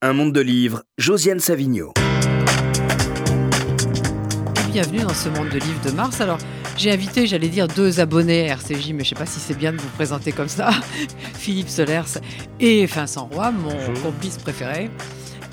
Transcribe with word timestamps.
Un 0.00 0.12
monde 0.12 0.32
de 0.32 0.40
livres, 0.40 0.84
Josiane 0.96 1.40
Savigno. 1.40 1.92
Bienvenue 4.70 5.00
dans 5.00 5.12
ce 5.12 5.28
monde 5.28 5.48
de 5.48 5.58
livres 5.58 5.84
de 5.84 5.90
Mars. 5.90 6.20
Alors, 6.20 6.38
j'ai 6.76 6.92
invité, 6.92 7.26
j'allais 7.26 7.48
dire, 7.48 7.66
deux 7.66 7.98
abonnés 7.98 8.48
à 8.48 8.52
RCJ, 8.52 8.92
mais 8.92 9.02
je 9.02 9.10
ne 9.10 9.14
sais 9.14 9.14
pas 9.16 9.26
si 9.26 9.40
c'est 9.40 9.58
bien 9.58 9.72
de 9.72 9.78
vous 9.78 9.88
présenter 9.88 10.30
comme 10.30 10.46
ça. 10.46 10.70
Philippe 11.34 11.68
Solers 11.68 12.20
et 12.60 12.86
Vincent 12.86 13.26
Roy, 13.26 13.50
mon 13.50 13.92
complice 14.00 14.36
préféré. 14.36 14.88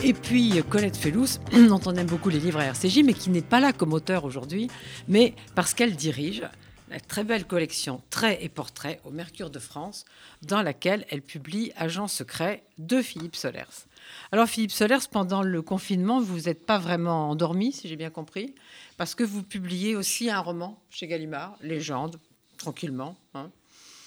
Et 0.04 0.14
puis 0.14 0.62
Colette 0.70 0.96
Fellous, 0.96 1.40
dont 1.68 1.82
on 1.88 1.96
aime 1.96 2.06
beaucoup 2.06 2.30
les 2.30 2.40
livres 2.40 2.60
à 2.60 2.66
RCJ, 2.66 3.02
mais 3.04 3.16
qui 3.16 3.32
n'est 3.32 3.42
pas 3.42 3.60
là 3.60 3.74
comme 3.74 3.94
auteur 3.94 4.26
aujourd'hui, 4.26 4.70
mais 5.08 5.34
parce 5.56 5.74
qu'elle 5.74 5.96
dirige 5.96 6.44
la 6.92 7.00
très 7.00 7.24
belle 7.24 7.46
collection 7.46 8.00
Traits 8.12 8.38
et 8.44 8.50
Portraits 8.50 9.00
au 9.06 9.10
Mercure 9.10 9.50
de 9.50 9.58
France, 9.58 10.06
dans 10.44 10.62
laquelle 10.62 11.04
elle 11.10 11.24
publie 11.24 11.72
Agent 11.78 12.08
secret 12.08 12.62
de 12.78 13.02
Philippe 13.02 13.36
Solers. 13.36 13.88
Alors 14.32 14.48
Philippe 14.48 14.72
Solers, 14.72 15.08
pendant 15.12 15.42
le 15.42 15.62
confinement, 15.62 16.22
vous 16.22 16.42
n'êtes 16.42 16.66
pas 16.66 16.78
vraiment 16.78 17.30
endormi, 17.30 17.72
si 17.72 17.88
j'ai 17.88 17.96
bien 17.96 18.10
compris, 18.10 18.54
parce 18.98 19.16
que 19.16 19.24
vous 19.24 19.44
publiez 19.44 19.96
aussi 19.96 20.30
un 20.30 20.40
roman 20.40 20.80
chez 20.90 21.08
Gallimard, 21.08 21.58
Légende, 21.62 22.20
tranquillement. 22.58 23.18
Hein. 23.34 23.50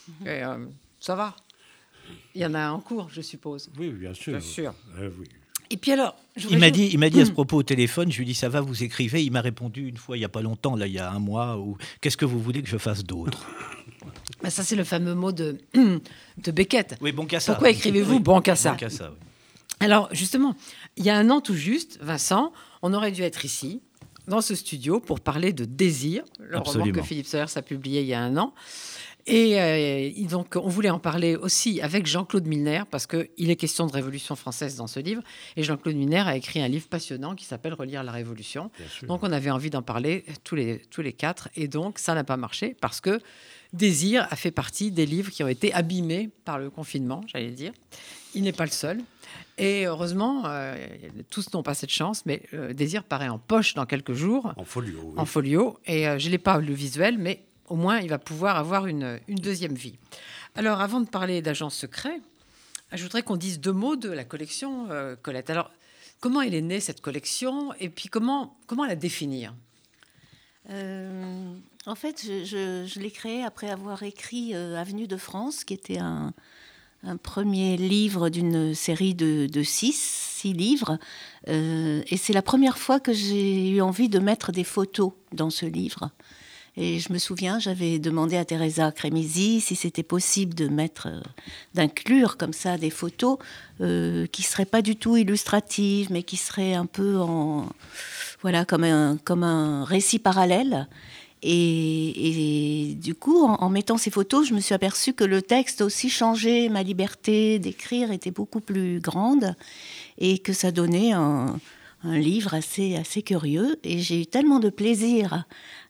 Mhm. 0.09 0.27
Et, 0.27 0.45
euh, 0.45 0.67
ça 1.01 1.15
va. 1.15 1.37
Il 2.35 2.41
y 2.41 2.47
en 2.47 2.55
a 2.55 2.71
en 2.71 2.81
cours, 2.81 3.09
je 3.11 3.21
suppose. 3.21 3.71
Oui, 3.79 3.91
bien 3.91 4.15
sûr. 4.15 4.33
Bien 4.33 4.41
sûr. 4.41 4.75
Euh, 4.99 5.11
oui. 5.19 5.27
Et 5.71 5.77
puis 5.77 5.93
alors, 5.93 6.17
il 6.51 6.59
m'a 6.59 6.71
dit, 6.71 6.89
il 6.93 6.99
m'a 6.99 7.11
dit 7.11 7.21
à 7.21 7.27
ce 7.27 7.31
propos 7.31 7.59
au 7.59 7.63
téléphone, 7.63 8.11
je 8.11 8.17
lui 8.17 8.25
ai 8.25 8.27
dit 8.27 8.35
ça 8.35 8.49
va, 8.49 8.63
vous 8.63 8.83
écrivez. 8.83 9.23
Il 9.23 9.33
m'a 9.33 9.43
répondu 9.43 9.87
une 9.87 9.99
fois 9.99 10.17
il 10.17 10.21
y 10.21 10.25
a 10.25 10.29
pas 10.29 10.41
longtemps, 10.41 10.77
là 10.77 10.87
il 10.87 10.95
y 10.95 10.99
a 10.99 11.11
un 11.11 11.19
mois, 11.19 11.59
ou 11.59 11.77
qu'est-ce 12.01 12.17
que 12.17 12.25
vous 12.25 12.41
voulez 12.41 12.63
que 12.63 12.69
je 12.69 12.79
fasse 12.79 13.05
d'autre? 13.05 13.47
Bah, 14.41 14.51
Ça 14.51 14.63
c'est 14.63 14.77
le 14.77 14.85
fameux 14.85 15.15
mot 15.15 15.33
de 15.33 15.59
de 15.75 16.51
Beckett. 16.53 16.97
Oui, 17.01 17.11
bon 17.11 17.27
ça. 17.29 17.53
Pourquoi 17.53 17.71
écrivez-vous 17.71 18.21
bon 18.21 18.41
Bon 18.41 18.55
ça 18.55 18.77
Alors 19.81 20.09
justement, 20.13 20.55
il 20.97 21.05
y 21.05 21.11
a 21.11 21.17
un 21.17 21.31
an 21.31 21.41
tout 21.41 21.55
juste, 21.55 21.99
Vincent, 22.01 22.53
on 22.83 22.93
aurait 22.93 23.13
dû 23.13 23.23
être 23.23 23.45
ici 23.45 23.81
dans 24.27 24.41
ce 24.41 24.55
studio 24.55 25.01
pour 25.01 25.21
parler 25.21 25.53
de 25.53 25.65
Désir, 25.65 26.23
le 26.39 26.59
roman 26.59 26.91
que 26.93 27.03
Philippe 27.03 27.27
Seyers 27.27 27.57
a 27.57 27.63
publié 27.63 28.03
il 28.03 28.07
y 28.07 28.15
a 28.15 28.21
un 28.21 28.37
an. 28.37 28.55
Et 29.29 29.61
euh, 29.61 30.27
donc, 30.27 30.57
on 30.57 30.69
voulait 30.69 30.89
en 30.89 30.99
parler 30.99 31.37
aussi 31.37 31.83
avec 31.83 32.07
Jean-Claude 32.07 32.47
Milner, 32.47 32.85
parce 32.91 33.07
qu'il 33.07 33.51
est 33.51 33.57
question 33.57 33.87
de 33.87 33.93
Révolution 33.93 34.37
française 34.37 34.77
dans 34.77 34.87
ce 34.87 35.01
livre. 35.01 35.23
Et 35.57 35.63
Jean-Claude 35.63 35.97
Milner 35.97 36.21
a 36.21 36.35
écrit 36.35 36.63
un 36.63 36.69
livre 36.69 36.89
passionnant 36.89 37.35
qui 37.35 37.45
s'appelle 37.45 37.75
Relire 37.75 38.03
la 38.03 38.13
Révolution. 38.13 38.71
Donc, 39.07 39.23
on 39.23 39.31
avait 39.31 39.51
envie 39.51 39.69
d'en 39.69 39.83
parler 39.83 40.25
tous 40.45 40.55
les, 40.55 40.79
tous 40.91 41.03
les 41.03 41.13
quatre. 41.13 41.51
Et 41.57 41.69
donc, 41.69 41.99
ça 41.99 42.15
n'a 42.15 42.25
pas 42.25 42.39
marché, 42.39 42.75
parce 42.81 43.03
que 43.03 43.21
Désir 43.75 44.27
a 44.31 44.37
fait 44.37 44.51
partie 44.51 44.91
des 44.91 45.05
livres 45.05 45.31
qui 45.31 45.45
ont 45.45 45.49
été 45.49 45.75
abîmés 45.75 46.31
par 46.47 46.59
le 46.59 46.71
confinement, 46.71 47.21
j'allais 47.27 47.51
dire. 47.51 47.73
Il 48.35 48.45
n'est 48.45 48.53
pas 48.53 48.65
le 48.65 48.71
seul. 48.71 48.99
Et 49.59 49.87
heureusement, 49.87 50.45
euh, 50.47 50.77
tous 51.31 51.53
n'ont 51.53 51.63
pas 51.65 51.75
cette 51.75 51.91
chance, 51.91 52.25
mais 52.27 52.43
euh, 52.55 52.73
Désir 52.73 53.03
paraît 53.03 53.29
en 53.29 53.39
poche 53.39 53.75
dans 53.75 53.87
quelques 53.87 54.13
jours. 54.13 54.53
En 54.57 54.65
folio. 54.65 55.01
Oui. 55.03 55.15
En 55.17 55.25
folio. 55.25 55.79
Et 55.87 56.05
je 56.19 56.31
n'ai 56.31 56.39
pas 56.39 56.59
le 56.59 56.73
visuel, 56.73 57.19
mais 57.19 57.45
au 57.69 57.77
moins 57.77 57.99
il 58.01 58.09
va 58.09 58.19
pouvoir 58.19 58.57
avoir 58.57 58.87
une, 58.87 59.21
deuxième 59.29 59.75
vie. 59.75 59.97
Alors 60.55 60.81
avant 60.81 61.01
de 61.01 61.09
parler 61.09 61.43
d'agents 61.43 61.71
secrets, 61.71 62.21
je 62.93 63.03
voudrais 63.03 63.23
qu'on 63.23 63.37
dise 63.37 63.61
deux 63.61 63.73
mots 63.73 63.97
de 63.97 64.09
la 64.09 64.25
collection 64.25 64.91
euh, 64.91 65.17
Colette. 65.17 65.51
Alors 65.51 65.71
comment 66.21 66.41
elle 66.41 66.55
est 66.55 66.63
née 66.63 66.81
cette 66.81 67.01
collection? 67.01 67.73
Et 67.81 67.89
puis 67.89 68.09
comment, 68.09 68.57
comment 68.67 68.87
la 68.87 68.97
définir? 68.97 69.55
Euh, 70.71 71.55
En 71.87 71.95
fait, 71.95 72.23
je, 72.25 72.99
l'ai 72.99 73.11
créée 73.11 73.45
après 73.45 73.71
avoir 73.71 74.03
écrit 74.03 74.55
euh, 74.55 74.77
Avenue 74.77 75.07
de 75.07 75.17
France, 75.17 75.65
qui 75.65 75.75
était 75.75 75.99
un, 75.99 76.33
premier 77.23 77.77
livre 77.77 78.29
d'une 78.29 78.75
série 78.75 79.15
de, 79.15 79.63
six, 79.63 80.43
livres. 80.45 80.99
et 81.47 82.17
c'est 82.17 82.33
la 82.33 82.43
première 82.43 82.79
fois 82.79 83.01
que 83.01 83.13
j'ai 83.13 83.71
eu 83.71 83.81
envie 83.81 84.09
de 84.09 84.19
mettre 84.19 84.53
des 84.53 84.65
photos 84.65 85.13
dans 85.33 85.51
ce 85.51 85.67
livre. 85.67 86.11
Et 86.81 87.01
je 87.01 87.13
me 87.13 87.19
souviens, 87.19 87.59
j'avais 87.59 87.99
demandé 87.99 88.37
à 88.37 88.45
Teresa 88.45 88.93
Crémisi 88.93 89.61
si 89.61 89.75
c'était 89.75 90.05
possible 90.05 90.55
de 90.55 90.69
mettre, 90.69 91.09
euh, 91.09 91.21
d'inclure 91.75 92.37
comme 92.37 92.53
ça 92.53 92.79
des 92.79 92.91
photos 92.91 93.39
euh, 93.81 94.27
qui 94.27 94.45
seraient 94.45 94.65
pas 94.65 94.81
du 94.81 94.95
tout 94.95 95.17
illustratives, 95.17 96.07
mais 96.13 96.23
qui 96.23 96.37
seraient 96.37 96.75
un 96.75 96.87
peu 96.87 97.19
en, 97.19 97.69
voilà, 98.43 98.65
comme 98.65 98.85
un, 98.85 99.19
comme 99.25 99.43
un 99.43 99.83
récit 99.83 100.21
parallèle. 100.21 100.87
Et, 101.43 102.97
du 103.01 103.15
coup, 103.15 103.45
en, 103.45 103.69
mettant 103.71 103.97
ces 103.97 104.11
photos, 104.11 104.49
je 104.49 104.55
me 104.55 104.61
suis 104.61 104.75
aperçue 104.75 105.13
que 105.13 105.25
le 105.25 105.43
texte 105.43 105.81
aussi 105.81 106.11
changé, 106.11 106.69
ma 106.69 106.83
liberté 106.83 107.59
d'écrire 107.59 108.11
était 108.11 108.31
beaucoup 108.31 108.61
plus 108.61 109.01
grande 109.01 109.55
et 110.19 110.39
que 110.39 110.53
ça 110.53 110.73
donnait 110.73 111.13
un, 111.13 111.59
un 112.05 112.19
livre 112.19 112.55
assez, 112.55 112.97
assez 112.97 113.23
curieux. 113.23 113.79
Et 113.85 113.99
j'ai 114.01 114.23
eu 114.23 114.27
tellement 114.27 114.61
de 114.61 114.71
plaisir 114.71 115.45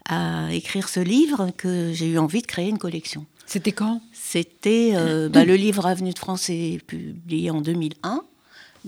à 0.08 0.52
écrire 0.52 0.88
ce 0.88 1.00
livre 1.00 1.50
que 1.56 1.92
j'ai 1.92 2.08
eu 2.08 2.18
envie 2.18 2.42
de 2.42 2.46
créer 2.46 2.68
une 2.68 2.78
collection. 2.78 3.26
C'était 3.46 3.72
quand? 3.72 4.02
C'était 4.12 4.92
euh, 4.94 5.28
bah, 5.32 5.44
le 5.44 5.54
livre 5.54 5.86
Avenue 5.86 6.12
de 6.12 6.18
France 6.18 6.50
est 6.50 6.82
publié 6.86 7.50
en 7.50 7.60
2001. 7.60 8.22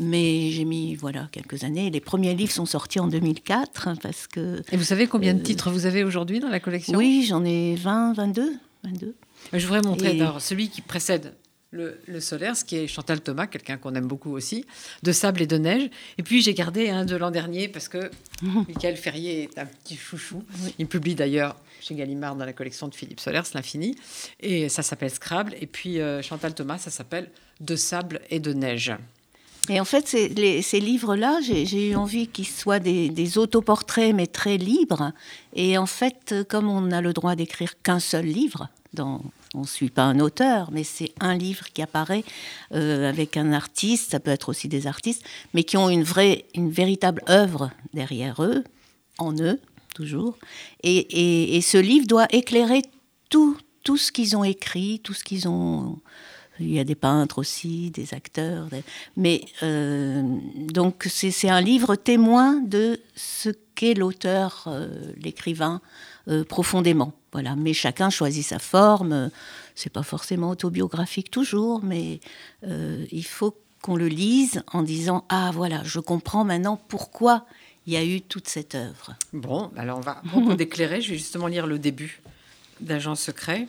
Mais 0.00 0.50
j'ai 0.50 0.64
mis 0.64 0.94
voilà 0.94 1.28
quelques 1.30 1.62
années. 1.62 1.90
Les 1.90 2.00
premiers 2.00 2.34
livres 2.34 2.52
sont 2.52 2.64
sortis 2.64 2.98
en 2.98 3.06
2004 3.06 3.86
hein, 3.88 3.94
parce 4.02 4.26
que. 4.26 4.62
Et 4.72 4.76
vous 4.78 4.84
savez 4.84 5.06
combien 5.06 5.34
de 5.34 5.40
euh, 5.40 5.42
titres 5.42 5.70
vous 5.70 5.84
avez 5.84 6.02
aujourd'hui 6.04 6.40
dans 6.40 6.48
la 6.48 6.58
collection? 6.58 6.96
Oui, 6.96 7.26
j'en 7.28 7.44
ai 7.44 7.74
20, 7.74 8.14
22, 8.14 8.54
22. 8.84 9.14
Je 9.52 9.66
voudrais 9.66 9.82
montrer 9.82 10.18
celui 10.38 10.70
qui 10.70 10.80
précède 10.80 11.34
le, 11.70 12.00
le 12.06 12.18
Solaire, 12.18 12.56
ce 12.56 12.64
qui 12.64 12.76
est 12.76 12.86
Chantal 12.86 13.20
Thomas, 13.20 13.46
quelqu'un 13.46 13.76
qu'on 13.76 13.94
aime 13.94 14.06
beaucoup 14.06 14.32
aussi, 14.32 14.64
de 15.02 15.12
sable 15.12 15.42
et 15.42 15.46
de 15.46 15.58
neige. 15.58 15.90
Et 16.16 16.22
puis 16.22 16.40
j'ai 16.40 16.54
gardé 16.54 16.88
un 16.88 17.04
de 17.04 17.14
l'an 17.16 17.30
dernier 17.30 17.68
parce 17.68 17.88
que 17.88 18.10
Michael 18.42 18.96
Ferrier 18.96 19.42
est 19.42 19.58
un 19.58 19.66
petit 19.66 19.96
chouchou. 19.96 20.42
Il 20.78 20.86
publie 20.86 21.14
d'ailleurs 21.14 21.56
chez 21.80 21.94
Gallimard 21.94 22.36
dans 22.36 22.46
la 22.46 22.54
collection 22.54 22.88
de 22.88 22.94
Philippe 22.94 23.20
Solers, 23.20 23.42
L'Infini. 23.54 23.96
Et 24.40 24.70
ça 24.70 24.82
s'appelle 24.82 25.10
Scrabble. 25.10 25.54
Et 25.60 25.66
puis 25.66 26.00
euh, 26.00 26.22
Chantal 26.22 26.54
Thomas, 26.54 26.78
ça 26.78 26.90
s'appelle 26.90 27.30
De 27.60 27.76
sable 27.76 28.22
et 28.30 28.40
de 28.40 28.54
neige. 28.54 28.92
Et 29.70 29.80
en 29.80 29.84
fait, 29.84 30.08
ces 30.08 30.80
livres-là, 30.80 31.38
j'ai 31.40 31.90
eu 31.90 31.94
envie 31.94 32.26
qu'ils 32.26 32.48
soient 32.48 32.80
des, 32.80 33.38
autoportraits, 33.38 34.14
mais 34.14 34.26
très 34.26 34.58
libres. 34.58 35.12
Et 35.54 35.78
en 35.78 35.86
fait, 35.86 36.34
comme 36.48 36.68
on 36.68 36.82
n'a 36.82 37.00
le 37.00 37.12
droit 37.12 37.36
d'écrire 37.36 37.80
qu'un 37.80 38.00
seul 38.00 38.26
livre 38.26 38.68
on 39.54 39.60
ne 39.60 39.66
suit 39.66 39.90
pas 39.90 40.02
un 40.02 40.20
auteur, 40.20 40.70
mais 40.72 40.84
c'est 40.84 41.12
un 41.20 41.36
livre 41.36 41.66
qui 41.72 41.82
apparaît 41.82 42.24
euh, 42.74 43.08
avec 43.08 43.36
un 43.36 43.52
artiste, 43.52 44.12
ça 44.12 44.20
peut 44.20 44.30
être 44.30 44.48
aussi 44.48 44.68
des 44.68 44.86
artistes, 44.86 45.22
mais 45.54 45.64
qui 45.64 45.76
ont 45.76 45.88
une 45.88 46.02
vraie, 46.02 46.44
une 46.54 46.70
véritable 46.70 47.22
œuvre 47.28 47.70
derrière 47.94 48.42
eux, 48.42 48.64
en 49.18 49.32
eux, 49.40 49.60
toujours. 49.94 50.36
Et, 50.82 51.60
ce 51.62 51.78
livre 51.78 52.06
doit 52.06 52.26
éclairer 52.30 52.82
tout, 53.28 53.56
tout 53.84 53.96
ce 53.96 54.12
qu'ils 54.12 54.36
ont 54.36 54.44
écrit, 54.44 55.00
tout 55.00 55.14
ce 55.14 55.24
qu'ils 55.24 55.48
ont. 55.48 55.98
Il 56.60 56.72
y 56.72 56.78
a 56.78 56.84
des 56.84 56.94
peintres 56.94 57.38
aussi, 57.38 57.90
des 57.90 58.14
acteurs, 58.14 58.68
mais 59.16 59.44
euh, 59.62 60.22
donc 60.72 61.06
c'est 61.08 61.48
un 61.48 61.60
livre 61.60 61.96
témoin 61.96 62.60
de 62.60 63.00
ce 63.14 63.50
qu'est 63.74 63.94
l'auteur, 63.94 64.64
euh, 64.66 64.88
l'écrivain, 65.16 65.80
profondément. 66.48 67.12
Voilà, 67.32 67.54
mais 67.54 67.72
chacun 67.72 68.10
choisit 68.10 68.44
sa 68.44 68.58
forme. 68.58 69.30
C'est 69.74 69.92
pas 69.92 70.02
forcément 70.02 70.50
autobiographique 70.50 71.30
toujours, 71.30 71.82
mais 71.82 72.20
euh, 72.66 73.06
il 73.12 73.24
faut 73.24 73.56
qu'on 73.82 73.96
le 73.96 74.08
lise 74.08 74.62
en 74.72 74.82
disant 74.82 75.24
ah 75.28 75.50
voilà, 75.54 75.82
je 75.84 76.00
comprends 76.00 76.44
maintenant 76.44 76.78
pourquoi 76.88 77.46
il 77.86 77.94
y 77.94 77.96
a 77.96 78.04
eu 78.04 78.20
toute 78.20 78.48
cette 78.48 78.74
œuvre. 78.74 79.14
Bon, 79.32 79.70
alors 79.76 79.98
on 80.34 80.42
va 80.42 80.54
d'éclairer. 80.56 81.00
Je 81.00 81.12
vais 81.12 81.18
justement 81.18 81.46
lire 81.46 81.66
le 81.66 81.78
début 81.78 82.20
d'Agent 82.80 83.14
secret 83.14 83.68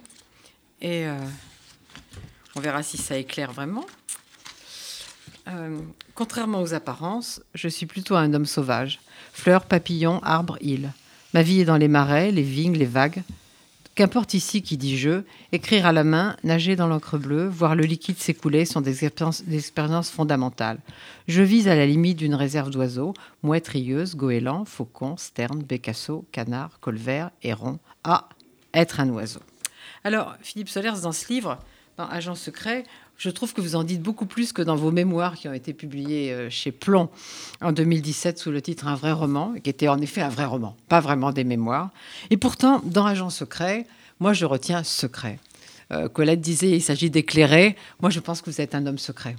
et 0.81 1.05
euh, 1.05 1.17
on 2.55 2.59
verra 2.59 2.83
si 2.83 2.97
ça 2.97 3.17
éclaire 3.17 3.51
vraiment. 3.51 3.85
Euh, 5.47 5.79
contrairement 6.15 6.61
aux 6.61 6.73
apparences, 6.73 7.41
je 7.55 7.67
suis 7.67 7.85
plutôt 7.85 8.15
un 8.15 8.33
homme 8.33 8.45
sauvage. 8.45 8.99
Fleurs, 9.33 9.65
papillons, 9.65 10.19
arbres, 10.23 10.57
îles. 10.61 10.91
Ma 11.33 11.41
vie 11.41 11.61
est 11.61 11.65
dans 11.65 11.77
les 11.77 11.87
marais, 11.87 12.31
les 12.31 12.41
vignes, 12.41 12.77
les 12.77 12.85
vagues. 12.85 13.23
Qu'importe 13.95 14.33
ici 14.33 14.61
qui 14.61 14.77
dit 14.77 14.97
je, 14.97 15.23
écrire 15.51 15.85
à 15.85 15.91
la 15.91 16.05
main, 16.05 16.37
nager 16.43 16.77
dans 16.77 16.87
l'encre 16.87 17.17
bleue, 17.17 17.47
voir 17.47 17.75
le 17.75 17.83
liquide 17.83 18.17
s'écouler 18.17 18.63
sont 18.63 18.79
des 18.79 19.03
expériences, 19.03 20.09
fondamentales. 20.09 20.79
Je 21.27 21.41
vise 21.41 21.67
à 21.67 21.75
la 21.75 21.85
limite 21.85 22.17
d'une 22.17 22.35
réserve 22.35 22.69
d'oiseaux, 22.69 23.13
mouettes 23.43 23.67
rieuses, 23.67 24.15
goélands, 24.15 24.63
faucons, 24.63 25.17
sternes, 25.17 25.61
bécassos, 25.63 26.25
canards, 26.31 26.79
colverts, 26.79 27.31
hérons, 27.43 27.79
à 28.05 28.29
être 28.73 29.01
un 29.01 29.09
oiseau. 29.09 29.41
Alors, 30.05 30.35
Philippe 30.41 30.69
Solers, 30.69 31.01
dans 31.03 31.11
ce 31.11 31.27
livre, 31.31 31.59
dans 32.01 32.09
Agent 32.09 32.35
secret, 32.35 32.83
je 33.17 33.29
trouve 33.29 33.53
que 33.53 33.61
vous 33.61 33.75
en 33.75 33.83
dites 33.83 34.01
beaucoup 34.01 34.25
plus 34.25 34.53
que 34.53 34.63
dans 34.63 34.75
vos 34.75 34.91
mémoires 34.91 35.35
qui 35.35 35.47
ont 35.47 35.53
été 35.53 35.71
publiés 35.71 36.31
euh, 36.31 36.49
chez 36.49 36.71
Plomb 36.71 37.09
en 37.61 37.71
2017 37.71 38.39
sous 38.39 38.49
le 38.49 38.59
titre 38.59 38.87
Un 38.87 38.95
vrai 38.95 39.11
roman, 39.11 39.53
qui 39.63 39.69
était 39.69 39.87
en 39.87 40.01
effet 40.01 40.21
un 40.21 40.29
vrai 40.29 40.45
roman, 40.45 40.75
pas 40.89 40.99
vraiment 40.99 41.31
des 41.31 41.43
mémoires. 41.43 41.91
Et 42.31 42.37
pourtant, 42.37 42.81
dans 42.83 43.05
Agent 43.05 43.29
secret, 43.29 43.85
moi 44.19 44.33
je 44.33 44.45
retiens 44.45 44.83
secret. 44.83 45.39
Euh, 45.91 46.09
Colette 46.09 46.41
disait 46.41 46.71
il 46.71 46.81
s'agit 46.81 47.11
d'éclairer. 47.11 47.75
Moi 48.01 48.09
je 48.09 48.19
pense 48.19 48.41
que 48.41 48.49
vous 48.49 48.61
êtes 48.61 48.73
un 48.73 48.87
homme 48.87 48.97
secret. 48.97 49.35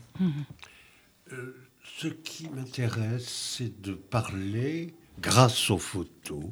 Euh, 1.33 1.57
Ce 1.99 2.07
qui 2.07 2.49
m'intéresse, 2.49 3.57
c'est 3.59 3.83
de 3.83 3.95
parler, 3.95 4.95
grâce 5.21 5.69
aux 5.71 5.79
photos, 5.79 6.45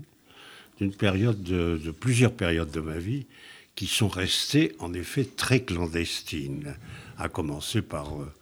d'une 0.78 0.92
période 0.92 1.40
de, 1.44 1.80
de, 1.84 1.90
plusieurs 1.92 2.32
périodes 2.32 2.70
de 2.72 2.80
ma 2.80 2.98
vie 2.98 3.26
qui 3.74 3.86
sont 3.86 4.08
restées 4.08 4.74
en 4.78 4.92
effet 4.92 5.24
très 5.24 5.60
clandestines, 5.60 6.76
à 7.18 7.28
commencer 7.28 7.82
par 7.82 8.08
euh, 8.14 8.32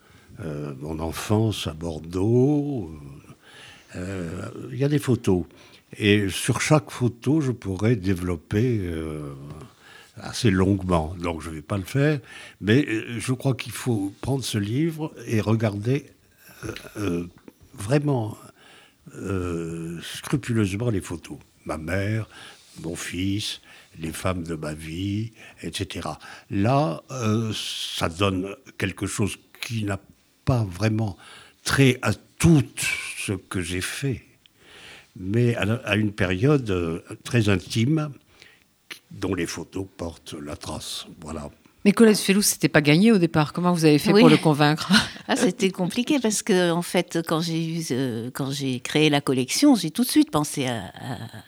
euh 0.40 0.75
mon 0.80 0.98
enfance 0.98 1.66
à 1.66 1.75
Bordeaux. 1.75 2.90
Euh, 3.96 4.48
il 4.72 4.78
y 4.78 4.84
a 4.84 4.88
des 4.88 4.98
photos. 4.98 5.44
Et 5.96 6.28
sur 6.28 6.60
chaque 6.60 6.90
photo, 6.90 7.40
je 7.40 7.50
pourrais 7.50 7.96
développer 7.96 8.90
assez 10.19 10.50
longuement. 10.50 11.14
Donc 11.19 11.40
je 11.40 11.48
ne 11.48 11.54
vais 11.54 11.62
pas 11.62 11.78
le 11.78 11.84
faire. 11.84 12.20
Mais 12.60 12.86
je 13.19 13.32
crois 13.32 13.54
qu'il 13.54 13.72
faut 13.72 14.12
prendre 14.20 14.44
ce 14.44 14.58
livre 14.58 15.14
et 15.26 15.40
regarder 15.40 16.04
vraiment 17.72 18.36
scrupuleusement 20.02 20.90
les 20.90 21.00
photos. 21.00 21.38
Ma 21.64 21.78
mère, 21.78 22.28
mon 22.82 22.96
fils, 22.96 23.62
les 24.00 24.12
femmes 24.12 24.44
de 24.44 24.54
ma 24.54 24.74
vie, 24.74 25.32
etc. 25.62 26.08
Là, 26.50 27.02
euh, 27.10 27.52
ça 27.54 28.08
donne 28.08 28.54
quelque 28.78 29.06
chose 29.06 29.36
qui 29.60 29.84
n'a 29.84 30.00
pas 30.44 30.64
vraiment 30.64 31.16
trait 31.64 31.98
à 32.02 32.12
tout 32.14 32.62
ce 33.18 33.32
que 33.32 33.60
j'ai 33.60 33.80
fait, 33.80 34.22
mais 35.16 35.54
à, 35.56 35.62
à 35.84 35.96
une 35.96 36.12
période 36.12 36.70
euh, 36.70 37.00
très 37.24 37.48
intime 37.48 38.12
dont 39.10 39.34
les 39.34 39.46
photos 39.46 39.86
portent 39.96 40.34
la 40.34 40.56
trace. 40.56 41.06
Voilà. 41.20 41.50
Mais 41.84 41.92
Colette 41.92 42.19
Fellou, 42.19 42.42
c'était 42.42 42.69
pas 42.69 42.80
gagné 42.80 43.12
au 43.12 43.19
départ. 43.19 43.52
Comment 43.52 43.72
vous 43.72 43.84
avez 43.84 43.98
fait 43.98 44.12
Oui. 44.12 44.20
pour 44.20 44.28
le 44.28 44.36
convaincre? 44.36 44.90
Ah, 45.28 45.36
c'était 45.36 45.70
compliqué 45.70 46.19
parce 46.20 46.42
que 46.42 46.72
en 46.72 46.82
fait, 46.82 47.20
quand 47.26 47.40
j'ai 47.40 47.64
eu, 47.64 47.82
euh, 47.92 48.30
quand 48.34 48.50
j'ai 48.50 48.80
créé 48.80 49.08
la 49.10 49.20
collection, 49.20 49.76
j'ai 49.76 49.90
tout 49.90 50.02
de 50.02 50.08
suite 50.08 50.30
pensé 50.32 50.66
à, 50.66 50.78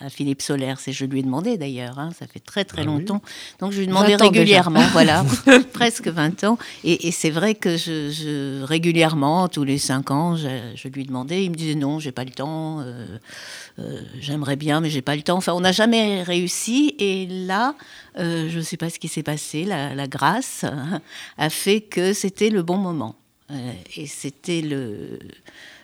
à- 0.01 0.07
à 0.07 0.09
Philippe 0.09 0.41
Solaire. 0.41 0.79
C'est 0.79 0.93
je 0.93 1.05
lui 1.05 1.19
ai 1.19 1.23
demandé 1.25 1.57
d'ailleurs. 1.59 1.99
hein, 1.99 2.11
ça 2.19 2.27
fait 2.27 2.39
très 2.39 2.65
très 2.65 2.83
Ah 2.83 2.85
oui 2.85 2.99
longtemps. 3.01 3.23
Donc 3.59 3.73
je 3.73 3.81
lui 3.81 3.89
demandais 3.89 4.17
20 4.17 4.23
ans 4.27 4.31
déjà. 4.31 4.41
régulièrement, 4.41 4.83
voilà, 4.93 5.25
presque 5.73 6.07
20 6.09 6.45
ans. 6.45 6.59
Et, 6.85 7.09
et 7.09 7.11
c'est 7.11 7.31
vrai 7.31 7.55
que 7.57 7.77
je, 7.77 8.11
je- 8.11 8.63
régulièrement, 8.63 9.49
tous 9.49 9.65
les 9.65 9.79
5 9.79 10.11
ans, 10.13 10.37
je, 10.37 10.47
je 10.77 10.89
lui 10.89 11.05
demandais. 11.05 11.45
Il 11.45 11.51
me 11.51 11.57
disait 11.57 11.75
non, 11.75 11.99
j'ai 11.99 12.13
pas 12.13 12.25
le 12.25 12.31
temps. 12.31 12.81
euh, 12.81 13.05
euh, 13.81 14.01
J'aimerais 14.21 14.57
bien, 14.57 14.81
mais 14.81 14.91
j'ai 14.91 15.03
pas 15.03 15.17
le 15.17 15.23
temps. 15.23 15.39
Enfin, 15.39 15.55
on 15.55 15.61
n'a 15.61 15.73
jamais 15.73 16.23
réussi. 16.23 16.95
Et 17.01 17.27
là, 17.27 17.75
euh, 18.21 18.49
je 18.49 18.59
ne 18.59 18.63
sais 18.63 18.77
pas 18.77 18.91
ce 18.91 18.99
qui 18.99 19.09
s'est 19.09 19.23
passé. 19.23 19.65
La, 19.65 20.07
grâce 20.07 20.65
a 21.39 21.51
fait 21.51 21.81
que 21.81 22.13
c'était 22.13 22.51
le 22.51 22.63
bon 22.63 22.77
moment. 22.77 23.17
Euh, 23.51 23.73
et 23.97 24.07
c'était 24.07 24.61
le. 24.61 25.19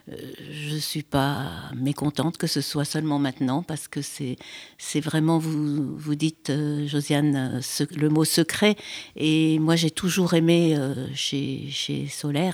euh, 0.09 0.15
je 0.53 0.75
ne 0.75 0.79
suis 0.79 1.03
pas 1.03 1.51
mécontente 1.75 2.39
que 2.39 2.47
ce 2.47 2.61
soit 2.61 2.85
seulement 2.85 3.19
maintenant 3.19 3.65
parce 3.65 3.89
que 3.89 4.01
c'est 4.03 5.01
vraiment 5.01 5.39
vous 5.39 5.97
vous 5.97 6.15
dites 6.15 6.53
Josiane 6.87 7.61
le 7.97 8.09
mot 8.09 8.25
secret 8.25 8.77
et 9.17 9.59
moi 9.59 9.75
j'ai 9.75 9.91
toujours 9.91 10.35
aimé 10.35 10.79
chez 11.13 11.67
chez 11.71 12.07
Solers 12.07 12.53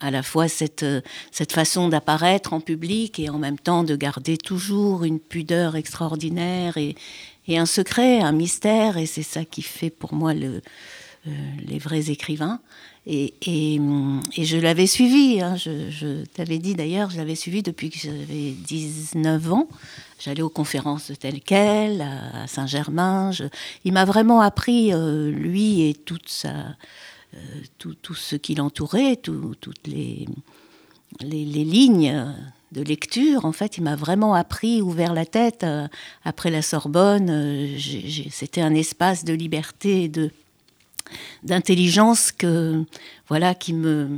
à 0.00 0.10
la 0.10 0.22
fois 0.22 0.48
cette 0.48 0.86
cette 1.30 1.52
façon 1.52 1.90
d'apparaître 1.90 2.54
en 2.54 2.62
public 2.62 3.20
et 3.20 3.28
en 3.28 3.36
même 3.36 3.58
temps 3.58 3.84
de 3.84 3.94
garder 3.94 4.38
toujours 4.38 5.04
une 5.04 5.20
pudeur 5.20 5.76
extraordinaire 5.76 6.78
et 6.78 6.94
et 7.50 7.58
un 7.58 7.66
secret 7.66 8.20
un 8.20 8.32
mystère 8.32 8.96
et 8.96 9.06
c'est 9.06 9.22
ça 9.24 9.44
qui 9.44 9.62
fait 9.62 9.90
pour 9.90 10.14
moi 10.14 10.32
euh, 10.32 10.60
les 11.66 11.78
vrais 11.78 12.10
écrivains. 12.10 12.60
Et, 13.06 13.34
hum, 13.80 14.20
je 14.36 14.56
l'avais 14.58 14.86
suivi, 14.86 15.40
hein, 15.40 15.56
je, 15.56 16.24
t'avais 16.26 16.58
dit 16.58 16.74
d'ailleurs, 16.74 17.10
je 17.10 17.16
l'avais 17.16 17.34
suivi 17.34 17.62
depuis 17.62 17.90
que 17.90 17.98
j'avais 17.98 18.52
19 18.52 19.52
ans. 19.52 19.68
J'allais 20.20 20.42
aux 20.42 20.50
conférences 20.50 21.10
de 21.10 21.16
tel 21.16 21.40
quel, 21.40 22.02
à, 22.02 22.46
Saint-Germain. 22.46 23.30
Il 23.84 23.92
m'a 23.94 24.04
vraiment 24.04 24.40
appris, 24.42 24.92
euh, 24.92 25.30
lui 25.30 25.80
et 25.80 25.96
euh, 26.44 26.62
tout, 27.78 27.94
tout 27.94 28.14
ce 28.14 28.36
qui 28.36 28.54
l'entourait, 28.54 29.16
tout- 29.16 29.54
toutes 29.60 29.86
les 29.88 30.26
lignes 31.20 32.34
de 32.72 32.82
lecture, 32.82 33.44
en 33.44 33.52
fait, 33.52 33.78
il 33.78 33.82
m'a 33.82 33.96
vraiment 33.96 34.34
appris, 34.34 34.80
ouvert 34.80 35.12
la 35.12 35.26
tête. 35.26 35.64
Euh, 35.64 35.88
après 36.24 36.50
la 36.50 36.62
Sorbonne, 36.62 37.28
euh, 37.30 37.78
c'était 38.30 38.60
un 38.60 38.74
espace 38.74 39.24
de 39.24 39.32
liberté 39.32 40.10
d'intelligence 41.42 42.30
que 42.30 42.84
voilà 43.28 43.54
qui 43.54 43.72
me 43.72 44.08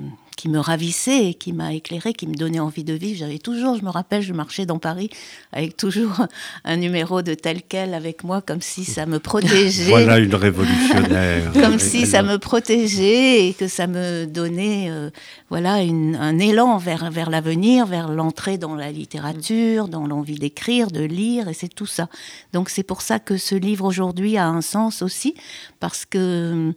qui 0.43 0.49
me 0.49 0.59
ravissait 0.59 1.27
et 1.29 1.35
qui 1.35 1.53
m'a 1.53 1.73
éclairé, 1.73 2.13
qui 2.15 2.27
me 2.27 2.35
donnait 2.35 2.59
envie 2.59 2.83
de 2.83 2.95
vivre. 2.95 3.17
J'avais 3.17 3.39
toujours, 3.39 3.77
je 3.77 3.85
me 3.85 3.91
rappelle, 3.91 4.23
je 4.23 4.33
marchais 4.33 4.67
dans 4.67 4.81
Paris 4.81 5.09
avec 5.53 5.77
toujours 5.77 6.27
un 6.65 6.77
numéro 6.79 7.23
de 7.23 7.35
tel 7.35 7.63
quel 7.63 7.95
avec 7.95 8.25
moi, 8.25 8.43
comme 8.43 8.61
si 8.61 8.85
ça 8.85 9.07
me 9.07 9.21
protégeait. 9.21 9.89
Voilà 9.89 10.19
une 10.19 10.35
révolutionnaire. 10.35 11.53
Comme 11.63 11.79
si 11.79 12.07
ça 12.07 12.25
me 12.25 12.39
protégeait 12.39 13.47
et 13.51 13.55
que 13.55 13.69
ça 13.69 13.87
me 13.87 14.25
donnait 14.27 14.91
euh, 14.91 15.11
voilà 15.49 15.81
une- 15.83 16.17
un 16.17 16.37
élan 16.41 16.77
vers, 16.77 17.09
vers 17.13 17.31
l'avenir, 17.31 17.87
vers 17.87 18.09
l'entrée 18.09 18.59
dans 18.59 18.75
la 18.75 18.91
littérature, 18.91 19.87
dans 19.87 20.09
l'envie 20.09 20.41
d'écrire, 20.41 20.89
de 20.91 21.05
lire, 21.05 21.47
et 21.47 21.55
c'est 21.55 21.73
tout 21.73 21.87
ça. 21.87 22.09
Donc 22.53 22.69
c'est 22.69 22.83
pour 22.83 23.01
ça 23.03 23.21
que 23.21 23.37
ce 23.37 23.55
livre 23.55 23.85
aujourd'hui 23.85 24.37
a 24.39 24.49
un 24.49 24.61
sens 24.61 25.03
aussi, 25.03 25.37
parce 25.79 26.05
que 26.05 26.73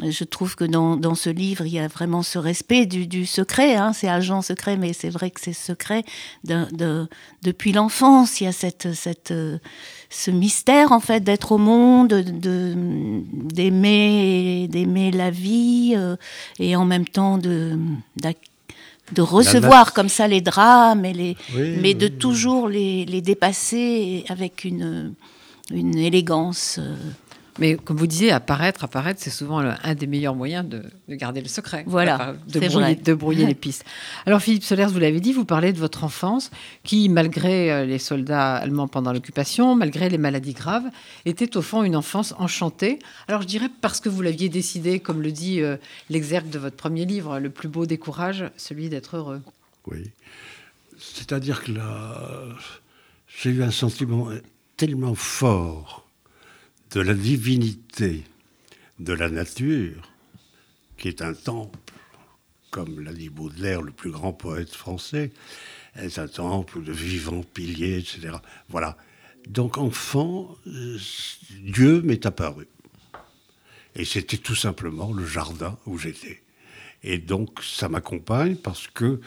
je 0.00 0.24
trouve 0.24 0.54
que 0.54 0.64
dans, 0.64 0.96
dans 0.96 1.14
ce 1.16 1.28
livre, 1.30 1.66
il 1.66 1.72
y 1.72 1.78
a 1.80 1.88
vraiment 1.88 2.22
ce 2.22 2.38
respect 2.38 2.86
du, 2.86 3.06
du 3.08 3.26
secret. 3.26 3.74
Hein, 3.76 3.92
c'est 3.92 4.08
agent 4.08 4.40
secret, 4.42 4.76
mais 4.76 4.92
c'est 4.92 5.10
vrai 5.10 5.30
que 5.30 5.40
c'est 5.40 5.52
secret. 5.52 6.04
de- 6.44 7.08
depuis 7.42 7.72
l'enfance, 7.72 8.40
il 8.40 8.44
y 8.44 8.46
a 8.46 8.52
cette, 8.52 8.92
cette, 8.94 9.32
ce 10.10 10.30
mystère, 10.30 10.92
en 10.92 11.00
fait, 11.00 11.20
d'être 11.24 11.52
au 11.52 11.58
monde, 11.58 12.08
de- 12.08 13.22
d'aimer 13.52 14.68
d'aimer 14.70 15.10
la 15.10 15.30
vie, 15.30 15.94
euh, 15.96 16.16
et 16.58 16.76
en 16.76 16.84
même 16.84 17.06
temps 17.06 17.36
de, 17.38 17.76
de 19.12 19.22
recevoir 19.22 19.92
comme 19.92 20.08
ça 20.08 20.28
les 20.28 20.40
drames, 20.40 21.04
et 21.04 21.12
les, 21.12 21.36
Oui, 21.56 21.76
mais 21.80 21.94
de 21.94 22.06
oui. 22.06 22.12
toujours 22.12 22.68
les, 22.68 23.04
les 23.06 23.20
dépasser 23.22 24.24
avec 24.28 24.64
une, 24.64 25.14
une 25.72 25.98
élégance. 25.98 26.76
euh, 26.78 26.94
Mais 27.60 27.76
comme 27.76 27.96
vous 27.98 28.06
disiez, 28.06 28.32
apparaître, 28.32 28.84
apparaître, 28.84 29.20
c'est 29.22 29.30
souvent 29.30 29.60
le- 29.60 29.72
un 29.84 29.94
des 29.94 30.06
meilleurs 30.06 30.34
moyens 30.34 30.66
de, 30.68 30.82
de 31.08 31.14
garder 31.14 31.40
le 31.42 31.48
secret. 31.48 31.84
Voilà, 31.86 32.12
D'apparaître, 32.12 32.46
de 32.46 32.52
c'est 32.52 32.68
brouiller, 32.68 32.94
vrai. 32.94 32.96
de 32.96 33.14
brouiller 33.14 33.46
les 33.46 33.54
pistes. 33.54 33.84
Alors 34.26 34.40
Philippe 34.40 34.64
Solers, 34.64 34.86
vous 34.88 34.98
l'avez 34.98 35.20
dit, 35.20 35.32
vous 35.32 35.44
parlez 35.44 35.72
de 35.72 35.78
votre 35.78 36.02
enfance 36.04 36.50
qui, 36.84 37.08
malgré 37.08 37.70
euh, 37.70 37.84
les 37.84 37.98
soldats 37.98 38.56
allemands 38.56 38.88
pendant 38.88 39.12
l'occupation, 39.12 39.74
malgré 39.76 40.08
les 40.08 40.18
maladies 40.18 40.54
graves, 40.54 40.86
était 41.26 41.56
au 41.56 41.62
fond 41.62 41.82
une 41.84 41.96
enfance 41.96 42.34
enchantée. 42.38 42.98
Alors 43.28 43.42
je 43.42 43.46
dirais 43.46 43.68
parce 43.82 44.00
que 44.00 44.08
vous 44.08 44.22
l'aviez 44.22 44.48
décidé, 44.48 44.98
comme 44.98 45.20
le 45.22 45.30
dit 45.30 45.60
euh, 45.60 45.76
l'exergue 46.08 46.48
de 46.50 46.58
votre 46.58 46.76
premier 46.76 47.04
livre, 47.04 47.38
le 47.38 47.50
plus 47.50 47.68
beau 47.68 47.84
des 47.86 47.98
courages, 47.98 48.44
celui 48.56 48.88
d'être 48.88 49.16
heureux. 49.16 49.42
Oui. 49.86 50.10
C'est-à-dire 50.98 51.62
que 51.62 51.72
là, 51.72 52.16
j'ai 53.28 53.50
eu 53.50 53.62
un 53.62 53.70
sentiment 53.70 54.28
tellement 54.76 55.14
fort 55.14 56.06
de 56.92 57.00
la 57.00 57.14
divinité 57.14 58.24
de 58.98 59.12
la 59.12 59.30
nature, 59.30 60.12
qui 60.98 61.08
est 61.08 61.22
un 61.22 61.34
temple, 61.34 61.78
comme 62.70 63.00
l'a 63.00 63.12
dit 63.12 63.28
Baudelaire, 63.28 63.82
le 63.82 63.92
plus 63.92 64.10
grand 64.10 64.32
poète 64.32 64.74
français, 64.74 65.30
est 65.96 66.18
un 66.18 66.28
temple 66.28 66.82
de 66.82 66.92
vivants 66.92 67.42
piliers, 67.42 67.98
etc. 67.98 68.36
Voilà. 68.68 68.96
Donc, 69.46 69.78
enfant, 69.78 70.56
euh, 70.66 70.98
Dieu 71.62 72.02
m'est 72.02 72.26
apparu. 72.26 72.66
Et 73.94 74.04
c'était 74.04 74.36
tout 74.36 74.54
simplement 74.54 75.12
le 75.12 75.24
jardin 75.24 75.78
où 75.86 75.98
j'étais. 75.98 76.42
Et 77.02 77.18
donc, 77.18 77.62
ça 77.62 77.88
m'accompagne 77.88 78.56
parce 78.56 78.86
que 78.86 79.20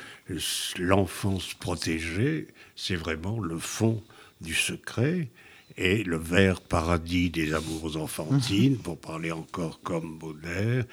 l'enfance 0.77 1.53
protégée, 1.55 2.48
c'est 2.75 2.96
vraiment 2.96 3.39
le 3.39 3.58
fond 3.58 4.03
du 4.41 4.53
secret 4.53 5.29
et 5.77 6.03
le 6.03 6.18
vert 6.18 6.62
paradis 6.62 7.30
des 7.30 7.53
amours 7.53 7.98
enfantines, 7.98 8.77
pour 8.77 9.00
parler 9.00 9.32
encore 9.32 9.82
comme 9.82 10.18
Baudelaire, 10.18 10.86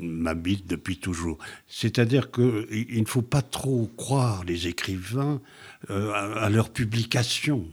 m'habite 0.00 0.66
depuis 0.66 0.98
toujours. 0.98 1.38
C'est-à-dire 1.68 2.30
qu'il 2.30 2.66
il 2.70 3.00
ne 3.00 3.06
faut 3.06 3.22
pas 3.22 3.42
trop 3.42 3.90
croire 3.96 4.44
les 4.44 4.66
écrivains 4.66 5.40
euh, 5.90 6.12
à, 6.12 6.44
à 6.44 6.50
leur 6.50 6.70
publication. 6.70 7.66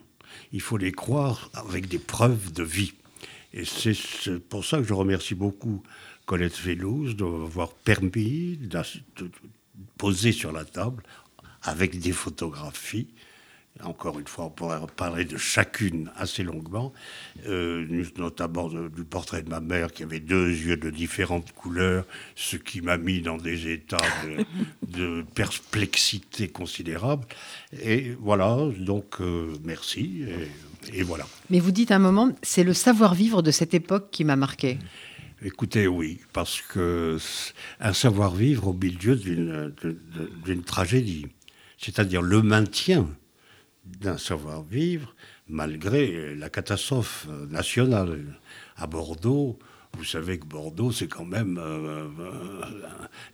Il 0.53 0.61
faut 0.61 0.77
les 0.77 0.91
croire 0.91 1.49
avec 1.53 1.87
des 1.87 1.99
preuves 1.99 2.51
de 2.51 2.63
vie. 2.63 2.93
Et 3.53 3.65
c'est 3.65 4.39
pour 4.49 4.63
ça 4.63 4.77
que 4.77 4.83
je 4.83 4.93
remercie 4.93 5.35
beaucoup 5.35 5.83
Colette 6.25 6.59
Vélouz 6.59 7.15
de 7.15 7.25
m'avoir 7.25 7.73
permis 7.73 8.57
de 8.57 8.81
poser 9.97 10.31
sur 10.31 10.51
la 10.51 10.65
table, 10.65 11.03
avec 11.63 11.99
des 11.99 12.11
photographies, 12.11 13.07
Encore 13.83 14.19
une 14.19 14.27
fois, 14.27 14.45
on 14.45 14.49
pourrait 14.49 14.79
parler 14.95 15.25
de 15.25 15.37
chacune 15.37 16.11
assez 16.15 16.43
longuement, 16.43 16.93
euh, 17.47 18.03
notamment 18.17 18.67
du 18.67 19.03
portrait 19.03 19.41
de 19.41 19.49
ma 19.49 19.59
mère 19.59 19.91
qui 19.91 20.03
avait 20.03 20.19
deux 20.19 20.49
yeux 20.49 20.77
de 20.77 20.89
différentes 20.89 21.51
couleurs, 21.53 22.05
ce 22.35 22.57
qui 22.57 22.81
m'a 22.81 22.97
mis 22.97 23.21
dans 23.21 23.37
des 23.37 23.71
états 23.71 23.97
de, 24.87 25.23
perplexité 25.33 26.49
considérable. 26.49 27.25
Et 27.81 28.11
voilà, 28.19 28.57
donc 28.77 29.21
euh, 29.21 29.53
merci, 29.63 30.25
et, 30.93 30.99
et, 30.99 31.03
voilà. 31.03 31.25
Mais 31.49 31.59
vous 31.59 31.71
dites 31.71 31.91
un 31.91 31.99
moment, 31.99 32.31
c'est 32.43 32.63
le 32.63 32.73
savoir-vivre 32.73 33.41
de 33.41 33.51
cette 33.51 33.73
époque 33.73 34.09
qui 34.11 34.25
m'a 34.25 34.35
marqué. 34.35 34.77
Écoutez, 35.43 35.87
oui, 35.87 36.19
parce 36.33 36.61
que 36.61 37.17
un 37.79 37.93
savoir-vivre 37.93 38.67
au 38.67 38.73
milieu 38.73 39.15
d'une 39.15 40.63
tragédie, 40.63 41.25
c'est-à-dire 41.79 42.21
le 42.21 42.43
maintien 42.43 43.07
d'un 43.85 44.17
savoir-vivre 44.17 45.15
malgré 45.47 46.35
la 46.35 46.49
catastrophe 46.49 47.27
nationale. 47.49 48.39
À 48.77 48.87
Bordeaux, 48.87 49.59
vous 49.97 50.05
savez 50.05 50.39
que 50.39 50.45
Bordeaux, 50.45 50.91
c'est 50.91 51.07
quand 51.07 51.25
même 51.25 51.57
euh, 51.57 52.07
euh, 52.19 52.61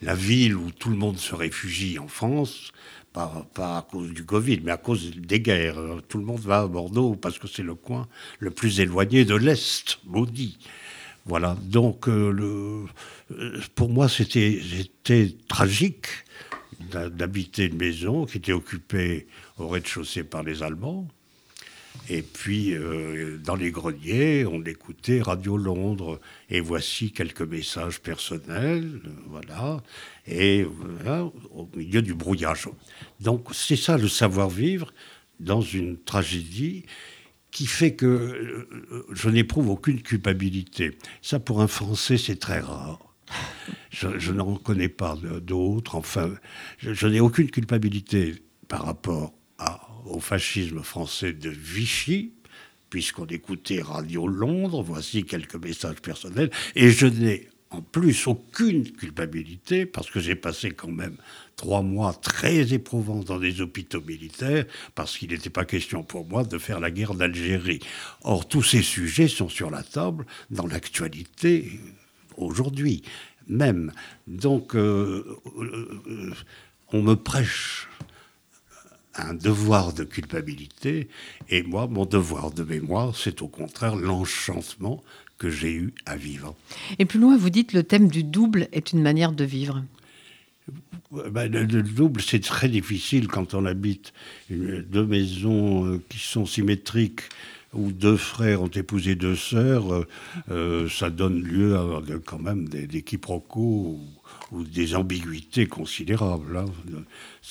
la 0.02 0.16
ville 0.16 0.56
où 0.56 0.72
tout 0.72 0.90
le 0.90 0.98
monde 0.98 1.18
se 1.18 1.36
réfugie 1.36 2.00
en 2.00 2.08
France, 2.08 2.72
pas, 3.14 3.48
pas, 3.54 3.78
à 3.78 3.82
cause 3.84 4.12
du 4.12 4.26
Covid, 4.26 4.62
mais 4.64 4.72
à 4.72 4.78
cause 4.78 5.12
des 5.16 5.40
guerres. 5.40 5.78
Tout 6.10 6.18
le 6.18 6.26
monde 6.26 6.40
va 6.40 6.62
à 6.62 6.68
Bordeaux 6.68 7.16
parce 7.16 7.40
que 7.40 7.48
c'est 7.48 7.64
le 7.64 7.76
coin 7.76 8.08
le 8.40 8.52
plus 8.52 8.80
éloigné 8.80 9.24
de 9.24 9.36
l'Est, 9.36 10.00
maudit. 10.06 10.58
Voilà, 11.26 11.58
donc 11.62 12.08
euh, 12.08 12.32
le, 12.32 12.86
pour 13.76 13.90
moi 13.90 14.08
c'était 14.08 14.62
tragique 15.48 16.08
d'habiter 16.80 17.66
une 17.66 17.78
maison 17.78 18.26
qui 18.26 18.38
était 18.38 18.54
occupée 18.54 19.28
au 19.58 19.68
rez-de-chaussée 19.68 20.24
par 20.24 20.44
les 20.44 20.64
Allemands. 20.64 21.08
Et 22.10 22.22
puis, 22.22 22.74
euh, 22.74 23.38
dans 23.44 23.56
les 23.56 23.72
greniers, 23.72 24.46
on 24.46 24.64
écoutait 24.64 25.22
Radio 25.22 25.58
Londres. 25.58 26.20
Et 26.50 26.60
voici 26.60 27.12
quelques 27.12 27.42
messages 27.42 28.00
personnels, 28.00 29.02
voilà. 29.28 29.82
Et 30.28 30.66
au 31.54 31.70
milieu 31.76 32.02
du 32.02 32.14
brouillage. 32.14 32.70
Donc, 33.20 33.48
c'est 33.52 33.76
ça 33.76 33.98
le 33.98 34.08
savoir-vivre 34.08 34.94
dans 35.40 35.62
une 35.62 35.98
tragédie 35.98 36.86
qui 37.52 37.66
fait 37.66 37.96
que 37.96 38.06
euh, 38.06 39.06
je 39.12 39.30
n'éprouve 39.30 39.70
aucune 39.70 40.02
culpabilité. 40.02 40.98
Ça, 41.22 41.40
pour 41.40 41.62
un 41.62 41.68
Français, 41.68 42.18
c'est 42.18 42.36
très 42.36 42.60
rare. 42.60 43.00
Je, 43.90 44.32
n'en 44.32 44.56
connais 44.56 44.90
pas 44.90 45.18
d'autres. 45.42 45.96
Enfin, 45.96 46.32
je, 46.78 47.08
n'ai 47.08 47.20
aucune 47.20 47.50
culpabilité 47.50 48.36
par 48.68 48.86
rapport 48.86 49.34
au 50.06 50.20
fascisme 50.20 50.82
français 50.84 51.34
de 51.34 51.50
Vichy, 51.50 52.32
puisqu'on 52.90 53.26
écoutait 53.26 53.82
Radio 53.82 54.28
Londres, 54.28 54.84
voici 54.84 55.24
quelques 55.24 55.56
messages 55.56 56.02
personnels, 56.02 56.52
et 56.76 56.90
je 56.92 57.08
n'ai 57.08 57.50
en 57.70 57.82
plus 57.82 58.28
aucune 58.28 58.90
culpabilité, 58.92 59.86
parce 59.86 60.10
que 60.10 60.22
j'ai 60.22 60.36
passé 60.36 60.72
quand 60.72 60.92
même 60.92 61.18
trois 61.58 61.82
mois 61.82 62.14
très 62.14 62.74
éprouvants 62.74 63.24
dans 63.24 63.40
des 63.40 63.60
hôpitaux 63.60 64.02
militaires, 64.02 64.66
parce 64.96 65.18
qu'il 65.18 65.32
n'était 65.32 65.50
pas 65.50 65.66
question 65.66 66.04
pour 66.04 66.26
moi 66.26 66.44
de 66.46 66.58
faire 66.58 66.80
la 66.80 66.92
guerre 66.92 67.14
d'Algérie. 67.14 67.82
Or, 68.22 68.48
tous 68.48 68.64
ces 68.64 68.82
sujets 68.82 69.28
sont 69.28 69.50
sur 69.50 69.70
la 69.70 69.84
table 69.84 70.26
dans 70.50 70.66
l'actualité 70.66 71.82
aujourd'hui 72.38 73.04
même. 73.48 73.92
Donc, 74.28 74.76
euh, 74.76 75.40
euh, 75.58 76.34
on 76.92 77.02
me 77.02 77.16
prêche 77.16 77.88
un 79.18 79.34
devoir 79.34 79.94
de 79.94 80.04
culpabilité, 80.04 81.08
et 81.50 81.64
moi, 81.64 81.88
mon 81.88 82.06
devoir 82.06 82.52
de 82.52 82.64
mémoire, 82.64 83.16
c'est 83.16 83.42
au 83.42 83.48
contraire 83.48 83.96
l'enchantement 83.96 85.04
que 85.38 85.50
j'ai 85.50 85.74
eu 85.74 85.94
à 86.06 86.16
vivre. 86.16 86.56
Et 87.00 87.06
plus 87.06 87.20
loin, 87.20 87.38
vous 87.38 87.50
dites 87.50 87.74
le 87.74 87.84
thème 87.84 88.08
du 88.08 88.24
double 88.24 88.68
est 88.72 88.94
une 88.94 89.02
manière 89.02 89.32
de 89.32 89.44
vivre. 89.44 89.84
Ben, 91.12 91.50
le, 91.50 91.66
double, 91.84 92.22
c'est 92.22 92.42
très 92.42 92.68
difficile 92.68 93.28
quand 93.28 93.54
on 93.54 93.66
habite 93.66 94.14
deux 94.50 95.06
maisons 95.06 95.86
euh, 95.86 96.02
qui 96.10 96.20
sont 96.20 96.46
symétriques 96.46 97.22
où 97.74 97.92
deux 97.92 98.18
frères 98.18 98.62
ont 98.62 98.68
épousé 98.68 99.16
deux 99.16 99.36
sœurs, 99.36 99.94
euh, 99.94 100.08
euh, 100.52 100.90
ça 100.90 101.10
donne 101.10 101.42
lieu 101.42 101.78
à 101.78 102.02
quand 102.26 102.40
même 102.40 102.68
des, 102.68 103.02
quiproquos 103.02 104.00
ou, 104.52 104.64
des 104.64 104.96
ambiguïtés 104.96 105.68
considérables. 105.68 106.58
Hein. 106.58 106.66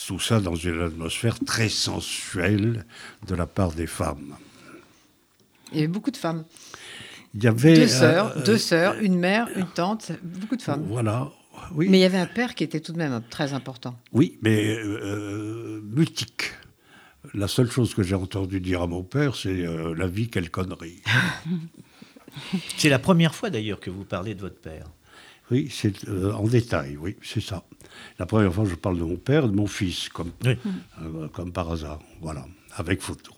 Tout 0.07 0.21
ça 0.21 0.41
dans 0.41 0.55
une 0.55 0.81
atmosphère 0.81 1.39
très 1.41 1.69
sensuelle 1.69 2.85
de 3.27 3.35
la 3.35 3.47
part 3.47 3.73
des 3.73 3.87
femmes. 3.87 4.37
Il 5.73 5.77
y 5.77 5.81
avait 5.81 5.89
beaucoup 5.89 6.11
de 6.11 6.17
femmes. 6.17 6.45
Il 7.35 7.45
y 7.45 7.49
avait 7.49 7.75
deux 7.75 7.89
sœurs, 7.89 8.43
deux 8.43 8.59
sœurs, 8.59 8.95
une 9.01 9.19
mère, 9.19 9.49
une 9.57 9.67
tante, 9.67 10.13
beaucoup 10.23 10.57
de 10.57 10.63
femmes. 10.63 10.87
Voilà. 10.89 11.31
Oui. 11.75 11.89
Mais 11.91 11.99
il 11.99 12.01
y 12.01 12.05
avait 12.05 12.19
un 12.19 12.27
père 12.27 12.55
qui 12.55 12.65
était 12.65 12.81
tout 12.81 12.93
de 12.93 12.99
même 12.99 13.23
très 13.29 13.53
important. 13.53 13.99
Oui, 14.13 14.39
mais 14.43 14.77
euh, 14.79 15.81
mutique. 15.83 16.53
La 17.35 17.49
seule 17.49 17.71
chose 17.71 17.95
que 17.95 18.03
j'ai 18.03 18.15
entendu 18.15 18.61
dire 18.61 18.83
à 18.83 18.87
mon 18.87 19.03
père, 19.03 19.35
c'est 19.35 19.67
euh, 19.67 19.95
la 19.95 20.07
vie, 20.07 20.29
quelle 20.29 20.51
connerie. 20.51 21.03
c'est 22.77 22.89
la 22.89 22.99
première 22.99 23.35
fois 23.35 23.51
d'ailleurs 23.51 23.81
que 23.81 23.91
vous 23.91 24.05
parlez 24.05 24.35
de 24.35 24.41
votre 24.41 24.61
père. 24.61 24.87
Oui, 25.51 25.69
c'est 25.71 26.09
euh, 26.09 26.33
en 26.33 26.45
détail, 26.45 26.97
oui, 26.97 27.17
c'est 27.23 27.41
ça. 27.41 27.63
La 28.19 28.27
première 28.27 28.53
fois, 28.53 28.65
je 28.65 28.75
parle 28.75 28.99
de 28.99 29.05
mon 29.05 29.17
père, 29.17 29.49
de 29.49 29.55
mon 29.55 29.67
fils, 29.67 30.09
comme, 30.09 30.33
comme 31.33 31.53
par 31.53 31.71
hasard, 31.71 32.01
voilà, 32.21 32.45
avec 32.75 33.01
photo. 33.01 33.33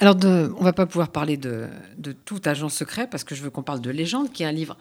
Alors, 0.00 0.14
de, 0.14 0.52
on 0.56 0.64
va 0.64 0.72
pas 0.72 0.86
pouvoir 0.86 1.10
parler 1.10 1.36
de, 1.36 1.68
de, 1.98 2.12
tout 2.12 2.40
agent 2.44 2.70
secret 2.70 3.06
parce 3.06 3.22
que 3.22 3.34
je 3.34 3.42
veux 3.42 3.50
qu'on 3.50 3.62
parle 3.62 3.80
de 3.80 3.90
Légende, 3.90 4.32
qui 4.32 4.42
est 4.42 4.46
un 4.46 4.52
livre 4.52 4.76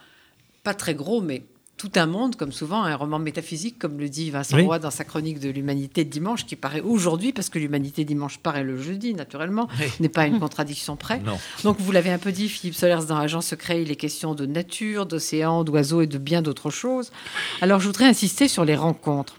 pas 0.64 0.74
très 0.74 0.96
gros, 0.96 1.22
mais 1.22 1.44
tout 1.80 1.92
un 1.96 2.08
monde, 2.08 2.36
comme 2.36 2.52
souvent, 2.52 2.84
un 2.84 2.96
roman 2.96 3.20
métaphysique, 3.20 3.80
comme 3.80 3.98
le 3.98 4.10
dit 4.10 4.30
Vincent 4.32 4.62
Roy 4.62 4.80
dans 4.80 4.92
sa 4.92 5.06
chronique 5.06 5.40
de 5.40 5.50
l'humanité 5.50 6.04
de 6.04 6.10
dimanche, 6.10 6.46
qui 6.46 6.58
paraît 6.58 6.82
aujourd'hui, 6.82 7.32
parce 7.32 7.48
que 7.48 7.58
l'humanité 7.58 8.04
dimanche 8.04 8.38
paraît 8.38 8.66
le 8.66 8.78
jeudi, 8.78 9.14
naturellement, 9.14 9.70
n'est 10.02 10.10
pas 10.10 10.28
une 10.28 10.40
contradiction 10.40 10.98
près. 10.98 11.22
Donc, 11.64 11.78
vous 11.80 11.92
l'avez 11.94 12.12
un 12.12 12.18
peu 12.18 12.34
dit, 12.34 12.50
Philippe 12.50 12.76
Solers, 12.76 13.06
dans 13.08 13.16
Agent 13.16 13.40
Secret, 13.40 13.82
il 13.82 13.92
est 13.92 13.96
question 13.96 14.36
de 14.36 14.46
nature, 14.46 15.06
d'océan, 15.06 15.64
d'oiseaux 15.64 16.02
et 16.02 16.08
de 16.08 16.18
bien 16.18 16.42
d'autres 16.42 16.70
choses. 16.70 17.14
Alors, 17.62 17.80
je 17.80 17.88
voudrais 17.88 18.06
insister 18.06 18.50
sur 18.50 18.66
les 18.66 18.76
rencontres. 18.76 19.38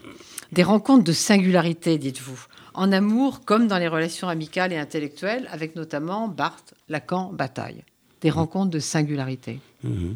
Des 0.51 0.63
rencontres 0.63 1.03
de 1.03 1.13
singularité, 1.13 1.99
dites-vous. 1.99 2.47
En 2.73 2.91
amour, 2.91 3.45
comme 3.45 3.67
dans 3.67 3.77
les 3.77 3.87
relations 3.87 4.29
amicales 4.29 4.73
et 4.73 4.77
intellectuelles, 4.77 5.47
avec 5.51 5.75
notamment 5.75 6.27
Barthes, 6.27 6.73
Lacan, 6.89 7.31
Bataille 7.31 7.83
des 8.21 8.29
rencontres 8.29 8.71
de 8.71 8.79
singularité. 8.79 9.59
Mhm. 9.83 10.15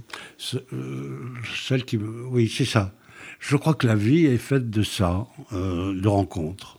Euh, 0.73 1.19
celle 1.67 1.85
qui, 1.85 1.97
oui, 1.97 2.51
c'est 2.55 2.65
ça. 2.65 2.93
Je 3.39 3.57
crois 3.57 3.73
que 3.73 3.87
la 3.87 3.95
vie 3.95 4.25
est 4.25 4.37
faite 4.37 4.69
de 4.69 4.83
ça, 4.83 5.27
euh, 5.53 5.99
de 5.99 6.07
rencontres. 6.07 6.77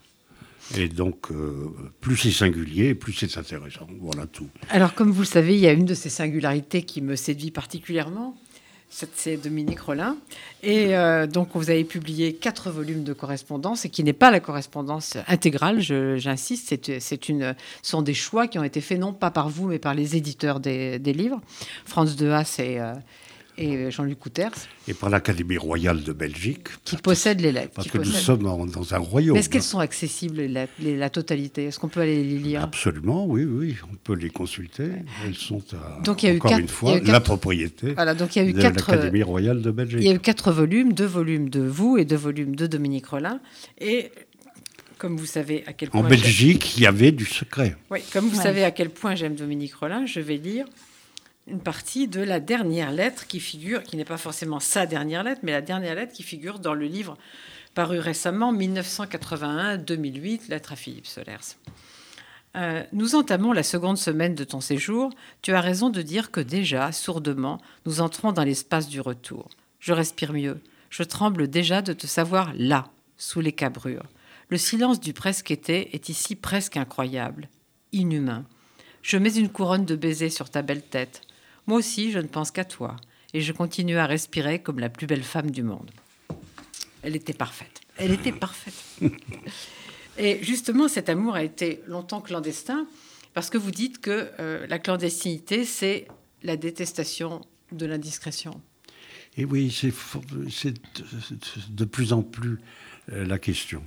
Et 0.77 0.89
donc, 0.89 1.31
euh, 1.31 1.71
plus 2.01 2.17
c'est 2.17 2.31
singulier, 2.33 2.95
plus 2.95 3.13
c'est 3.13 3.39
intéressant. 3.39 3.87
Voilà 4.01 4.27
tout. 4.27 4.49
Alors, 4.71 4.95
comme 4.95 5.11
vous 5.11 5.23
le 5.23 5.27
savez, 5.27 5.55
il 5.55 5.61
y 5.61 5.67
a 5.69 5.73
une 5.73 5.85
de 5.85 5.95
ces 5.95 6.09
singularités 6.09 6.83
qui 6.83 7.03
me 7.03 7.15
séduit 7.15 7.53
particulièrement, 7.53 8.37
c'est 8.89 9.37
Dominique 9.37 9.81
Rollin. 9.81 10.17
Et 10.63 10.97
euh, 10.97 11.27
donc, 11.27 11.51
vous 11.55 11.71
avez 11.71 11.85
publié 11.85 12.35
quatre 12.35 12.71
volumes 12.71 13.05
de 13.05 13.13
correspondance, 13.13 13.85
et 13.85 13.91
qui 13.91 14.03
n'est 14.05 14.13
pas 14.13 14.31
la 14.31 14.41
correspondance 14.41 15.17
intégrale, 15.29 15.81
j'insiste. 15.81 16.75
C'est 17.01 17.29
une, 17.29 17.55
ce 17.83 17.91
sont 17.91 18.03
des 18.03 18.15
choix 18.15 18.47
qui 18.47 18.59
ont 18.59 18.65
été 18.65 18.81
faits 18.81 18.99
non 18.99 19.13
pas 19.13 19.31
par 19.31 19.49
vous, 19.49 19.67
mais 19.67 19.79
par 19.79 19.95
les 19.95 20.17
éditeurs 20.17 20.61
des, 20.61 20.99
livres. 20.99 21.41
Franz 21.85 22.17
de 22.17 22.31
Haas 22.31 22.57
et, 22.59 22.81
euh, 22.81 22.95
et 23.59 23.91
Jean-Luc 23.91 24.19
Couters. 24.19 24.53
Et 24.89 24.95
par 24.95 25.11
l'Académie 25.11 25.57
royale 25.57 26.03
de 26.03 26.13
Belgique. 26.13 26.69
Qui 26.85 26.97
possède 26.97 27.41
les 27.41 27.53
lettres. 27.53 27.73
Parce 27.75 27.89
que 27.89 27.99
nous 27.99 28.05
sommes 28.05 28.43
dans 28.43 28.95
un 28.95 28.99
royaume. 28.99 29.37
Est-ce 29.37 29.49
qu'elles 29.49 29.63
sont 29.63 29.79
accessibles, 29.79 30.39
les 30.39 30.49
lettres, 30.49 30.73
la 30.81 31.11
totalité? 31.11 31.65
Est-ce 31.65 31.79
qu'on 31.79 31.89
peut 31.89 32.01
aller 32.01 32.23
les 32.23 32.39
lire? 32.39 32.63
Absolument, 32.63 33.27
oui, 33.27 33.45
oui. 33.45 33.77
On 33.91 33.97
peut 33.97 34.15
les 34.15 34.31
consulter. 34.31 34.91
Elles 35.25 35.35
sont, 35.35 35.63
à, 35.73 36.03
donc, 36.03 36.23
il 36.23 36.29
y 36.29 36.33
a 36.33 36.35
encore 36.35 36.59
une 36.59 36.69
fois, 36.69 36.99
la 37.01 37.21
propriété 37.21 37.95
voilà, 37.95 38.15
donc 38.15 38.37
il 38.37 38.43
y 38.43 38.45
a 38.45 38.49
eu 38.49 38.53
de 38.53 38.63
l'Académie 38.63 39.23
royale 39.23 39.63
de 39.63 39.71
Belgique. 39.71 40.01
Il 40.01 40.07
y 40.07 40.11
a 40.11 40.15
eu 40.15 40.19
quatre 40.19 40.53
volumes, 40.53 40.93
deux 40.93 41.07
volumes 41.07 41.49
de 41.49 41.61
vous 41.61 41.97
et 41.99 42.05
deux 42.05 42.17
volumes 42.17 42.55
de 42.55 42.67
Dominique 42.67 43.07
Rollin. 43.07 43.41
Et 43.79 44.11
comme 44.99 45.17
vous 45.17 45.27
savez 45.27 45.65
à 45.67 45.73
quel 45.73 45.91
point... 45.91 46.01
En 46.01 46.09
Belgique, 46.09 46.77
il 46.77 46.83
y 46.83 46.87
avait 46.87 47.13
du 47.13 47.25
secret. 47.25 47.77
Oui, 47.91 48.01
comme 48.13 48.29
vous 48.29 48.41
savez 48.41 48.65
à 48.65 48.71
quel 48.71 48.91
point 48.91 49.15
j'aime 49.15 49.35
Dominique 49.35 49.75
Rollin, 49.75 50.07
je 50.07 50.21
vais 50.21 50.37
lire 50.37 50.67
une 51.47 51.61
partie 51.61 52.09
de 52.09 52.21
la 52.21 52.41
dernière 52.41 52.91
lettre 52.91 53.27
qui 53.27 53.41
figure, 53.41 53.83
qui 53.83 53.97
n'est 53.97 54.05
pas 54.05 54.17
forcément 54.17 54.61
sa 54.61 54.87
dernière 54.87 55.23
lettre, 55.23 55.41
mais 55.45 55.53
la 55.53 55.63
dernière 55.63 55.95
lettre 55.95 56.13
qui 56.13 56.23
figure 56.23 56.59
dans 56.59 56.75
le 56.75 56.87
livre 56.87 57.17
paru 57.75 57.99
récemment, 57.99 58.53
1981-2008, 58.55 60.49
Lettre 60.49 60.73
à 60.73 60.77
Philippe 60.77 61.07
Solers. 61.07 61.57
Euh, 62.57 62.83
nous 62.93 63.15
entamons 63.15 63.53
la 63.53 63.63
seconde 63.63 63.99
semaine 63.99 64.35
de 64.35 64.45
ton 64.45 64.63
séjour. 64.63 65.11
Tu 65.43 65.53
as 65.53 65.61
raison 65.61 65.91
de 65.91 66.01
dire 66.01 66.31
que 66.31 66.41
déjà, 66.41 66.91
sourdement, 66.91 67.61
nous 67.85 68.01
entrons 68.01 68.33
dans 68.33 68.45
l'espace 68.45 68.89
du 68.89 69.03
retour. 69.03 69.51
Je 69.79 69.93
respire 69.93 70.33
mieux. 70.33 70.59
Je 70.89 71.03
tremble 71.03 71.49
déjà 71.49 71.83
de 71.83 71.93
te 71.93 72.07
savoir 72.07 72.51
là, 72.57 72.89
sous 73.19 73.43
les 73.43 73.53
cabrures. 73.53 74.07
Le 74.49 74.57
silence 74.57 75.01
du 75.01 75.13
presque 75.13 75.51
été 75.51 75.95
est 75.95 76.09
ici 76.09 76.35
presque 76.35 76.79
incroyable, 76.79 77.51
inhumain. 77.93 78.47
Je 79.03 79.19
mets 79.19 79.35
une 79.35 79.51
couronne 79.51 79.85
de 79.85 79.97
baisers 79.97 80.31
sur 80.31 80.49
ta 80.49 80.63
belle 80.63 80.83
tête. 80.83 81.21
Moi 81.67 81.79
aussi, 81.79 82.13
je 82.13 82.19
ne 82.19 82.27
pense 82.27 82.51
qu'à 82.51 82.65
toi, 82.65 82.97
et 83.35 83.41
je 83.41 83.53
continue 83.53 83.99
à 83.99 84.07
respirer 84.07 84.61
comme 84.61 84.79
la 84.79 84.89
plus 84.89 85.07
belle 85.07 85.23
femme 85.23 85.51
du 85.51 85.63
monde. 85.63 85.91
Elle 87.03 87.17
était 87.17 87.33
parfaite. 87.33 87.81
Elle 87.97 88.13
était 88.13 88.33
parfaite. 88.33 88.75
Et 90.19 90.43
justement, 90.43 90.89
cet 90.89 91.09
amour 91.09 91.35
a 91.35 91.43
été 91.43 91.83
longtemps 91.87 92.21
clandestin, 92.21 92.87
parce 93.35 93.51
que 93.51 93.59
vous 93.59 93.71
dites 93.71 94.01
que 94.01 94.31
euh, 94.41 94.67
la 94.67 94.79
clandestinité, 94.79 95.65
c'est 95.65 96.09
la 96.43 96.57
détestation 96.57 97.43
de 97.73 97.85
l'indiscrétion. 97.85 98.61
Et 99.37 99.45
oui, 99.45 99.71
c'est 99.71 99.93
de 101.71 101.85
plus 101.85 102.13
en 102.15 102.23
plus 102.23 102.59
euh, 103.13 103.27
la 103.27 103.39
question. 103.39 103.83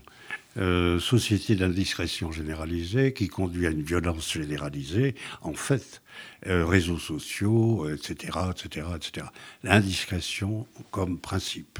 Euh, 0.59 0.99
société 0.99 1.55
d'indiscrétion 1.55 2.33
généralisée 2.33 3.13
qui 3.13 3.29
conduit 3.29 3.65
à 3.65 3.69
une 3.69 3.81
violence 3.81 4.33
généralisée, 4.33 5.15
en 5.41 5.53
fait, 5.53 6.01
euh, 6.47 6.65
réseaux 6.65 6.97
sociaux, 6.97 7.87
etc., 7.89 8.39
etc., 8.51 8.87
etc. 8.93 9.27
L'indiscrétion 9.63 10.67
comme 10.91 11.17
principe. 11.17 11.79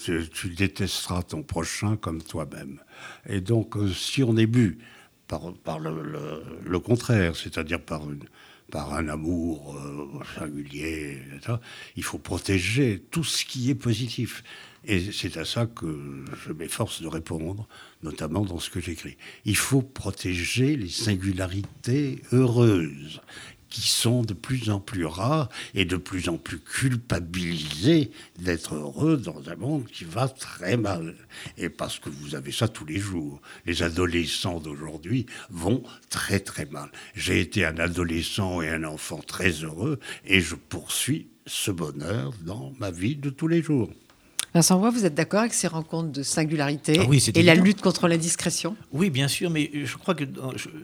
tu 0.00 0.48
détesteras 0.50 1.24
ton 1.24 1.42
prochain 1.42 1.96
comme 1.96 2.22
toi-même. 2.22 2.78
Et 3.28 3.40
donc, 3.40 3.74
si 3.92 4.22
on 4.22 4.36
est 4.36 4.46
bu 4.46 4.78
par, 5.26 5.80
le, 5.80 6.78
contraire, 6.78 7.34
c'est-à-dire 7.34 7.80
par 7.80 8.92
un 8.92 9.08
amour 9.08 9.76
singulier, 10.38 11.20
il 11.96 12.04
faut 12.04 12.18
protéger 12.18 13.02
tout 13.10 13.24
ce 13.24 13.44
qui 13.44 13.70
est 13.70 13.74
positif. 13.74 14.44
Et 14.86 15.12
c'est 15.12 15.36
à 15.36 15.44
ça 15.44 15.66
que 15.66 16.24
je 16.44 16.52
m'efforce 16.52 17.00
de 17.00 17.08
répondre, 17.08 17.66
notamment 18.02 18.44
dans 18.44 18.58
ce 18.58 18.70
que 18.70 18.80
j'écris. 18.80 19.16
Il 19.44 19.56
faut 19.56 19.82
protéger 19.82 20.76
les 20.76 20.90
singularités 20.90 22.20
heureuses 22.32 23.20
qui 23.74 23.88
sont 23.88 24.22
de 24.22 24.34
plus 24.34 24.70
en 24.70 24.78
plus 24.78 25.04
rares 25.04 25.48
et 25.74 25.84
de 25.84 25.96
plus 25.96 26.28
en 26.28 26.36
plus 26.36 26.60
culpabilisées 26.60 28.12
d'être 28.38 28.76
heureux 28.76 29.16
dans 29.16 29.50
un 29.50 29.56
monde 29.56 29.86
qui 29.86 30.04
va 30.04 30.28
très 30.28 30.76
mal. 30.76 31.16
Et 31.58 31.68
parce 31.68 31.98
que 31.98 32.08
vous 32.08 32.36
avez 32.36 32.52
ça 32.52 32.68
tous 32.68 32.84
les 32.84 33.00
jours. 33.00 33.42
Les 33.66 33.82
adolescents 33.82 34.60
d'aujourd'hui 34.60 35.26
vont 35.50 35.82
très 36.08 36.38
très 36.38 36.66
mal. 36.66 36.88
J'ai 37.16 37.40
été 37.40 37.64
un 37.64 37.78
adolescent 37.78 38.62
et 38.62 38.68
un 38.68 38.84
enfant 38.84 39.18
très 39.18 39.50
heureux 39.50 39.98
et 40.24 40.40
je 40.40 40.54
poursuis 40.54 41.26
ce 41.46 41.72
bonheur 41.72 42.32
dans 42.42 42.72
ma 42.78 42.92
vie 42.92 43.16
de 43.16 43.30
tous 43.30 43.48
les 43.48 43.60
jours. 43.60 43.90
Vincent 44.54 44.78
Roy, 44.78 44.90
vous 44.90 45.04
êtes 45.04 45.14
d'accord 45.14 45.40
avec 45.40 45.52
ces 45.52 45.66
rencontres 45.66 46.12
de 46.12 46.22
singularité 46.22 47.00
ah 47.00 47.12
et 47.34 47.42
la 47.42 47.56
lutte 47.56 47.80
contre 47.80 48.06
l'indiscrétion 48.06 48.76
Oui, 48.92 49.10
bien 49.10 49.26
sûr, 49.26 49.50
mais 49.50 49.68
je 49.84 49.96
crois 49.96 50.14
que 50.14 50.22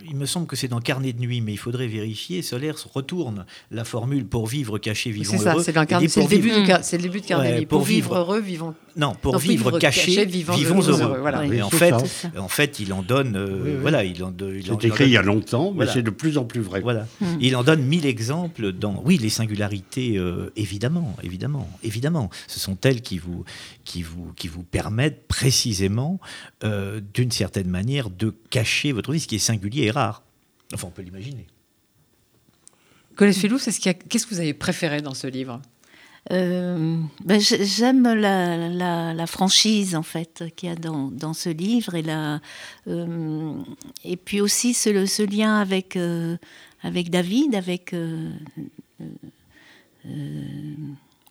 il 0.09 0.17
me 0.17 0.27
semble 0.27 0.49
que 0.49 0.57
c'est 0.57 0.67
dans 0.67 0.81
Carnet 0.81 1.13
de 1.13 1.21
nuit, 1.21 1.41
mais 1.41 1.53
il 1.53 1.57
faudrait 1.57 1.87
vérifier. 1.87 2.43
Solaire 2.43 2.75
retourne 2.93 3.47
la 3.71 3.85
formule 3.85 4.27
pour 4.27 4.49
vivre 4.49 4.79
caché, 4.79 5.13
vivons 5.13 5.35
heureux. 5.35 5.63
C'est 5.63 5.73
ça, 5.73 5.87
c'est 6.09 6.21
le, 6.21 6.29
début 6.29 6.51
de 6.51 7.27
Carnet 7.27 7.53
de 7.53 7.59
nuit. 7.59 7.67
Pour, 7.67 7.83
vivre, 7.83 8.17
heureux, 8.17 8.41
vivons. 8.41 8.75
Non, 8.97 9.15
pour 9.15 9.39
vivre, 9.39 9.79
caché, 9.79 10.25
vivons, 10.25 10.81
heureux. 10.83 11.19
Voilà. 11.21 11.47
et 11.47 11.63
en 11.63 11.71
fait, 11.71 11.95
en 12.37 12.49
fait, 12.49 12.81
il 12.81 12.93
en 12.93 13.03
donne. 13.03 13.37
Euh, 13.37 13.79
voilà, 13.81 14.03
il 14.03 14.25
en, 14.25 14.33
C'est 14.37 14.85
écrit 14.85 15.05
il 15.05 15.11
y 15.11 15.17
a 15.17 15.23
longtemps, 15.23 15.73
mais 15.73 15.87
c'est 15.87 16.03
de 16.03 16.11
plus 16.11 16.39
en 16.39 16.45
plus 16.45 16.61
vrai. 16.61 16.81
Voilà. 16.81 17.07
Hmm. 17.21 17.37
Il 17.41 17.55
en 17.55 17.63
donne 17.63 17.85
mille 17.85 18.07
exemples 18.07 18.73
dans. 18.73 19.01
Oui, 19.05 19.17
les 19.17 19.29
singularités, 19.29 20.17
euh, 20.17 20.51
évidemment, 20.57 21.15
évidemment, 21.23 21.69
évidemment. 21.85 22.31
Ce 22.49 22.59
sont 22.59 22.77
elles 22.83 23.01
qui 23.01 23.19
vous 23.19 23.45
qui 23.85 24.03
vous, 24.03 24.33
qui 24.35 24.49
vous 24.49 24.63
permettent 24.63 25.27
précisément, 25.27 26.21
euh, 26.65 27.01
d'une 27.15 27.31
certaine 27.31 27.69
manière, 27.69 28.11
de 28.11 28.35
cacher 28.51 28.93
votre 28.93 29.13
vie, 29.13 29.21
ce 29.21 29.29
qui 29.29 29.37
est 29.37 29.39
singulier 29.39 29.85
et 29.85 29.91
rare. 29.91 30.23
Enfin, 30.75 30.89
on 30.89 30.91
peut 30.91 31.03
l'imaginer. 31.03 31.47
Colette 33.17 33.37
Filou, 33.37 33.59
qu'est-ce 33.59 34.27
que 34.27 34.35
vous 34.35 34.41
avez 34.41 34.55
préféré 34.55 35.03
dans 35.03 35.15
ce 35.15 35.27
livre? 35.27 35.61
Euh, 36.33 36.99
ben, 37.25 37.41
J'aime 37.41 38.03
la, 38.03 39.13
la, 39.15 39.27
franchise 39.27 39.95
en 39.95 40.03
fait 40.03 40.45
qu'il 40.55 40.69
y 40.69 40.73
a 40.73 40.77
dans, 40.77 41.11
dans, 41.11 41.33
ce 41.33 41.49
livre 41.49 41.95
et, 41.95 42.03
la, 42.03 42.41
euh, 42.89 43.55
et 44.05 44.17
puis 44.17 44.41
aussi 44.41 44.75
ce, 44.75 45.07
ce 45.07 45.23
lien 45.23 45.59
avec, 45.59 45.99
avec 46.83 47.11
David, 47.11 47.55
avec 47.55 47.95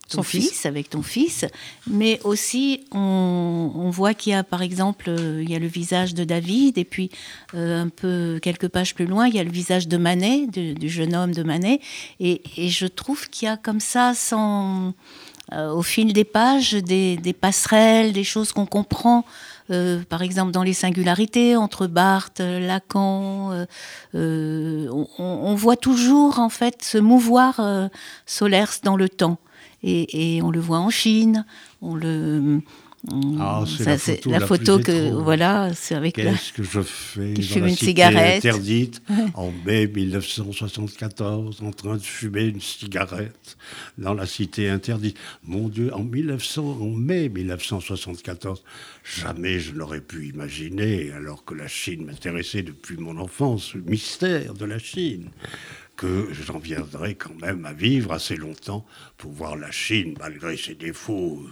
ton 0.10 0.24
fils. 0.24 0.66
avec 0.66 0.90
ton 0.90 1.02
fils, 1.02 1.46
mais 1.88 2.20
aussi 2.24 2.82
on, 2.92 3.90
voit 3.92 4.14
qu'il 4.14 4.34
y 4.34 4.36
a 4.36 4.44
par 4.44 4.62
exemple 4.62 5.06
euh, 5.10 5.42
il 5.44 5.50
y 5.50 5.56
a 5.56 5.60
le 5.60 5.68
visage 5.68 6.14
de 6.14 6.24
David 6.24 6.78
et 6.78 6.86
puis 6.86 7.10
euh, 7.56 7.84
un 7.84 7.90
peu 7.90 8.40
quelques 8.42 8.68
pages 8.68 8.94
plus 8.94 9.06
loin 9.06 9.28
il 9.28 9.36
y 9.36 9.40
a 9.40 9.44
le 9.44 9.52
visage 9.52 9.88
de 9.88 9.98
Manet, 9.98 10.48
du, 10.48 10.90
jeune 10.90 11.16
homme 11.16 11.34
de 11.34 11.44
Manet, 11.44 11.80
et, 12.20 12.42
je 12.58 12.86
trouve 12.88 13.30
qu'il 13.30 13.48
y 13.48 13.50
a 13.50 13.58
comme 13.58 13.80
ça 13.80 14.14
sans 14.14 14.94
euh, 15.54 15.72
au 15.72 15.82
fil 15.82 16.14
des 16.14 16.24
pages 16.24 16.74
des, 16.74 17.36
passerelles, 17.40 18.14
des 18.14 18.24
choses 18.24 18.52
qu'on 18.52 18.66
comprend. 18.66 19.26
par 20.10 20.22
exemple, 20.22 20.52
dans 20.52 20.64
les 20.64 20.74
singularités 20.74 21.56
entre 21.56 21.88
Barthes, 21.88 22.40
Lacan, 22.40 23.66
on, 24.14 24.98
on, 25.18 25.56
voit 25.56 25.78
toujours 25.78 26.40
en 26.40 26.50
fait 26.50 26.84
se 26.84 26.98
mouvoir 26.98 27.62
Solers 28.26 28.82
dans 28.84 28.98
le 28.98 29.10
temps. 29.10 29.40
Et, 29.84 30.42
on 30.44 30.52
le 30.52 30.60
voit 30.60 30.80
en 30.80 30.90
Chine, 30.90 31.46
on 31.82 31.96
le. 31.96 32.62
Ah, 33.40 33.64
c'est 33.66 34.26
la, 34.26 34.42
photo, 34.42 34.78
que 34.78 35.12
voilà, 35.12 35.74
c'est 35.74 35.96
avec 35.96 36.16
Qu'est-ce 36.16 36.52
que 36.52 36.64
je 36.64 36.82
fais 36.82 37.34
dans 37.34 37.42
fume 37.42 37.68
une 37.68 37.76
cigarette 37.76 38.46
interdite 38.46 39.02
en 39.36 39.54
mai 39.66 39.88
1974, 39.88 41.62
en 41.64 41.72
train 41.72 41.96
de 41.96 42.02
fumer 42.02 42.44
une 42.44 42.60
cigarette 42.60 43.56
dans 43.98 44.14
la 44.14 44.26
cité 44.26 44.68
interdite. 44.68 45.16
Mon 45.46 45.70
Dieu, 45.70 45.94
en 45.94 46.04
1900, 46.04 46.78
en 46.82 46.90
mai 46.90 47.30
1974, 47.30 48.64
jamais 49.06 49.62
je 49.62 49.72
n'aurais 49.72 50.02
pu 50.02 50.28
imaginer, 50.28 51.14
alors 51.14 51.46
que 51.46 51.54
la 51.54 51.70
Chine 51.70 52.04
m'intéressait 52.04 52.64
depuis 52.64 52.98
mon 52.98 53.18
enfance, 53.18 53.76
le 53.76 53.82
mystère 53.82 54.54
de 54.56 54.66
la 54.66 54.78
Chine 54.78 55.30
que 56.00 56.30
j'en 56.32 56.60
viendrai 56.60 57.16
quand 57.16 57.36
même 57.42 57.66
à 57.66 57.74
vivre 57.74 58.14
assez 58.14 58.38
longtemps 58.38 58.86
pour 59.18 59.34
voir 59.34 59.58
la 59.58 59.70
Chine, 59.70 60.16
malgré 60.18 60.56
ses 60.56 60.74
défauts. 60.74 61.46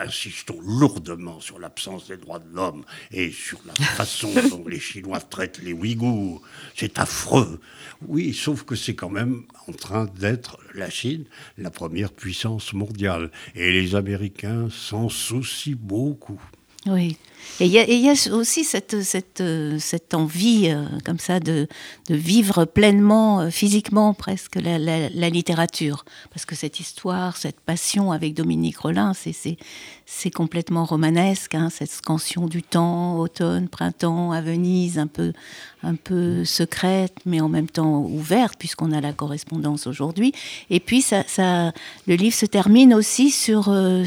Insistons 0.00 0.60
lourdement 0.60 1.38
sur 1.38 1.60
l'absence 1.60 2.08
des 2.08 2.16
droits 2.16 2.40
de 2.40 2.52
l'homme 2.52 2.84
et 3.12 3.30
sur 3.30 3.60
la 3.64 3.74
façon 3.74 4.32
dont 4.50 4.66
les 4.66 4.80
Chinois 4.80 5.20
traitent 5.20 5.60
les 5.62 5.72
Ouïghours. 5.72 6.42
C'est 6.74 6.98
affreux. 6.98 7.60
Oui, 8.08 8.34
sauf 8.34 8.64
que 8.64 8.74
c'est 8.74 8.96
quand 8.96 9.08
même 9.08 9.44
en 9.68 9.72
train 9.72 10.06
d'être 10.06 10.58
la 10.74 10.90
Chine 10.90 11.26
la 11.56 11.70
première 11.70 12.10
puissance 12.12 12.72
mondiale. 12.72 13.30
Et 13.54 13.70
les 13.70 13.94
Américains 13.94 14.68
s'en 14.68 15.08
soucient 15.08 15.76
beaucoup. 15.78 16.42
Oui. 16.86 17.16
Et 17.60 17.66
il 17.66 17.72
y, 17.72 18.08
a 18.08 18.14
aussi 18.32 18.64
cette, 18.64 20.14
envie, 20.14 20.70
euh, 20.70 20.86
comme 21.04 21.18
ça, 21.18 21.40
de, 21.40 21.68
vivre 22.08 22.64
pleinement, 22.64 23.40
euh, 23.40 23.50
physiquement 23.50 24.14
presque, 24.14 24.56
la, 24.56 25.28
littérature. 25.28 26.06
Parce 26.30 26.46
que 26.46 26.54
cette 26.54 26.80
histoire, 26.80 27.36
cette 27.36 27.60
passion 27.60 28.12
avec 28.12 28.32
Dominique 28.32 28.78
Rollin, 28.78 29.12
c'est 29.14 30.30
complètement 30.30 30.86
romanesque, 30.86 31.54
hein, 31.54 31.68
cette 31.70 31.90
scansion 31.90 32.46
du 32.46 32.62
temps, 32.62 33.18
automne, 33.18 33.68
printemps, 33.68 34.32
à 34.32 34.40
Venise, 34.40 34.98
un 34.98 35.06
peu, 35.06 36.44
secrète, 36.44 37.14
mais 37.26 37.42
en 37.42 37.50
même 37.50 37.68
temps 37.68 38.00
ouverte, 38.00 38.54
puisqu'on 38.58 38.92
a 38.92 39.02
la 39.02 39.12
correspondance 39.12 39.86
aujourd'hui. 39.86 40.32
Et 40.70 40.80
puis, 40.80 41.04
le 41.38 42.14
livre 42.14 42.34
se 42.34 42.46
termine 42.46 42.94
aussi 42.94 43.30
sur, 43.30 43.68
euh, 43.68 44.04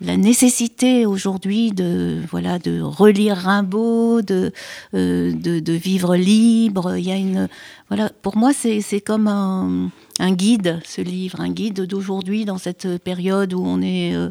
la 0.00 0.16
nécessité 0.16 1.06
aujourd'hui 1.06 1.70
de, 1.70 2.03
voilà, 2.30 2.58
de 2.58 2.80
relire 2.80 3.36
Rimbaud, 3.36 4.22
de, 4.22 4.52
euh, 4.94 5.32
de, 5.32 5.60
de, 5.60 5.72
vivre 5.72 6.16
libre. 6.16 6.96
Il 6.96 7.04
y 7.04 7.12
a 7.12 7.16
une, 7.16 7.48
voilà, 7.88 8.10
pour 8.22 8.36
moi, 8.36 8.52
c'est 8.52 9.00
comme 9.00 9.28
un, 9.28 9.90
un, 10.18 10.32
guide, 10.32 10.80
ce 10.84 11.00
livre, 11.00 11.40
un 11.40 11.50
guide 11.50 11.82
d'aujourd'hui 11.82 12.44
dans 12.44 12.58
cette 12.58 12.98
période 13.02 13.52
où 13.52 13.62
on 13.64 13.82
est 13.82 14.14
euh, 14.14 14.30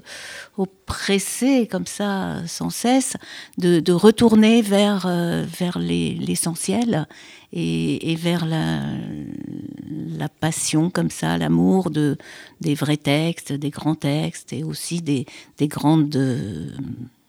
oppressé 0.57 1.67
comme 1.69 1.85
ça 1.85 2.45
sans 2.47 2.69
cesse, 2.69 3.15
de, 3.57 3.79
de 3.79 3.93
retourner 3.93 4.61
vers, 4.61 5.05
euh, 5.05 5.45
vers 5.47 5.77
l'essentiel 5.79 7.07
et, 7.51 8.11
et, 8.11 8.15
vers 8.15 8.45
la, 8.45 8.81
la 10.17 10.29
passion 10.29 10.89
comme 10.89 11.11
ça, 11.11 11.37
l'amour 11.37 11.89
de, 11.89 12.17
des 12.61 12.75
vrais 12.75 12.97
textes, 12.97 13.53
des 13.53 13.69
grands 13.69 13.95
textes 13.95 14.53
et 14.53 14.63
aussi 14.63 15.01
des, 15.01 15.25
des 15.57 15.67
grandes 15.67 16.17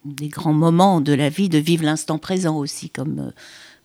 des 0.05 0.29
grands 0.29 0.53
moments 0.53 1.01
de 1.01 1.13
la 1.13 1.29
vie, 1.29 1.49
de 1.49 1.59
vivre 1.59 1.85
l'instant 1.85 2.19
présent 2.19 2.57
aussi, 2.57 2.91
comme, 2.91 3.33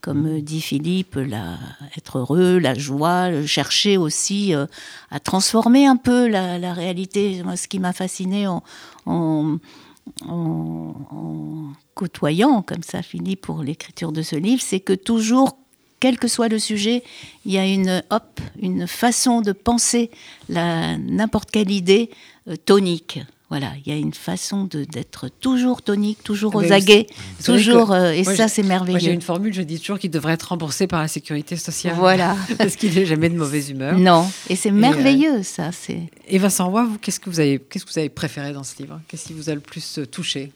comme 0.01 0.41
dit 0.41 0.61
Philippe, 0.61 1.15
la, 1.15 1.57
être 1.97 2.19
heureux, 2.19 2.57
la 2.57 2.73
joie, 2.73 3.45
chercher 3.45 3.97
aussi 3.97 4.53
euh, 4.53 4.65
à 5.11 5.19
transformer 5.19 5.85
un 5.85 5.97
peu 5.97 6.27
la, 6.27 6.73
réalité. 6.73 7.41
Moi, 7.43 7.55
ce 7.55 7.67
qui 7.67 7.79
m'a 7.79 7.93
fasciné 7.93 8.47
en, 8.47 8.63
en, 9.05 9.57
en 10.27 10.93
côtoyant 11.95 12.61
comme 12.61 12.83
ça 12.83 13.01
Philippe 13.01 13.41
pour 13.41 13.63
l'écriture 13.63 14.11
de 14.11 14.21
ce 14.21 14.35
livre, 14.35 14.61
c'est 14.61 14.79
que 14.79 14.93
toujours, 14.93 15.57
quel 15.99 16.17
que 16.17 16.27
soit 16.27 16.47
le 16.47 16.59
sujet, 16.59 17.03
il 17.45 17.51
y 17.51 17.57
a 17.57 17.65
une 17.65 18.03
hop, 18.09 18.39
une 18.61 18.87
façon 18.87 19.41
de 19.41 19.51
penser 19.51 20.11
n'importe 20.47 21.51
quelle 21.51 21.71
idée 21.71 22.09
euh, 22.47 22.55
tonique. 22.55 23.19
Voilà, 23.49 23.71
il 23.83 23.91
y 23.91 23.95
a 23.95 23.97
une 23.97 24.13
façon 24.13 24.65
d'être 24.65 25.27
toujours 25.27 25.81
tonique, 25.81 26.23
toujours 26.23 26.51
Ah 26.53 26.59
aux 26.59 26.71
aguets, 26.71 27.07
toujours, 27.43 27.91
euh, 27.91 28.11
et 28.11 28.21
moi, 28.21 28.35
ça 28.35 28.47
c'est 28.47 28.61
Moi, 28.61 28.75
j'ai 28.77 28.85
merveilleux. 28.85 29.13
une 29.13 29.21
formule, 29.21 29.53
je 29.53 29.63
dis 29.63 29.79
toujours 29.79 29.97
qu'il 29.97 30.11
devrait 30.11 30.33
être 30.33 30.49
remboursé 30.49 30.85
par 30.85 31.01
la 31.01 31.07
sécurité 31.07 31.55
sociale. 31.55 31.95
Voilà. 31.97 32.35
Parce 32.59 32.75
qu'il 32.75 32.93
n'est 32.93 33.07
jamais 33.07 33.27
de 33.29 33.35
mauvaise 33.35 33.71
humeur. 33.71 33.97
Non, 33.97 34.29
et 34.49 34.55
c'est 34.55 34.69
euh, 34.69 34.73
merveilleux 34.73 35.41
ça. 35.41 35.71
Et 36.27 36.37
Vincent 36.37 36.69
Roy, 36.69 36.85
vous, 36.85 36.97
qu'est-ce 36.99 37.19
que 37.19 37.29
vous 37.31 37.39
avez, 37.39 37.59
qu'est-ce 37.59 37.85
que 37.85 37.91
vous 37.91 37.99
avez 37.99 38.09
préféré 38.09 38.53
dans 38.53 38.63
ce 38.63 38.77
livre? 38.77 39.01
Qu'est-ce 39.07 39.25
qui 39.25 39.33
vous 39.33 39.49
a 39.49 39.55
le 39.55 39.61
plus 39.61 39.99
touché? 40.11 40.51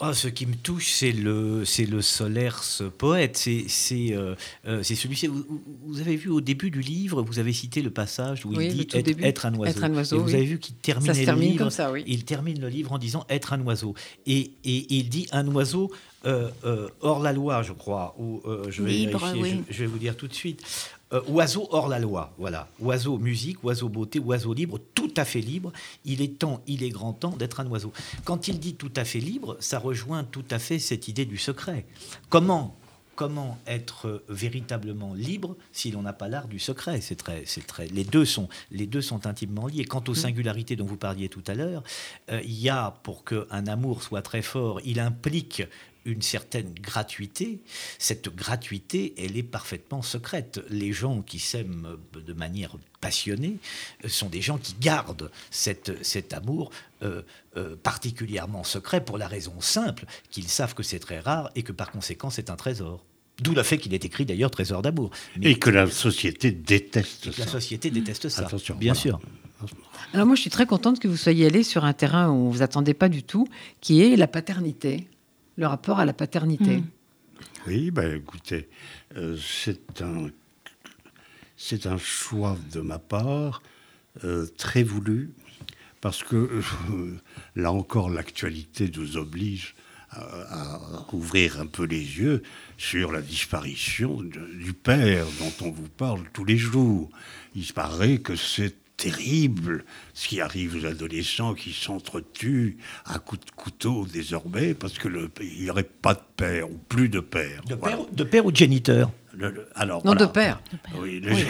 Ah, 0.00 0.14
ce 0.14 0.28
qui 0.28 0.46
me 0.46 0.54
touche, 0.54 0.92
c'est 0.92 1.10
le, 1.10 1.64
c'est 1.64 1.84
le 1.84 2.00
Solers 2.02 2.82
poète. 2.98 3.36
C'est, 3.36 3.64
c'est, 3.66 4.12
euh, 4.12 4.36
euh, 4.66 4.82
c'est 4.84 4.94
celui-ci. 4.94 5.26
Vous, 5.26 5.44
vous- 5.84 6.00
avez 6.00 6.14
vu 6.14 6.30
au 6.30 6.40
début 6.40 6.70
du 6.70 6.80
livre, 6.80 7.20
vous 7.22 7.40
avez 7.40 7.52
cité 7.52 7.82
le 7.82 7.90
passage 7.90 8.46
où 8.46 8.50
Oui, 8.54 8.66
il 8.68 8.86
dit 8.86 8.88
être, 9.24 9.46
un 9.46 9.54
oiseau. 9.54 9.64
Être 9.70 9.82
un 9.84 9.94
oiseau, 9.94 10.16
Et 10.16 10.22
vous 10.22 10.34
avez 10.34 10.44
vu 10.44 10.58
qu'il 10.60 10.76
termine 10.76 11.12
le 11.12 11.34
livre. 11.34 11.58
comme 11.58 11.70
ça, 11.70 11.90
oui. 11.90 12.04
Il 12.06 12.24
termine 12.24 12.60
le 12.60 12.68
livre 12.68 12.92
en 12.92 12.98
disant 12.98 13.26
être 13.28 13.52
un 13.52 13.60
oiseau. 13.62 13.94
Et, 14.26 14.52
et 14.64 14.86
il 14.94 15.08
dit 15.08 15.26
un 15.32 15.46
oiseau 15.48 15.90
euh, 16.26 16.48
euh, 16.64 16.88
hors 17.00 17.20
la 17.20 17.32
loi, 17.32 17.62
je 17.62 17.72
crois. 17.72 18.14
Ou 18.20 18.40
je 18.68 18.82
vais 18.82 18.90
Libre, 18.92 19.18
vérifier, 19.18 19.42
oui. 19.42 19.62
je, 19.68 19.74
je 19.74 19.80
vais 19.80 19.86
vous 19.86 19.98
dire 19.98 20.16
tout 20.16 20.28
de 20.28 20.34
suite. 20.34 20.64
Euh, 21.12 21.22
oiseau 21.28 21.68
hors 21.70 21.88
la 21.88 21.98
loi, 21.98 22.34
voilà. 22.38 22.68
Oiseau 22.80 23.18
musique, 23.18 23.64
oiseau 23.64 23.88
beauté, 23.88 24.18
oiseau 24.18 24.52
libre, 24.52 24.78
tout 24.94 25.12
à 25.16 25.24
fait 25.24 25.40
libre. 25.40 25.72
Il 26.04 26.20
est 26.20 26.38
temps, 26.38 26.62
il 26.66 26.82
est 26.82 26.90
grand 26.90 27.12
temps 27.12 27.36
d'être 27.36 27.60
un 27.60 27.66
oiseau. 27.66 27.92
Quand 28.24 28.48
il 28.48 28.58
dit 28.58 28.74
tout 28.74 28.92
à 28.96 29.04
fait 29.04 29.20
libre, 29.20 29.56
ça 29.60 29.78
rejoint 29.78 30.24
tout 30.24 30.44
à 30.50 30.58
fait 30.58 30.78
cette 30.78 31.08
idée 31.08 31.24
du 31.24 31.38
secret. 31.38 31.86
Comment 32.28 32.76
Comment 33.18 33.58
être 33.66 34.22
véritablement 34.28 35.12
libre 35.12 35.56
si 35.72 35.90
l'on 35.90 36.02
n'a 36.02 36.12
pas 36.12 36.28
l'art 36.28 36.46
du 36.46 36.60
secret? 36.60 37.00
C'est 37.00 37.16
très, 37.16 37.42
c'est 37.46 37.66
très. 37.66 37.88
Les 37.88 38.04
deux 38.04 38.24
sont, 38.24 38.48
les 38.70 38.86
deux 38.86 39.00
sont 39.00 39.26
intimement 39.26 39.66
liés. 39.66 39.84
Quant 39.84 40.04
aux 40.06 40.14
singularités 40.14 40.76
dont 40.76 40.84
vous 40.84 40.96
parliez 40.96 41.28
tout 41.28 41.42
à 41.48 41.54
l'heure, 41.54 41.82
euh, 42.30 42.40
il 42.44 42.60
y 42.60 42.68
a 42.68 42.92
pour 43.02 43.24
qu'un 43.24 43.66
amour 43.66 44.04
soit 44.04 44.22
très 44.22 44.40
fort, 44.40 44.80
il 44.84 45.00
implique 45.00 45.64
une 46.08 46.22
certaine 46.22 46.72
gratuité. 46.74 47.60
Cette 47.98 48.34
gratuité, 48.34 49.14
elle 49.18 49.36
est 49.36 49.42
parfaitement 49.42 50.02
secrète. 50.02 50.60
Les 50.70 50.92
gens 50.92 51.22
qui 51.22 51.38
s'aiment 51.38 51.98
de 52.14 52.32
manière 52.32 52.76
passionnée 53.00 53.58
euh, 54.04 54.08
sont 54.08 54.28
des 54.28 54.42
gens 54.42 54.58
qui 54.58 54.74
gardent 54.80 55.30
cette, 55.50 56.04
cet 56.04 56.32
amour 56.32 56.70
euh, 57.02 57.22
euh, 57.56 57.76
particulièrement 57.76 58.64
secret 58.64 59.04
pour 59.04 59.18
la 59.18 59.28
raison 59.28 59.60
simple 59.60 60.04
qu'ils 60.30 60.48
savent 60.48 60.74
que 60.74 60.82
c'est 60.82 60.98
très 60.98 61.20
rare 61.20 61.50
et 61.54 61.62
que 61.62 61.72
par 61.72 61.90
conséquent 61.90 62.30
c'est 62.30 62.50
un 62.50 62.56
trésor. 62.56 63.04
D'où 63.40 63.54
le 63.54 63.62
fait 63.62 63.78
qu'il 63.78 63.94
est 63.94 64.04
écrit 64.04 64.24
d'ailleurs 64.24 64.50
Trésor 64.50 64.82
d'amour. 64.82 65.10
Et 65.40 65.60
que 65.60 65.70
la 65.70 65.88
société 65.88 66.50
déteste 66.50 67.26
la 67.38 67.44
ça. 67.44 67.52
société 67.52 67.88
déteste 67.90 68.28
ça. 68.28 68.42
Attention, 68.42 68.74
bien 68.74 68.94
voilà. 68.94 69.00
sûr. 69.00 69.20
Alors 70.12 70.26
moi, 70.26 70.34
je 70.34 70.40
suis 70.40 70.50
très 70.50 70.66
contente 70.66 70.98
que 70.98 71.08
vous 71.08 71.16
soyez 71.16 71.46
allé 71.46 71.62
sur 71.62 71.84
un 71.84 71.92
terrain 71.92 72.30
où 72.30 72.50
vous 72.50 72.62
attendez 72.62 72.94
pas 72.94 73.08
du 73.08 73.22
tout, 73.22 73.46
qui 73.80 74.02
est 74.02 74.16
la 74.16 74.26
paternité, 74.26 75.08
le 75.58 75.66
rapport 75.66 75.98
à 75.98 76.04
la 76.06 76.12
paternité. 76.14 76.78
Mm. 76.78 76.86
Oui, 77.66 77.90
ben 77.90 78.16
écoutez, 78.16 78.68
euh, 79.16 79.36
c'est 79.36 80.00
un, 80.00 80.28
c'est 81.56 81.86
un 81.86 81.98
choix 81.98 82.56
de 82.72 82.80
ma 82.80 82.98
part 82.98 83.62
euh, 84.24 84.46
très 84.56 84.82
voulu, 84.82 85.30
parce 86.00 86.22
que 86.22 86.36
euh, 86.36 86.62
là 87.56 87.72
encore 87.72 88.08
l'actualité 88.08 88.90
nous 88.96 89.16
oblige 89.16 89.74
à, 90.10 90.20
à 90.22 91.06
ouvrir 91.12 91.60
un 91.60 91.66
peu 91.66 91.84
les 91.84 92.00
yeux 92.00 92.42
sur 92.78 93.12
la 93.12 93.20
disparition 93.20 94.22
de- 94.22 94.62
du 94.64 94.72
père 94.72 95.26
dont 95.40 95.66
on 95.66 95.70
vous 95.70 95.88
parle 95.88 96.22
tous 96.32 96.44
les 96.44 96.56
jours. 96.56 97.10
Il 97.54 97.70
paraît 97.72 98.18
que 98.18 98.34
c'est 98.36 98.74
terrible 98.98 99.84
ce 100.12 100.28
qui 100.28 100.40
arrive 100.42 100.76
aux 100.76 100.84
adolescents 100.86 101.54
qui 101.54 101.72
s'entretuent 101.72 102.76
à 103.06 103.18
coups 103.20 103.46
de 103.46 103.50
couteau 103.52 104.06
désormais 104.12 104.74
parce 104.74 104.98
que 104.98 105.08
le- 105.08 105.30
il 105.40 105.62
n'y 105.62 105.70
aurait 105.70 105.84
pas 106.02 106.14
de 106.14 106.20
père 106.36 106.68
ou 106.70 106.76
plus 106.88 107.08
de 107.08 107.20
père. 107.20 107.62
De 107.66 107.74
Voilà. 107.76 107.96
père, 107.96 108.06
de 108.12 108.24
père 108.24 108.44
ou 108.44 108.50
de 108.52 108.56
géniteur 108.56 109.10
Le- 109.36 109.50
le- 109.52 109.68
alors, 109.76 109.98
Non, 109.98 110.12
voilà. 110.14 110.26
de 110.26 110.32
père. 110.32 110.60
Oui, 111.00 111.20
le, 111.20 111.32
Oui, 111.32 111.44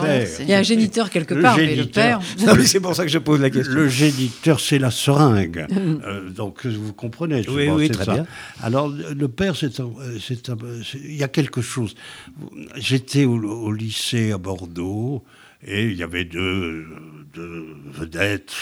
père. 0.00 0.28
Il 0.42 0.46
y 0.48 0.54
a 0.54 0.58
un 0.58 0.62
géniteur 0.62 1.10
quelque 1.10 1.34
Le 1.34 1.42
part, 1.42 1.56
mais 1.56 1.64
le 1.66 1.74
géniteur. 1.74 2.20
père. 2.20 2.56
c'est 2.64 2.78
pour 2.78 2.94
ça 2.94 3.02
que 3.04 3.10
je 3.10 3.18
pose 3.18 3.40
la 3.40 3.50
question. 3.50 3.74
Le 3.74 3.88
géniteur, 3.88 4.60
c'est 4.60 4.78
la 4.78 4.92
seringue. 4.92 5.66
Euh, 6.06 6.30
donc, 6.30 6.64
vous 6.66 6.92
comprenez. 6.92 7.42
je 7.42 7.50
Oui, 7.50 7.66
pense, 7.66 7.78
oui, 7.78 7.90
très 7.90 8.04
ça. 8.04 8.12
bien. 8.14 8.26
Alors, 8.62 8.88
le 8.88 9.26
père, 9.28 9.56
c'est 9.56 9.72
il 10.94 11.16
y 11.16 11.24
a 11.24 11.28
quelque 11.28 11.62
chose. 11.62 11.96
J'étais 12.76 13.24
au, 13.24 13.42
au 13.42 13.72
lycée 13.72 14.30
à 14.30 14.38
Bordeaux 14.38 15.24
et 15.62 15.86
il 15.86 15.96
y 15.96 16.02
avait 16.02 16.24
deux, 16.24 16.86
vedettes 17.34 18.54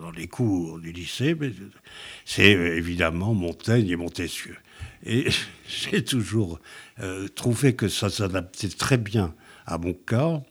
dans 0.00 0.10
les 0.10 0.26
cours 0.26 0.78
du 0.78 0.92
lycée. 0.92 1.34
mais 1.38 1.52
C'est 2.24 2.52
évidemment 2.52 3.34
Montaigne 3.34 3.88
et 3.88 3.96
Montesquieu. 3.96 4.56
Et 5.04 5.26
j'ai 5.68 6.04
toujours 6.04 6.60
euh, 7.00 7.28
trouvé 7.28 7.74
que 7.74 7.88
ça 7.88 8.10
s'adaptait 8.10 8.68
très 8.68 8.98
bien 8.98 9.34
à 9.66 9.78
mon 9.78 9.92
cas, 9.92 10.42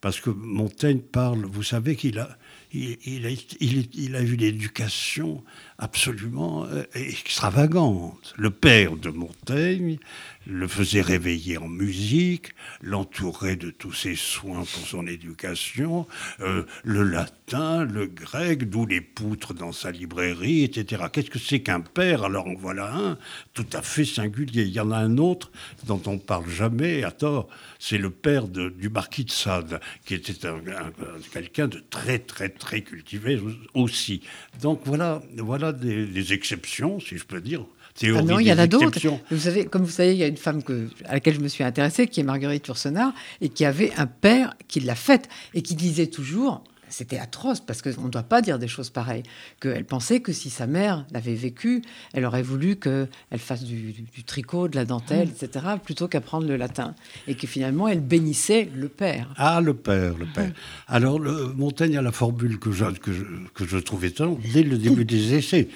parce 0.00 0.20
que 0.20 0.30
Montaigne 0.30 1.00
parle, 1.00 1.44
vous 1.44 1.62
savez 1.62 1.96
qu'il 1.96 2.18
a, 2.18 2.38
il, 2.72 3.26
a, 3.26 3.30
il 3.60 4.16
a 4.16 4.22
eu 4.22 4.36
l'éducation 4.36 5.42
absolument 5.78 6.64
euh, 6.66 6.82
extravagante. 6.94 8.34
Le 8.36 8.50
père 8.50 8.96
de 8.96 9.10
Montaigne 9.10 9.98
le 10.46 10.66
faisait 10.66 11.02
réveiller 11.02 11.58
en 11.58 11.68
musique, 11.68 12.52
l'entourait 12.80 13.56
de 13.56 13.70
tous 13.70 13.92
ses 13.92 14.16
soins 14.16 14.60
pour 14.60 14.86
son 14.86 15.06
éducation, 15.06 16.06
euh, 16.40 16.64
le 16.84 17.02
latin, 17.02 17.84
le 17.84 18.06
grec, 18.06 18.68
d'où 18.70 18.86
les 18.86 19.02
poutres 19.02 19.52
dans 19.52 19.72
sa 19.72 19.90
librairie, 19.90 20.64
etc. 20.64 21.04
Qu'est-ce 21.12 21.30
que 21.30 21.38
c'est 21.38 21.60
qu'un 21.60 21.80
père? 21.80 22.24
Alors 22.24 22.46
en 22.48 22.54
voilà 22.54 22.92
un 22.94 23.18
tout 23.52 23.66
à 23.74 23.82
fait 23.82 24.06
singulier. 24.06 24.62
Il 24.62 24.72
y 24.72 24.80
en 24.80 24.90
a 24.90 24.96
un 24.96 25.18
autre 25.18 25.50
dont 25.86 26.00
on 26.06 26.14
ne 26.14 26.18
parle 26.18 26.48
jamais, 26.48 27.04
à 27.04 27.10
tort, 27.10 27.48
c'est 27.78 27.98
le 27.98 28.10
père 28.10 28.48
du 28.48 28.88
marquis 28.88 29.24
de 29.26 29.30
Sade, 29.30 29.80
qui 30.06 30.14
était 30.14 30.46
un- 30.46 30.54
un- 30.56 30.92
quelqu'un 31.32 31.68
de 31.68 31.78
très, 31.90 32.18
très, 32.20 32.48
très 32.48 32.80
cultivé 32.80 33.38
aussi. 33.74 34.22
Donc 34.62 34.80
voilà, 34.86 35.22
voilà 35.36 35.67
des, 35.72 36.06
des 36.06 36.32
exceptions, 36.32 37.00
si 37.00 37.18
je 37.18 37.24
peux 37.24 37.40
dire. 37.40 37.64
Ah 38.02 38.22
non, 38.22 38.38
il 38.38 38.46
y 38.46 38.52
en 38.52 38.58
a 38.58 38.66
d'autres. 38.66 39.00
Vous 39.30 39.38
savez, 39.38 39.64
comme 39.64 39.82
vous 39.82 39.90
savez, 39.90 40.12
il 40.12 40.18
y 40.18 40.22
a 40.22 40.28
une 40.28 40.36
femme 40.36 40.62
que, 40.62 40.88
à 41.04 41.14
laquelle 41.14 41.34
je 41.34 41.40
me 41.40 41.48
suis 41.48 41.64
intéressée, 41.64 42.06
qui 42.06 42.20
est 42.20 42.22
Marguerite 42.22 42.66
Yourcenar, 42.66 43.12
et 43.40 43.48
qui 43.48 43.64
avait 43.64 43.92
un 43.96 44.06
père 44.06 44.54
qui 44.68 44.80
l'a 44.80 44.94
faite, 44.94 45.28
et 45.54 45.62
qui 45.62 45.74
disait 45.74 46.06
toujours, 46.06 46.62
c'était 46.90 47.18
atroce, 47.18 47.60
parce 47.60 47.82
qu'on 47.82 48.04
ne 48.04 48.08
doit 48.10 48.22
pas 48.22 48.42
dire 48.42 48.58
des 48.58 48.68
choses 48.68 48.90
pareilles, 48.90 49.22
qu'elle 49.60 49.84
pensait 49.84 50.20
que 50.20 50.32
si 50.32 50.50
sa 50.50 50.66
mère 50.66 51.06
l'avait 51.12 51.34
vécu, 51.34 51.82
elle 52.12 52.24
aurait 52.24 52.42
voulu 52.42 52.76
qu'elle 52.76 53.08
fasse 53.38 53.64
du, 53.64 53.92
du- 53.92 54.02
du 54.02 54.24
tricot, 54.24 54.68
de 54.68 54.76
la 54.76 54.84
dentelle, 54.84 55.28
etc., 55.28 55.64
plutôt 55.84 56.08
qu'apprendre 56.08 56.46
le 56.46 56.56
latin. 56.56 56.94
Et 57.26 57.34
que 57.34 57.46
finalement, 57.46 57.88
elle 57.88 58.00
bénissait 58.00 58.68
le 58.74 58.88
père. 58.88 59.32
Ah, 59.36 59.60
le 59.60 59.74
père, 59.74 60.16
le 60.18 60.26
père. 60.26 60.52
Alors, 60.86 61.18
le, 61.18 61.52
Montaigne 61.54 61.96
a 61.96 62.02
la 62.02 62.12
formule 62.12 62.58
que 62.58 62.72
je, 62.72 62.84
que 62.86 63.12
je, 63.12 63.24
que 63.54 63.66
je 63.66 63.78
trouve 63.78 64.04
étonnante 64.04 64.40
dès 64.52 64.62
le 64.62 64.78
début 64.78 65.04
des 65.04 65.34
essais. 65.34 65.68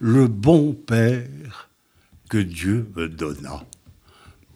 Le 0.00 0.26
bon 0.28 0.72
père 0.72 1.26
que 2.28 2.38
Dieu 2.38 2.88
me 2.96 3.08
donna. 3.08 3.64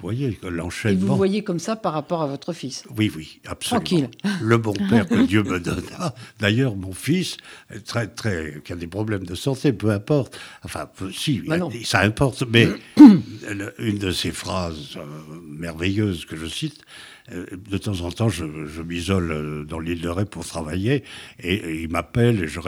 Vous 0.00 0.06
voyez 0.06 0.34
que 0.34 0.46
Et 0.46 0.50
vous 0.50 0.56
l'enchaînement. 0.56 1.16
voyez 1.16 1.42
comme 1.42 1.58
ça 1.58 1.74
par 1.74 1.92
rapport 1.92 2.22
à 2.22 2.26
votre 2.28 2.52
fils. 2.52 2.84
Oui, 2.96 3.11
oui, 3.16 3.40
absolument. 3.46 3.84
Tranquille. 3.84 4.08
Le 4.40 4.56
bon 4.58 4.72
père 4.90 5.08
que 5.08 5.26
Dieu 5.26 5.42
me 5.42 5.58
donna. 5.58 6.14
D'ailleurs, 6.38 6.76
mon 6.76 6.92
fils, 6.92 7.37
très, 7.84 8.06
très, 8.06 8.62
qui 8.64 8.72
a 8.72 8.76
des 8.76 8.87
problèmes 8.87 9.24
de 9.24 9.34
santé, 9.34 9.72
peu 9.72 9.90
importe. 9.90 10.38
Enfin, 10.64 10.88
si, 11.12 11.40
Bah 11.40 11.56
ça 11.84 12.00
importe. 12.00 12.44
Mais 12.48 12.68
une 13.78 13.98
de 13.98 14.12
ces 14.12 14.30
phrases 14.30 14.96
euh, 14.96 15.04
merveilleuses 15.46 16.24
que 16.26 16.37
je 16.37 16.46
cite, 16.46 16.80
de 17.31 17.79
temps 17.79 18.01
en 18.01 18.11
temps, 18.11 18.29
je, 18.29 18.45
je 18.67 18.83
m'isole 18.83 19.31
euh, 19.31 19.64
dans 19.64 19.79
l'île 19.79 20.01
de 20.01 20.09
Ré 20.09 20.25
pour 20.25 20.47
travailler 20.47 21.05
et, 21.41 21.55
et 21.55 21.83
il 21.83 21.88
m'appelle 21.91 22.45
et 22.45 22.49
je, 22.49 22.61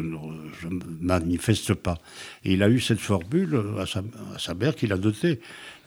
ne 0.00 0.78
manifeste 1.00 1.74
pas. 1.74 1.98
Et 2.44 2.52
il 2.52 2.62
a 2.62 2.68
eu 2.68 2.80
cette 2.80 3.00
formule 3.00 3.60
à 3.78 3.86
sa, 3.86 4.00
à 4.34 4.38
sa 4.38 4.54
mère 4.54 4.74
qu'il 4.76 4.92
a 4.92 4.96
notée. 4.96 5.40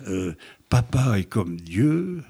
Euh, 0.08 0.34
Papa 0.70 1.18
est 1.20 1.24
comme 1.26 1.58
Dieu, 1.58 2.24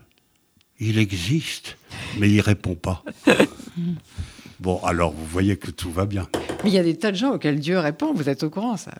il 0.80 0.98
existe, 1.00 1.78
mais 2.20 2.30
il 2.30 2.42
répond 2.42 2.76
pas. 2.76 3.04
bon, 4.60 4.80
alors 4.84 5.12
vous 5.12 5.26
voyez 5.26 5.58
que 5.58 5.72
tout 5.72 5.92
va 5.92 6.06
bien. 6.06 6.28
Mais 6.64 6.70
il 6.70 6.74
y 6.74 6.80
a 6.80 6.84
des 6.84 6.98
tas 6.98 7.12
de 7.12 7.18
gens 7.18 7.34
auxquels 7.34 7.60
Dieu 7.60 7.80
répond, 7.80 8.14
vous 8.14 8.30
êtes 8.30 8.44
au 8.44 8.50
courant, 8.50 8.78
ça. 8.78 8.94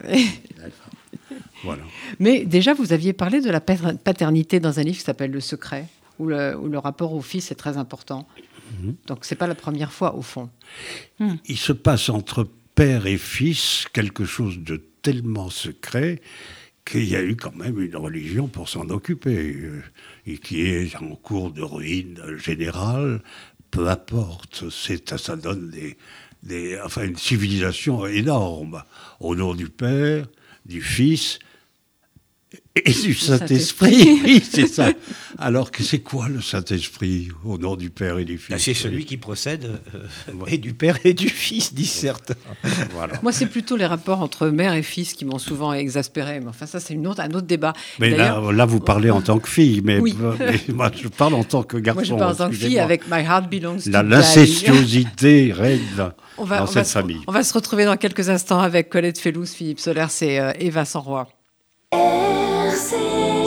Voilà. 1.64 1.84
Mais 2.20 2.46
déjà, 2.46 2.74
vous 2.74 2.94
aviez 2.94 3.14
parlé 3.14 3.42
de 3.42 3.50
la 3.50 3.62
pater- 3.62 3.98
paternité 4.04 4.60
dans 4.60 4.80
un 4.80 4.84
livre 4.84 4.98
qui 4.98 5.04
s'appelle 5.04 5.32
Le 5.32 5.40
Secret, 5.40 5.86
où 6.20 6.28
le, 6.28 6.58
où 6.58 6.68
le 6.68 6.78
rapport 6.78 7.14
au 7.14 7.22
fils 7.22 7.52
est 7.52 7.56
très 7.56 7.78
important. 7.78 8.28
Donc, 9.08 9.20
c'est 9.26 9.36
pas 9.36 9.48
la 9.48 9.56
première 9.56 9.92
fois, 9.92 10.16
au 10.16 10.22
fond. 10.22 10.50
Il 11.46 11.58
se 11.58 11.74
passe 11.74 12.10
entre 12.10 12.48
père 12.76 13.06
et 13.06 13.18
fils 13.18 13.86
quelque 13.94 14.26
chose 14.26 14.60
de 14.60 14.82
tellement 15.02 15.50
secret 15.50 16.22
qu'il 16.86 17.06
y 17.06 17.16
a 17.16 17.24
eu 17.24 17.36
quand 17.36 17.56
même 17.56 17.80
une 17.80 17.96
religion 17.96 18.48
pour 18.48 18.68
s'en 18.68 18.90
occuper, 18.90 19.54
euh, 19.54 19.82
et 20.26 20.38
qui 20.38 20.62
est 20.62 20.96
en 20.98 21.16
cours 21.16 21.52
de 21.52 21.62
ruine 21.62 22.22
générale, 22.38 23.22
peu 23.72 23.88
importe, 23.88 24.70
ça 24.70 25.36
donne 25.36 25.70
des, 25.70 25.98
des, 26.44 26.80
enfin 26.84 27.04
une 27.04 27.16
civilisation 27.16 28.06
énorme, 28.06 28.84
au 29.20 29.36
nom 29.36 29.56
du 29.56 29.70
Père, 29.70 30.28
du 30.66 30.82
Fils 30.82 31.40
et 32.76 32.92
du 32.92 33.14
Saint-Esprit. 33.14 34.20
oui, 34.24 34.44
c'est 34.50 34.66
ça. 34.66 34.90
Alors 35.38 35.70
que 35.70 35.84
c'est 35.84 36.00
quoi 36.00 36.28
le 36.28 36.42
Saint-Esprit 36.42 37.30
au 37.46 37.60
nom 37.60 37.76
du 37.76 37.92
Père 37.92 38.18
et 38.18 38.26
du 38.26 38.40
Fils? 38.40 38.50
Bah, 38.50 38.58
C'est 38.58 38.74
celui 38.74 39.06
qui 39.06 39.18
procède 39.18 39.80
euh, 39.94 40.46
et 40.48 40.58
du 40.58 40.74
Père 40.74 40.98
et 41.04 41.14
du 41.14 41.30
Fils, 41.30 41.74
disent 41.74 41.92
certains. 41.92 42.34
Voilà. 42.92 43.14
Moi, 43.22 43.32
c'est 43.32 43.46
plutôt 43.46 43.76
les 43.76 43.86
rapports 43.86 44.22
entre 44.22 44.48
mère 44.48 44.74
et 44.74 44.82
fils 44.82 45.14
qui 45.14 45.24
m'ont 45.24 45.38
souvent 45.38 45.72
exaspéré. 45.74 46.40
Mais 46.40 46.48
enfin, 46.48 46.66
ça, 46.66 46.80
c'est 46.80 46.96
une 46.96 47.06
autre, 47.06 47.22
un 47.22 47.30
autre 47.32 47.46
débat. 47.46 47.74
Mais 48.00 48.10
là, 48.10 48.42
là, 48.52 48.66
vous 48.66 48.80
parlez 48.80 49.12
en 49.12 49.22
tant 49.22 49.38
que 49.38 49.50
fille, 49.50 49.82
mais, 49.84 50.00
moi, 50.70 50.92
je 50.96 51.08
parle 51.10 51.36
en 51.36 51.44
tant 51.44 51.62
que 51.62 51.78
garçon. 51.78 52.00
Moi, 52.00 52.04
je 52.06 52.16
parle 52.16 52.32
en 52.34 52.36
tant 52.36 52.50
que 52.50 52.56
fille 52.56 52.80
avec 52.80 53.08
My 53.08 53.22
Heart 53.24 53.52
Belongs 53.52 53.82
to 53.84 53.92
L'incestuosité 53.92 55.54
règne 55.54 55.82
dans 56.38 56.68
cette 56.68 56.88
famille. 56.88 57.22
On 57.28 57.32
va 57.32 57.44
se 57.44 57.54
retrouver 57.54 57.86
dans 57.86 57.98
quelques 57.98 58.30
instants 58.30 58.60
avec 58.60 58.90
Colette 58.90 59.20
Fellous, 59.20 59.46
Philippe 59.46 59.80
Solaire 59.80 60.10
euh, 60.24 60.54
et 60.60 60.70
Vincent 60.72 61.02
Roy. 61.02 61.28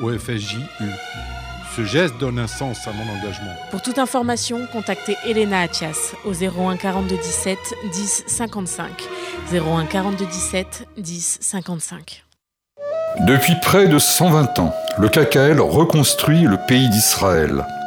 au 0.00 0.10
FSJU. 0.10 0.60
Ce 1.76 1.84
geste 1.84 2.18
donne 2.18 2.38
un 2.38 2.46
sens 2.46 2.86
à 2.86 2.92
mon 2.92 3.04
engagement. 3.18 3.54
Pour 3.70 3.80
toute 3.80 3.98
information, 3.98 4.66
contactez 4.72 5.16
Elena 5.26 5.60
Atias 5.60 6.14
au 6.26 6.32
01 6.32 6.76
42 6.76 7.16
17 7.16 7.58
10 7.92 8.24
55. 8.26 8.90
01 9.52 9.86
42 9.86 10.26
17 10.26 10.88
10 10.98 11.38
55. 11.40 12.24
Depuis 13.20 13.54
près 13.62 13.88
de 13.88 13.98
120 13.98 14.58
ans, 14.58 14.74
le 14.98 15.08
KKL 15.08 15.60
reconstruit 15.60 16.42
le 16.42 16.58
pays 16.66 16.88
d'Israël. 16.88 17.64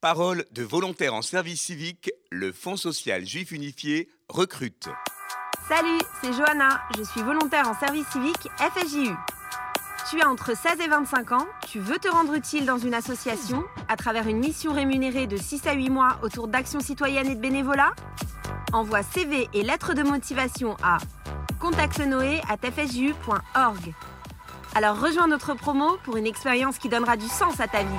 Parole 0.00 0.44
de 0.52 0.62
volontaires 0.62 1.12
en 1.12 1.20
service 1.20 1.60
civique, 1.60 2.10
le 2.30 2.52
Fonds 2.52 2.78
social 2.78 3.26
juif 3.26 3.52
unifié 3.52 4.08
recrute. 4.30 4.88
Salut, 5.68 5.98
c'est 6.22 6.32
Johanna, 6.32 6.80
je 6.96 7.02
suis 7.02 7.20
volontaire 7.20 7.68
en 7.68 7.78
service 7.78 8.08
civique 8.08 8.48
FSJU. 8.56 9.10
Tu 10.08 10.22
as 10.22 10.30
entre 10.30 10.56
16 10.56 10.80
et 10.80 10.88
25 10.88 11.32
ans, 11.32 11.46
tu 11.68 11.80
veux 11.80 11.98
te 11.98 12.08
rendre 12.08 12.32
utile 12.32 12.64
dans 12.64 12.78
une 12.78 12.94
association 12.94 13.62
à 13.88 13.96
travers 13.96 14.26
une 14.26 14.38
mission 14.38 14.72
rémunérée 14.72 15.26
de 15.26 15.36
6 15.36 15.66
à 15.66 15.74
8 15.74 15.90
mois 15.90 16.18
autour 16.22 16.48
d'actions 16.48 16.80
citoyennes 16.80 17.28
et 17.28 17.34
de 17.34 17.40
bénévolat? 17.40 17.92
Envoie 18.72 19.02
CV 19.02 19.50
et 19.52 19.62
lettres 19.62 19.92
de 19.92 20.02
motivation 20.02 20.78
à 20.82 20.96
contactenoé@fsju.org. 21.60 23.94
Alors 24.74 24.98
rejoins 24.98 25.28
notre 25.28 25.52
promo 25.52 25.98
pour 26.04 26.16
une 26.16 26.26
expérience 26.26 26.78
qui 26.78 26.88
donnera 26.88 27.18
du 27.18 27.28
sens 27.28 27.60
à 27.60 27.68
ta 27.68 27.82
vie. 27.82 27.98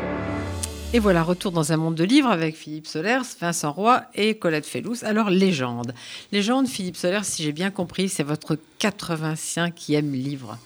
Et 0.93 0.99
voilà, 0.99 1.23
retour 1.23 1.53
dans 1.53 1.71
un 1.71 1.77
monde 1.77 1.95
de 1.95 2.03
livres 2.03 2.29
avec 2.29 2.53
Philippe 2.53 2.85
Solers, 2.85 3.21
Vincent 3.39 3.71
Roy 3.71 4.03
et 4.13 4.35
Colette 4.35 4.65
Fellous. 4.65 5.05
Alors, 5.05 5.29
Légende. 5.29 5.93
Légende, 6.33 6.67
Philippe 6.67 6.97
Solers, 6.97 7.23
si 7.23 7.43
j'ai 7.43 7.53
bien 7.53 7.71
compris, 7.71 8.09
c'est 8.09 8.23
votre 8.23 8.57
85e 8.81 10.11
livre. 10.11 10.57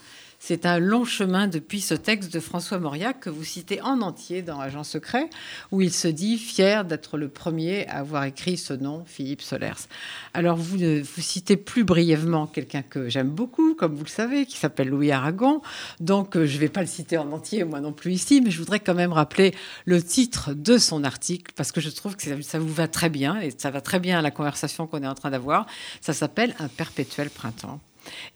C'est 0.48 0.64
un 0.64 0.78
long 0.78 1.04
chemin 1.04 1.48
depuis 1.48 1.80
ce 1.80 1.94
texte 1.94 2.32
de 2.32 2.38
François 2.38 2.78
Mauriac 2.78 3.18
que 3.18 3.30
vous 3.30 3.42
citez 3.42 3.82
en 3.82 4.00
entier 4.00 4.42
dans 4.42 4.60
Agent 4.60 4.84
secret, 4.84 5.28
où 5.72 5.82
il 5.82 5.92
se 5.92 6.06
dit 6.06 6.38
fier 6.38 6.84
d'être 6.84 7.18
le 7.18 7.26
premier 7.26 7.84
à 7.88 7.96
avoir 7.96 8.22
écrit 8.22 8.56
ce 8.56 8.72
nom, 8.72 9.02
Philippe 9.06 9.42
Solers. 9.42 9.88
Alors 10.34 10.56
vous, 10.56 10.78
citez 11.18 11.56
plus 11.56 11.82
brièvement 11.82 12.46
quelqu'un 12.46 12.82
que 12.82 13.08
j'aime 13.08 13.30
beaucoup, 13.30 13.74
comme 13.74 13.96
vous 13.96 14.04
le 14.04 14.08
savez, 14.08 14.46
qui 14.46 14.56
s'appelle 14.56 14.88
Louis 14.88 15.10
Aragon. 15.10 15.62
Donc 15.98 16.36
euh, 16.36 16.46
je 16.46 16.54
ne 16.54 16.60
vais 16.60 16.68
pas 16.68 16.82
le 16.82 16.86
citer 16.86 17.18
en 17.18 17.32
entier, 17.32 17.64
moi 17.64 17.80
non 17.80 17.92
plus 17.92 18.12
ici, 18.12 18.40
mais 18.40 18.52
je 18.52 18.58
voudrais 18.60 18.78
quand 18.78 18.94
même 18.94 19.12
rappeler 19.12 19.52
le 19.84 20.00
titre 20.00 20.54
de 20.54 20.78
son 20.78 21.02
article, 21.02 21.54
parce 21.56 21.72
que 21.72 21.80
je 21.80 21.90
trouve 21.90 22.14
que 22.14 22.40
ça 22.42 22.60
vous 22.60 22.72
va 22.72 22.86
très 22.86 23.10
bien, 23.10 23.40
et 23.40 23.52
ça 23.58 23.72
va 23.72 23.80
très 23.80 23.98
bien 23.98 24.20
à 24.20 24.22
la 24.22 24.30
conversation 24.30 24.86
qu'on 24.86 25.02
est 25.02 25.08
en 25.08 25.16
train 25.16 25.32
d'avoir. 25.32 25.66
Ça 26.00 26.12
s'appelle 26.12 26.54
Un 26.60 26.68
perpétuel 26.68 27.30
printemps. 27.30 27.80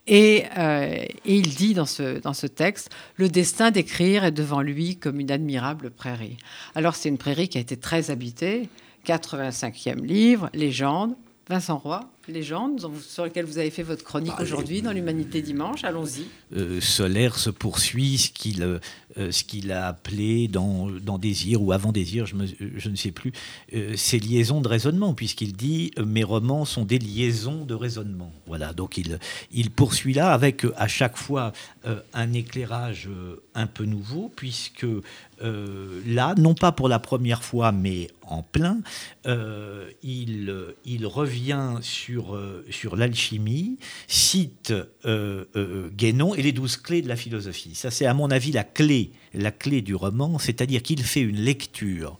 Euh, 0.09 1.05
et, 1.05 1.15
il 1.25 1.55
dit 1.55 1.73
dans 1.73 1.85
ce, 1.85 2.19
dans 2.19 2.33
ce 2.33 2.47
texte, 2.47 2.89
le 3.15 3.29
destin 3.29 3.71
d'écrire 3.71 4.23
est 4.23 4.31
devant 4.31 4.61
lui 4.61 4.97
comme 4.97 5.19
une 5.19 5.31
admirable 5.31 5.91
prairie. 5.91 6.37
Alors 6.75 6.95
c'est 6.95 7.09
une 7.09 7.17
prairie 7.17 7.47
qui 7.47 7.57
a 7.57 7.61
été 7.61 7.77
très 7.77 8.11
habitée, 8.11 8.69
85e 9.05 10.01
livre, 10.01 10.49
légende, 10.53 11.15
Vincent 11.49 11.77
Roy, 11.77 12.01
légende 12.31 12.81
sur 13.01 13.25
lequel 13.25 13.45
vous 13.45 13.57
avez 13.57 13.69
fait 13.69 13.83
votre 13.83 14.03
chronique 14.03 14.33
bah, 14.37 14.43
aujourd'hui 14.43 14.81
dans 14.81 14.91
l'Humanité 14.91 15.41
Dimanche. 15.41 15.83
Allons-y. 15.83 16.25
Euh, 16.55 16.81
Solaire 16.81 17.37
se 17.37 17.49
poursuit 17.49 18.17
ce 18.17 18.29
qu'il 18.29 18.61
euh, 19.17 19.31
qu'il 19.47 19.71
a 19.71 19.87
appelé 19.87 20.47
dans, 20.47 20.89
dans, 20.89 21.17
Désir 21.17 21.61
ou 21.61 21.73
avant 21.73 21.91
Désir, 21.91 22.25
je, 22.25 22.35
je 22.77 22.89
ne 22.89 22.95
sais 22.95 23.11
plus, 23.11 23.33
euh, 23.73 23.95
ces 23.97 24.19
liaisons 24.19 24.61
de 24.61 24.67
raisonnement, 24.69 25.13
puisqu'il 25.13 25.53
dit 25.53 25.91
mes 26.03 26.23
romans 26.23 26.63
sont 26.63 26.85
des 26.85 26.99
liaisons 26.99 27.65
de 27.65 27.73
raisonnement. 27.73 28.31
Voilà, 28.47 28.71
donc 28.71 28.97
il, 28.97 29.19
il 29.51 29.69
poursuit 29.69 30.13
là 30.13 30.31
avec 30.31 30.65
à 30.77 30.87
chaque 30.87 31.17
fois 31.17 31.51
un 32.13 32.33
éclairage 32.33 33.09
un 33.53 33.67
peu 33.67 33.83
nouveau, 33.83 34.31
puisque 34.35 34.85
là, 35.41 36.35
non 36.37 36.53
pas 36.53 36.71
pour 36.71 36.87
la 36.87 36.99
première 36.99 37.43
fois, 37.43 37.71
mais 37.71 38.07
en 38.21 38.43
plein, 38.43 38.79
il, 39.25 40.53
il 40.85 41.05
revient 41.05 41.79
sur 41.81 42.20
euh, 42.33 42.63
sur, 42.69 42.95
l'alchimie, 42.95 43.77
cite 44.07 44.71
euh, 45.05 45.45
euh, 45.55 45.89
Guénon 45.89 46.35
et 46.35 46.41
les 46.41 46.51
douze 46.51 46.77
clés 46.77 47.01
de 47.01 47.07
la 47.07 47.15
philosophie. 47.15 47.75
Ça, 47.75 47.91
c'est 47.91 48.05
à 48.05 48.13
mon 48.13 48.31
avis 48.31 48.51
la 48.51 48.63
clé, 48.63 49.11
la 49.33 49.51
clé 49.51 49.81
du 49.81 49.95
roman, 49.95 50.39
c'est-à-dire 50.39 50.81
qu'il 50.81 51.03
fait 51.03 51.21
une 51.21 51.39
lecture 51.39 52.17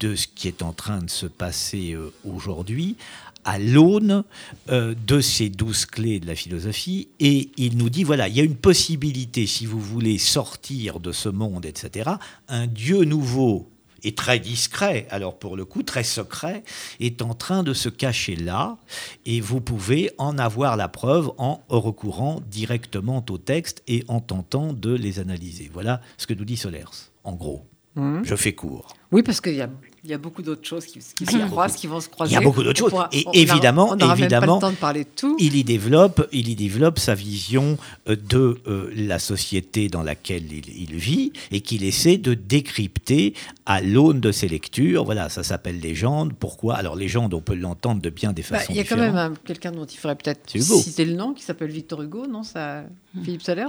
de 0.00 0.14
ce 0.14 0.26
qui 0.26 0.48
est 0.48 0.62
en 0.62 0.72
train 0.72 0.98
de 0.98 1.10
se 1.10 1.26
passer 1.26 1.96
aujourd'hui 2.24 2.96
à 3.44 3.58
l'aune 3.58 4.24
de 4.68 5.20
ces 5.20 5.48
douze 5.48 5.86
clés 5.86 6.20
de 6.20 6.26
la 6.26 6.34
philosophie, 6.34 7.08
et 7.20 7.50
il 7.56 7.78
nous 7.78 7.88
dit, 7.88 8.04
voilà, 8.04 8.28
il 8.28 8.36
y 8.36 8.40
a 8.40 8.44
une 8.44 8.56
possibilité, 8.56 9.46
si 9.46 9.64
vous 9.64 9.80
voulez 9.80 10.18
sortir 10.18 11.00
de 11.00 11.10
ce 11.10 11.30
monde, 11.30 11.64
etc., 11.64 12.10
un 12.48 12.66
Dieu 12.66 13.04
nouveau 13.04 13.70
et 14.02 14.14
très 14.14 14.38
discret, 14.38 15.06
alors 15.10 15.38
pour 15.38 15.56
le 15.56 15.64
coup 15.64 15.82
très 15.82 16.04
secret, 16.04 16.62
est 17.00 17.22
en 17.22 17.34
train 17.34 17.62
de 17.62 17.74
se 17.74 17.88
cacher 17.88 18.36
là, 18.36 18.78
et 19.26 19.40
vous 19.40 19.60
pouvez 19.60 20.10
en 20.18 20.38
avoir 20.38 20.76
la 20.76 20.88
preuve 20.88 21.32
en 21.38 21.62
recourant 21.68 22.40
directement 22.50 23.24
au 23.28 23.38
texte 23.38 23.82
et 23.86 24.04
en 24.08 24.20
tentant 24.20 24.72
de 24.72 24.94
les 24.94 25.18
analyser. 25.18 25.70
Voilà 25.72 26.00
ce 26.16 26.26
que 26.26 26.34
nous 26.34 26.44
dit 26.44 26.56
Solers, 26.56 27.10
en 27.24 27.34
gros. 27.34 27.66
Mhm. 27.96 28.24
Je 28.24 28.36
fais 28.36 28.52
court. 28.52 28.94
Oui, 29.12 29.22
parce 29.22 29.40
qu'il 29.40 29.54
y 29.54 29.60
a, 29.60 29.68
il 30.02 30.10
y 30.10 30.14
a 30.14 30.18
beaucoup 30.18 30.40
d'autres 30.42 30.66
choses 30.66 30.86
qui, 30.86 30.98
qui 30.98 31.26
se 31.26 31.46
croisent, 31.46 31.76
qui 31.76 31.86
vont 31.86 32.00
se 32.00 32.08
croiser. 32.08 32.32
Il 32.32 32.34
y 32.34 32.38
a 32.38 32.40
beaucoup 32.40 32.62
d'autres 32.62 32.78
choses. 32.78 32.90
pourra- 32.90 33.08
Et 33.12 33.24
on- 33.26 33.30
on 33.30 33.32
évidemment, 33.32 33.84
aura- 33.84 33.92
on 33.94 33.96
n'aura 33.96 34.16
même 34.16 34.28
pas 34.30 34.40
le 34.40 34.46
temps 34.46 34.70
de 34.70 34.76
parler 34.76 35.04
de 35.04 35.08
tout. 35.14 35.36
Il 35.38 35.56
y 35.56 35.62
développe, 35.64 36.26
il 36.32 36.48
y 36.48 36.54
développe 36.54 36.98
sa 36.98 37.14
vision 37.14 37.76
euh, 38.08 38.16
de 38.16 38.58
euh, 38.66 38.90
la 38.94 39.18
société 39.18 39.88
dans 39.88 40.02
laquelle 40.02 40.50
il, 40.52 40.68
il 40.90 40.94
vit 40.96 41.32
et 41.50 41.60
qu'il 41.60 41.84
essaie 41.84 42.16
de 42.16 42.34
décrypter 42.34 43.34
à 43.66 43.80
l'aune 43.82 44.20
de 44.20 44.32
ses 44.32 44.48
lectures. 44.48 45.04
Voilà, 45.04 45.28
ça 45.28 45.42
s'appelle 45.42 45.80
légende. 45.80 46.32
Pourquoi? 46.38 46.76
Alors 46.76 46.96
légende, 46.96 47.34
on 47.34 47.40
peut 47.40 47.54
l'entendre 47.54 48.00
de 48.00 48.10
bien 48.10 48.32
des 48.32 48.42
Bah, 48.42 48.58
façons 48.58 48.72
Il 48.72 48.76
y 48.76 48.80
a 48.80 48.84
quand 48.84 48.94
différentes. 48.96 49.14
même 49.14 49.32
un- 49.32 49.34
quelqu'un 49.44 49.72
dont 49.72 49.84
il 49.86 49.96
faudrait 49.98 50.16
peut-être 50.16 50.50
citer 50.58 51.04
le 51.04 51.14
nom, 51.14 51.34
qui 51.34 51.42
s'appelle 51.42 51.70
Victor 51.70 52.02
Hugo, 52.02 52.26
non? 52.26 52.42
Ça, 52.42 52.84
Philippe 53.22 53.42
Solers 53.42 53.68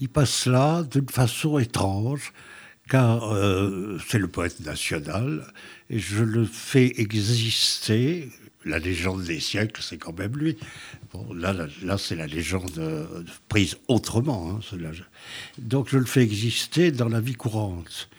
Il 0.00 0.08
passe 0.08 0.46
là 0.46 0.82
d'une 0.82 1.08
façon 1.08 1.58
étrange, 1.58 2.32
car 2.88 3.32
euh, 3.34 3.98
c'est 4.08 4.18
le 4.18 4.28
poète 4.28 4.60
national, 4.60 5.44
et 5.90 5.98
je 5.98 6.22
le 6.22 6.44
fais 6.44 6.92
exister. 7.00 8.30
La 8.64 8.80
légende 8.80 9.22
des 9.22 9.40
siècles, 9.40 9.80
c'est 9.82 9.98
quand 9.98 10.18
même 10.18 10.36
lui. 10.36 10.56
Là, 11.32 11.54
là, 11.82 11.96
c'est 11.96 12.16
la 12.16 12.26
légende 12.26 12.76
euh, 12.78 13.06
prise 13.48 13.76
autrement. 13.86 14.50
hein, 14.50 14.60
Donc, 15.58 15.88
je 15.90 15.96
le 15.96 16.04
fais 16.04 16.22
exister 16.22 16.90
dans 16.90 17.08
la 17.08 17.20
vie 17.20 17.34
courante. 17.34 18.10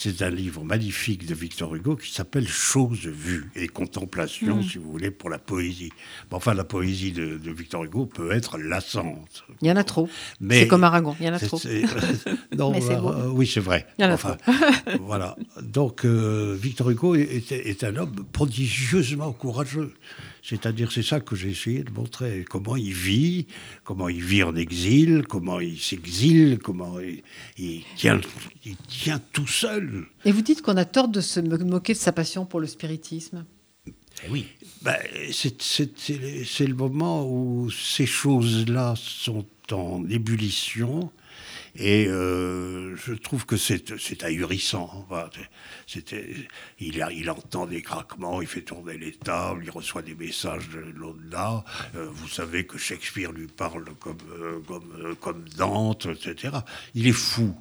C'est 0.00 0.22
un 0.22 0.30
livre 0.30 0.62
magnifique 0.62 1.26
de 1.26 1.34
Victor 1.34 1.74
Hugo 1.74 1.96
qui 1.96 2.12
s'appelle 2.12 2.46
Choses 2.46 3.06
vues 3.06 3.50
et 3.56 3.66
contemplation, 3.66 4.58
Mm. 4.58 4.62
si 4.62 4.78
vous 4.78 4.92
voulez, 4.92 5.10
pour 5.10 5.28
la 5.28 5.40
poésie. 5.40 5.90
Bon, 6.30 6.36
enfin, 6.36 6.54
la 6.54 6.62
poésie 6.62 7.10
de, 7.10 7.36
de 7.36 7.50
Victor 7.50 7.82
Hugo 7.82 8.06
peut 8.06 8.30
être 8.30 8.58
lassante. 8.58 9.42
Il 9.60 9.66
y 9.66 9.72
en 9.72 9.76
a 9.76 9.82
trop. 9.82 10.08
Mais- 10.40 10.60
C'est 10.60 10.68
comme 10.68 10.84
Aragon, 10.84 11.16
il 11.18 11.26
y 11.26 11.28
en 11.28 11.34
a 11.34 11.40
trop. 11.40 11.60
non, 12.56 12.70
Mais 12.70 12.84
euh, 12.90 12.92
euh, 12.92 13.28
oui, 13.30 13.44
c'est 13.48 13.58
vrai. 13.58 13.88
Il 13.98 14.02
y 14.02 14.04
en 14.04 14.10
a 14.10 14.14
Enfin, 14.14 14.36
voilà. 15.00 15.34
Donc, 15.62 16.04
euh, 16.04 16.56
Victor 16.56 16.90
Hugo 16.90 17.16
est 17.16 17.82
un 17.82 17.96
homme 17.96 18.24
prodigieusement 18.32 19.32
courageux. 19.32 19.94
C'est-à-dire, 20.48 20.90
c'est 20.90 21.02
ça 21.02 21.20
que 21.20 21.36
j'ai 21.36 21.50
essayé 21.50 21.82
de 21.84 21.90
montrer. 21.90 22.46
Comment 22.48 22.74
il 22.76 22.94
vit, 22.94 23.46
comment 23.84 24.08
il 24.08 24.22
vit 24.24 24.42
en 24.42 24.56
exil, 24.56 25.24
comment 25.28 25.60
il 25.60 25.78
s'exile, 25.78 26.58
comment 26.58 26.98
il, 27.00 27.22
il 27.58 27.82
tient, 27.96 28.18
il 28.64 28.76
tient 28.76 29.20
tout 29.32 29.46
seul. 29.46 30.06
Et 30.24 30.32
vous 30.32 30.40
dites 30.40 30.62
qu'on 30.62 30.78
a 30.78 30.86
tort 30.86 31.08
de 31.08 31.20
se 31.20 31.40
mo- 31.40 31.58
moquer 31.58 31.92
de 31.92 31.98
sa 31.98 32.12
passion 32.12 32.46
pour 32.46 32.60
le 32.60 32.66
spiritisme. 32.66 33.44
Eh 33.86 34.30
oui. 34.30 34.46
Ben, 34.80 34.96
c'est 35.30 36.66
le 36.66 36.74
moment 36.74 37.30
où 37.30 37.70
ces 37.70 38.06
choses-là 38.06 38.94
sont 38.96 39.44
en 39.70 40.02
ébullition. 40.08 41.10
Et 41.80 42.06
euh, 42.08 42.96
je 42.96 43.12
trouve 43.14 43.46
que 43.46 43.56
c'est 43.56 44.24
ahurissant. 44.24 44.90
Enfin, 45.08 45.30
c'était- 45.86 46.34
il, 46.80 47.30
entend 47.30 47.66
des 47.66 47.82
craquements, 47.82 48.42
il 48.42 48.48
fait 48.48 48.62
tourner 48.62 48.98
les 48.98 49.12
tables, 49.12 49.62
il 49.64 49.70
reçoit 49.70 50.02
des 50.02 50.16
messages 50.16 50.68
de 50.70 50.80
l'au-delà. 50.80 51.64
Euh, 51.94 52.08
vous 52.10 52.28
savez 52.28 52.66
que 52.66 52.78
Shakespeare 52.78 53.30
lui 53.30 53.46
parle 53.46 53.84
comme, 54.00 54.16
euh, 54.40 54.58
comme, 54.66 55.14
comme 55.20 55.44
Dante, 55.56 56.06
etc. 56.06 56.56
Il 56.94 57.06
est 57.06 57.12
fou. 57.12 57.54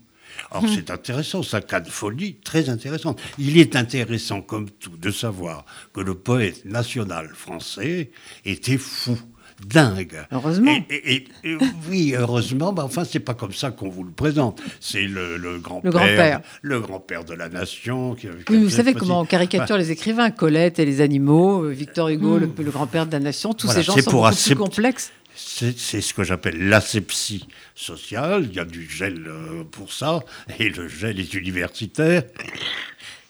Or, 0.51 0.63
Hmm. 0.63 0.67
c'est 0.75 0.91
intéressant, 0.91 1.41
ça 1.41 1.61
cas 1.61 1.79
de 1.79 1.89
folie 1.89 2.35
très 2.43 2.69
intéressante. 2.69 3.21
Il 3.37 3.57
est 3.57 3.75
intéressant, 3.75 4.41
comme 4.41 4.69
tout, 4.69 4.97
de 4.97 5.09
savoir 5.11 5.65
que 5.93 6.01
le 6.01 6.15
poète 6.15 6.65
national 6.65 7.29
français 7.33 8.11
était 8.45 8.77
fou, 8.77 9.17
dingue. 9.65 10.25
Heureusement. 10.31 10.71
Et, 10.89 10.95
et- 10.95 11.15
et- 11.15 11.27
et 11.51 11.57
oui, 11.89 12.13
heureusement, 12.17 12.73
mais 12.73 12.81
enfin, 12.81 13.03
c'est 13.03 13.19
pas 13.19 13.33
comme 13.33 13.53
ça 13.53 13.71
qu'on 13.71 13.89
vous 13.89 14.03
le 14.03 14.11
présente. 14.11 14.61
C'est 14.79 15.03
le, 15.03 15.37
le 15.37 15.57
grand-père, 15.59 16.41
le 16.61 16.79
grand-père 16.79 17.23
de 17.25 17.33
la 17.33 17.49
nation. 17.49 18.15
Qui, 18.15 18.27
qui 18.45 18.51
Oui, 18.53 18.63
vous 18.63 18.69
savez 18.69 18.93
comment 18.93 19.21
on 19.21 19.25
caricature 19.25 19.77
les 19.77 19.91
écrivains 19.91 20.31
Colette 20.31 20.79
et 20.79 20.85
les 20.85 21.01
animaux, 21.01 21.63
euh, 21.63 21.69
Victor 21.69 22.09
Hugo, 22.09 22.37
le, 22.37 22.49
le 22.57 22.71
grand-père 22.71 23.05
de 23.07 23.11
la 23.13 23.19
nation, 23.19 23.53
tous 23.53 23.67
Voilà, 23.67 23.79
ces 23.81 23.85
gens 23.85 23.93
sont 23.95 24.03
pour 24.03 24.11
beaucoup 24.13 24.25
accepter- 24.27 24.55
plus 24.55 24.63
complexes. 24.63 25.11
C'est 25.39 25.77
c'est 25.77 26.01
ce 26.01 26.15
que 26.15 26.23
j'appelle 26.23 26.67
l'asepsie 26.67 27.47
sociale. 27.75 28.47
Il 28.49 28.55
y 28.55 28.59
a 28.59 28.65
du 28.65 28.89
gel 28.89 29.23
euh, 29.27 29.63
pour 29.69 29.93
ça, 29.93 30.21
et 30.57 30.67
le 30.69 30.87
gel 30.87 31.19
est 31.19 31.31
universitaire 31.35 32.23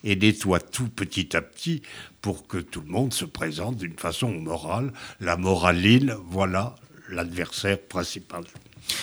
et 0.04 0.16
nettoie 0.16 0.60
tout 0.60 0.88
petit 0.90 1.36
à 1.36 1.42
petit 1.42 1.82
pour 2.22 2.48
que 2.48 2.58
tout 2.58 2.82
le 2.82 2.88
monde 2.92 3.14
se 3.14 3.26
présente 3.26 3.78
d'une 3.78 3.98
façon 3.98 4.30
morale. 4.32 4.94
La 5.20 5.38
moraline, 5.38 6.16
voilà 6.30 6.76
l'adversaire 7.10 7.80
principal. 7.80 8.44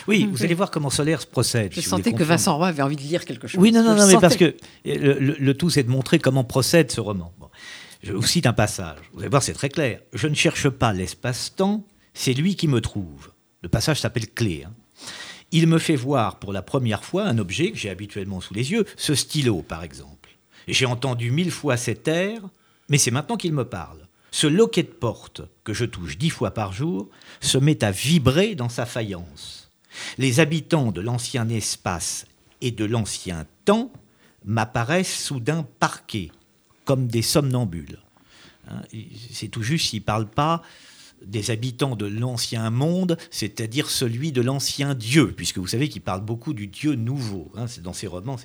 Oui, 0.06 0.28
vous 0.30 0.42
allez 0.42 0.54
voir 0.54 0.70
comment 0.70 0.88
Solaire 0.90 1.26
procède. 1.26 1.72
Je 1.74 1.80
si 1.80 1.88
sentais 1.88 2.12
que. 2.12 2.22
Vincent 2.22 2.56
Roy 2.56 2.68
avait 2.68 2.82
envie 2.82 2.96
de 2.96 3.02
lire 3.02 3.24
quelque 3.24 3.46
chose. 3.48 3.60
Oui, 3.60 3.70
non, 3.72 3.82
non, 3.82 3.90
non, 3.96 4.06
mais 4.06 4.12
sentais. 4.12 4.20
parce 4.20 4.36
que 4.36 4.54
le, 4.84 5.18
le- 5.18 5.36
le 5.38 5.54
tout, 5.54 5.68
c'est 5.68 5.82
de 5.82 5.90
montrer 5.90 6.18
comment 6.18 6.44
procède 6.44 6.90
ce 6.90 7.00
roman. 7.00 7.32
Bon. 7.38 7.48
Je 8.02 8.12
vous 8.12 8.22
cite 8.22 8.46
un 8.46 8.52
passage. 8.52 8.98
Vous 9.12 9.20
allez 9.20 9.28
voir, 9.28 9.42
c'est 9.42 9.52
très 9.54 9.68
clair. 9.68 10.00
Je 10.12 10.26
ne 10.28 10.34
cherche 10.34 10.68
pas 10.68 10.92
l'espace-temps, 10.92 11.84
c'est 12.14 12.32
lui 12.34 12.56
qui 12.56 12.68
me 12.68 12.80
trouve. 12.80 13.30
Le 13.62 13.68
passage 13.68 14.00
s'appelle 14.00 14.30
Clé. 14.30 14.64
hein. 14.66 14.72
Il 15.52 15.66
me 15.68 15.78
fait 15.78 15.96
voir 15.96 16.38
pour 16.38 16.52
la 16.52 16.62
première 16.62 17.04
fois 17.04 17.24
un 17.24 17.38
objet 17.38 17.70
que 17.70 17.76
j'ai 17.78 17.90
habituellement 17.90 18.40
sous 18.40 18.54
les 18.54 18.72
yeux, 18.72 18.84
ce 18.96 19.14
stylo, 19.14 19.62
par 19.62 19.84
exemple. 19.84 20.13
J'ai 20.68 20.86
entendu 20.86 21.30
mille 21.30 21.50
fois 21.50 21.76
cet 21.76 22.08
air, 22.08 22.40
mais 22.88 22.98
c'est 22.98 23.10
maintenant 23.10 23.36
qu'il 23.36 23.52
me 23.52 23.64
parle. 23.64 24.06
Ce 24.30 24.46
loquet 24.46 24.82
de 24.82 24.88
porte, 24.88 25.42
que 25.62 25.72
je 25.72 25.84
touche 25.84 26.18
dix 26.18 26.30
fois 26.30 26.52
par 26.52 26.72
jour, 26.72 27.08
se 27.40 27.58
met 27.58 27.84
à 27.84 27.90
vibrer 27.90 28.54
dans 28.54 28.68
sa 28.68 28.86
faïence. 28.86 29.70
Les 30.18 30.40
habitants 30.40 30.90
de 30.90 31.00
l'ancien 31.00 31.48
espace 31.48 32.26
et 32.60 32.72
de 32.72 32.84
l'ancien 32.84 33.46
temps 33.64 33.92
m'apparaissent 34.44 35.22
soudain 35.22 35.66
parqués, 35.78 36.32
comme 36.84 37.06
des 37.06 37.22
somnambules. 37.22 37.98
Hein, 38.68 38.82
C'est 39.30 39.48
tout 39.48 39.62
juste 39.62 39.90
s'il 39.90 40.00
ne 40.00 40.04
parle 40.04 40.26
pas 40.26 40.62
des 41.24 41.50
habitants 41.50 41.96
de 41.96 42.06
l'ancien 42.06 42.68
monde, 42.70 43.16
c'est-à-dire 43.30 43.88
celui 43.88 44.32
de 44.32 44.42
l'ancien 44.42 44.94
Dieu, 44.94 45.32
puisque 45.32 45.58
vous 45.58 45.66
savez 45.66 45.88
qu'il 45.88 46.02
parle 46.02 46.20
beaucoup 46.22 46.52
du 46.52 46.66
Dieu 46.66 46.94
nouveau. 46.94 47.50
hein, 47.56 47.66
dans 47.82 47.92
ses 47.92 48.06
romans. 48.06 48.36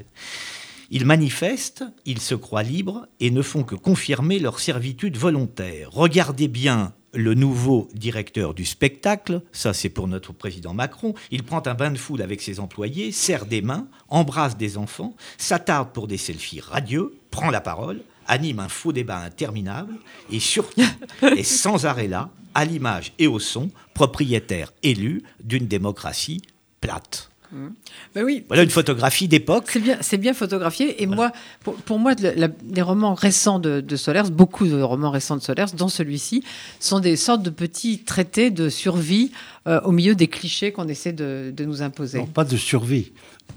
Ils 0.91 1.05
manifestent, 1.05 1.83
ils 2.05 2.19
se 2.19 2.35
croient 2.35 2.63
libres 2.63 3.07
et 3.19 3.29
ne 3.29 3.41
font 3.41 3.63
que 3.63 3.75
confirmer 3.75 4.39
leur 4.39 4.59
servitude 4.59 5.17
volontaire. 5.17 5.89
Regardez 5.91 6.47
bien 6.47 6.93
le 7.13 7.33
nouveau 7.33 7.87
directeur 7.93 8.53
du 8.53 8.65
spectacle, 8.65 9.41
ça 9.51 9.73
c'est 9.73 9.89
pour 9.89 10.07
notre 10.07 10.33
président 10.33 10.73
Macron, 10.73 11.13
il 11.31 11.43
prend 11.43 11.61
un 11.65 11.73
bain 11.73 11.91
de 11.91 11.97
foule 11.97 12.21
avec 12.21 12.41
ses 12.41 12.59
employés, 12.59 13.11
serre 13.11 13.45
des 13.45 13.61
mains, 13.61 13.87
embrasse 14.09 14.57
des 14.57 14.77
enfants, 14.77 15.15
s'attarde 15.37 15.91
pour 15.91 16.07
des 16.07 16.17
selfies 16.17 16.61
radieux, 16.61 17.15
prend 17.31 17.49
la 17.49 17.61
parole, 17.61 18.01
anime 18.27 18.59
un 18.59 18.69
faux 18.69 18.93
débat 18.93 19.19
interminable 19.19 19.95
et 20.31 20.39
surtout 20.39 20.81
est 21.21 21.43
sans 21.43 21.85
arrêt 21.85 22.07
là, 22.07 22.29
à 22.53 22.65
l'image 22.65 23.13
et 23.19 23.27
au 23.27 23.39
son, 23.39 23.69
propriétaire 23.93 24.73
élu 24.83 25.23
d'une 25.43 25.67
démocratie 25.67 26.41
plate. 26.81 27.28
Ben 27.51 28.23
oui, 28.23 28.43
Voilà 28.47 28.63
une 28.63 28.69
photographie 28.69 29.27
d'époque. 29.27 29.65
c'est 29.69 29.79
bien, 29.79 29.97
c'est 30.01 30.17
bien 30.17 30.33
photographié. 30.33 31.01
Et 31.01 31.07
moi, 31.07 31.31
pour, 31.63 31.75
pour 31.75 31.97
moi, 31.99 32.13
la- 32.35 32.47
les 32.71 32.81
romans 32.81 33.13
récents 33.15 33.59
de, 33.59 33.81
de 33.81 33.95
Solers, 33.95 34.29
beaucoup 34.31 34.67
de 34.67 34.79
romans 34.81 35.09
récents 35.11 35.35
de 35.37 35.41
Solers, 35.41 35.65
dont 35.75 35.87
celui-ci, 35.89 36.43
sont 36.79 36.99
des 36.99 37.15
sortes 37.15 37.41
de 37.43 37.49
petits 37.49 37.99
traités 38.03 38.51
de 38.51 38.69
survie 38.69 39.31
euh, 39.67 39.81
au 39.81 39.91
milieu 39.91 40.15
des 40.15 40.27
clichés 40.27 40.71
qu'on 40.71 40.87
essaie 40.87 41.13
de, 41.13 41.51
de 41.55 41.65
nous 41.65 41.81
imposer. 41.81 42.19
Non, 42.19 42.25
pas 42.27 42.45
de 42.45 42.55
survie, 42.57 43.11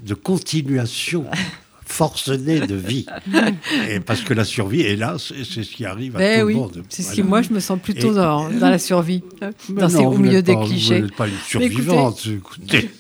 de 0.05 0.14
continuation 0.14 1.26
forcenée 1.92 2.61
de 2.61 2.74
vie. 2.74 3.07
Et 3.88 4.00
parce 4.00 4.22
que 4.22 4.35
la 4.35 4.44
survie, 4.44 4.81
hélas, 4.81 5.26
c'est 5.28 5.44
c'est 5.44 5.62
ce 5.62 5.70
qui 5.70 5.85
arrive 5.85 6.16
à 6.16 6.18
Ben 6.18 6.40
tout 6.40 6.46
oui, 6.46 6.55
le 6.55 6.59
monde. 6.61 6.83
c'est 6.88 7.02
ce 7.02 7.12
qui, 7.12 7.22
moi, 7.22 7.42
je 7.42 7.50
me 7.50 7.61
sens 7.61 7.78
plutôt 7.81 8.12
Et- 8.12 8.14
dans, 8.14 8.48
dans 8.50 8.70
la 8.70 8.78
survie, 8.78 9.22
dans 9.68 9.88
ces, 9.88 9.96
non, 9.98 10.07
au 10.09 10.11
vous 10.12 10.18
milieu 10.22 10.37
n'êtes 10.37 10.46
des 10.46 10.55
pas- 10.55 10.64
clichés. 10.64 10.96
Vous 11.00 11.07
n'êtes 11.07 11.16
pas 11.16 11.28
une 11.28 11.35
écoutez- 11.35 11.48
survivante. 11.50 12.26
Écoutez. 12.26 12.90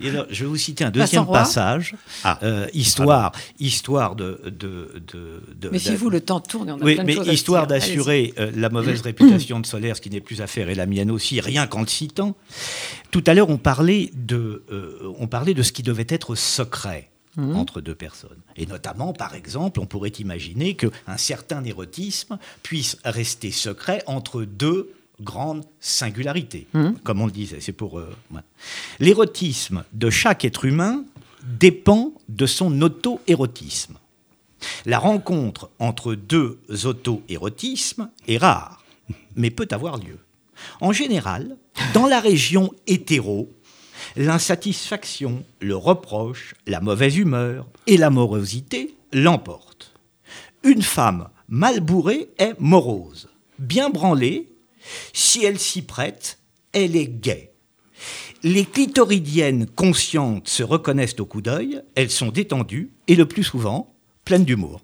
Et 0.00 0.08
alors, 0.10 0.26
je 0.30 0.44
vais 0.44 0.48
vous 0.48 0.56
citer 0.56 0.84
un 0.84 0.90
deuxième 0.90 1.26
passage, 1.26 1.94
Ah. 2.24 2.38
euh, 2.42 2.66
histoire, 2.74 3.32
histoire 3.60 4.16
de, 4.16 4.40
de, 4.46 4.50
de, 5.12 5.42
de- 5.54 5.68
Mais 5.70 5.78
si 5.78 5.90
de- 5.90 5.96
vous, 5.96 6.10
le 6.10 6.20
temps 6.20 6.40
tourne, 6.40 6.68
et 6.68 6.72
on 6.72 6.80
a 6.80 6.84
oui, 6.84 6.94
plein 6.94 7.02
de 7.04 7.06
mais 7.08 7.14
choses 7.14 7.26
se 7.26 7.32
histoire 7.32 7.66
d'assurer 7.66 8.34
euh, 8.38 8.50
la 8.56 8.68
mauvaise 8.70 9.00
réputation 9.04 9.60
de 9.60 9.66
Solaire, 9.66 9.96
ce 9.96 10.00
qui 10.00 10.10
n'est 10.10 10.20
plus 10.20 10.40
à 10.40 10.46
faire, 10.46 10.68
et 10.70 10.74
la 10.74 10.86
mienne 10.86 11.10
aussi, 11.10 11.40
rien 11.40 11.66
qu'en 11.66 11.82
le 11.82 11.86
citant. 11.86 12.34
Tout 13.10 13.22
à 13.26 13.34
l'heure, 13.34 13.50
on 13.50 13.58
parlait 13.58 14.10
de, 14.14 14.62
euh, 14.72 15.12
on 15.18 15.26
parlait 15.26 15.54
de 15.54 15.62
ce 15.62 15.72
qui 15.72 15.82
devait 15.82 16.06
être 16.08 16.34
secret. 16.34 17.10
Mhm. 17.36 17.56
entre 17.56 17.80
deux 17.80 17.94
personnes. 17.94 18.40
Et 18.56 18.66
notamment, 18.66 19.12
par 19.14 19.34
exemple, 19.34 19.80
on 19.80 19.86
pourrait 19.86 20.10
imaginer 20.18 20.74
qu'un 20.74 21.16
certain 21.16 21.64
érotisme 21.64 22.38
puisse 22.62 22.98
rester 23.04 23.50
secret 23.50 24.02
entre 24.06 24.42
deux 24.44 24.92
grandes 25.20 25.64
singularités, 25.80 26.66
Mhm. 26.74 26.96
comme 27.04 27.20
on 27.22 27.26
le 27.26 27.32
disait. 27.32 27.60
C'est 27.60 27.72
pour 27.72 27.98
euh, 27.98 28.14
ouais. 28.32 28.40
l'érotisme 29.00 29.84
de 29.92 30.10
chaque 30.10 30.44
être 30.44 30.64
humain 30.64 31.04
dépend 31.58 32.12
de 32.28 32.44
son 32.46 32.80
auto-érotisme. 32.82 33.96
La 34.84 34.98
rencontre 34.98 35.70
entre 35.78 36.14
deux 36.14 36.58
auto-érotismes 36.84 38.10
est 38.28 38.36
rare, 38.38 38.82
mais 39.36 39.50
peut 39.50 39.68
avoir 39.70 39.96
lieu. 39.96 40.18
En 40.80 40.92
général, 40.92 41.56
dans 41.94 42.06
la 42.06 42.20
région 42.20 42.72
hétéro, 42.86 43.50
L'insatisfaction, 44.16 45.42
le 45.60 45.74
reproche, 45.74 46.54
la 46.66 46.80
mauvaise 46.80 47.16
humeur 47.16 47.66
et 47.86 47.96
la 47.96 48.10
morosité 48.10 48.94
l'emportent. 49.12 49.94
Une 50.64 50.82
femme 50.82 51.28
mal 51.48 51.80
bourrée 51.80 52.28
est 52.38 52.58
morose, 52.60 53.30
bien 53.58 53.88
branlée, 53.88 54.52
si 55.12 55.44
elle 55.44 55.58
s'y 55.58 55.82
prête, 55.82 56.38
elle 56.72 56.94
est 56.94 57.08
gaie. 57.08 57.52
Les 58.42 58.64
clitoridiennes 58.64 59.66
conscientes 59.66 60.48
se 60.48 60.62
reconnaissent 60.62 61.20
au 61.20 61.26
coup 61.26 61.40
d'œil, 61.40 61.82
elles 61.94 62.10
sont 62.10 62.30
détendues 62.30 62.90
et 63.08 63.16
le 63.16 63.26
plus 63.26 63.44
souvent 63.44 63.94
pleines 64.24 64.44
d'humour. 64.44 64.82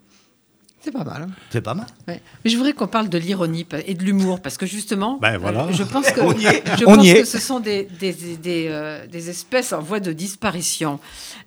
C'est 0.81 0.93
pas 0.93 1.03
mal. 1.05 1.29
C'est 1.51 1.61
pas 1.61 1.75
mal. 1.75 1.87
Ouais. 2.07 2.21
Mais 2.45 2.51
je 2.51 2.57
voudrais 2.57 2.73
qu'on 2.73 2.87
parle 2.87 3.09
de 3.09 3.19
l'ironie 3.19 3.67
et 3.87 3.95
de 3.95 4.05
l'humour, 4.05 4.41
parce 4.41 4.57
que 4.57 4.65
justement, 4.65 5.19
Ben 5.21 5.37
voilà. 5.37 5.65
euh, 5.67 5.73
je 5.73 5.83
pense 5.83 6.11
que, 6.13 6.21
On 6.23 6.33
y 6.39 6.47
est. 6.47 6.63
je 6.79 6.85
On 6.87 6.95
pense 6.95 7.07
y 7.07 7.13
que 7.15 7.19
est. 7.19 7.25
ce 7.25 7.39
sont 7.39 7.59
des, 7.61 7.89
des, 7.99 8.13
des, 8.13 8.67
euh, 8.69 9.07
des 9.09 9.29
espèces 9.29 9.73
en 9.73 9.81
voie 9.83 9.99
de 10.01 10.13
disparition. 10.13 11.01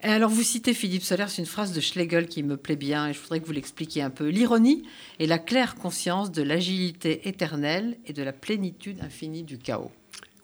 Et 0.04 0.08
alors, 0.08 0.30
vous 0.30 0.44
citez 0.44 0.74
Philippe 0.74 1.04
Soler, 1.04 1.26
c'est 1.30 1.42
une 1.42 1.48
phrase 1.48 1.72
de 1.72 1.80
Schlegel 1.80 2.28
qui 2.28 2.44
me 2.44 2.58
plaît 2.58 2.76
bien, 2.76 3.08
et 3.08 3.14
je 3.14 3.20
voudrais 3.22 3.40
que 3.40 3.46
vous 3.48 3.54
l'expliquiez 3.54 4.02
un 4.04 4.10
peu. 4.10 4.28
L'ironie 4.28 4.84
est 5.20 5.28
la 5.28 5.40
claire 5.40 5.76
conscience 5.76 6.32
de 6.32 6.44
l'agilité 6.44 7.28
éternelle 7.30 7.98
et 8.06 8.14
de 8.14 8.24
la 8.24 8.34
plénitude 8.34 8.98
infinie 9.02 9.44
du 9.44 9.58
chaos. 9.58 9.92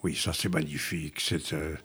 Oui, 0.03 0.15
ça 0.15 0.31
c'est 0.33 0.49
magnifique. 0.53 1.15
C'est 1.19 1.51
euh, 1.53 1.75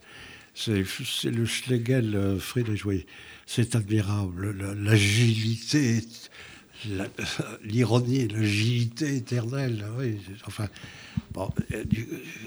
c'est- 0.55 0.85
c'est 1.05 1.31
le 1.31 1.47
Schlegel, 1.47 2.15
euh, 2.15 2.39
Friedrich, 2.39 2.85
oui. 2.85 3.07
C'est 3.47 3.75
admirable. 3.75 4.55
la- 4.57 4.75
L'agilité, 4.75 5.95
la- 5.97 6.01
l'ironie, 7.65 8.29
l'agilité 8.29 9.17
éternelle. 9.17 9.85
Oui, 9.99 10.19
enfin, 10.47 10.69
bon, 11.33 11.51
euh, 11.73 11.85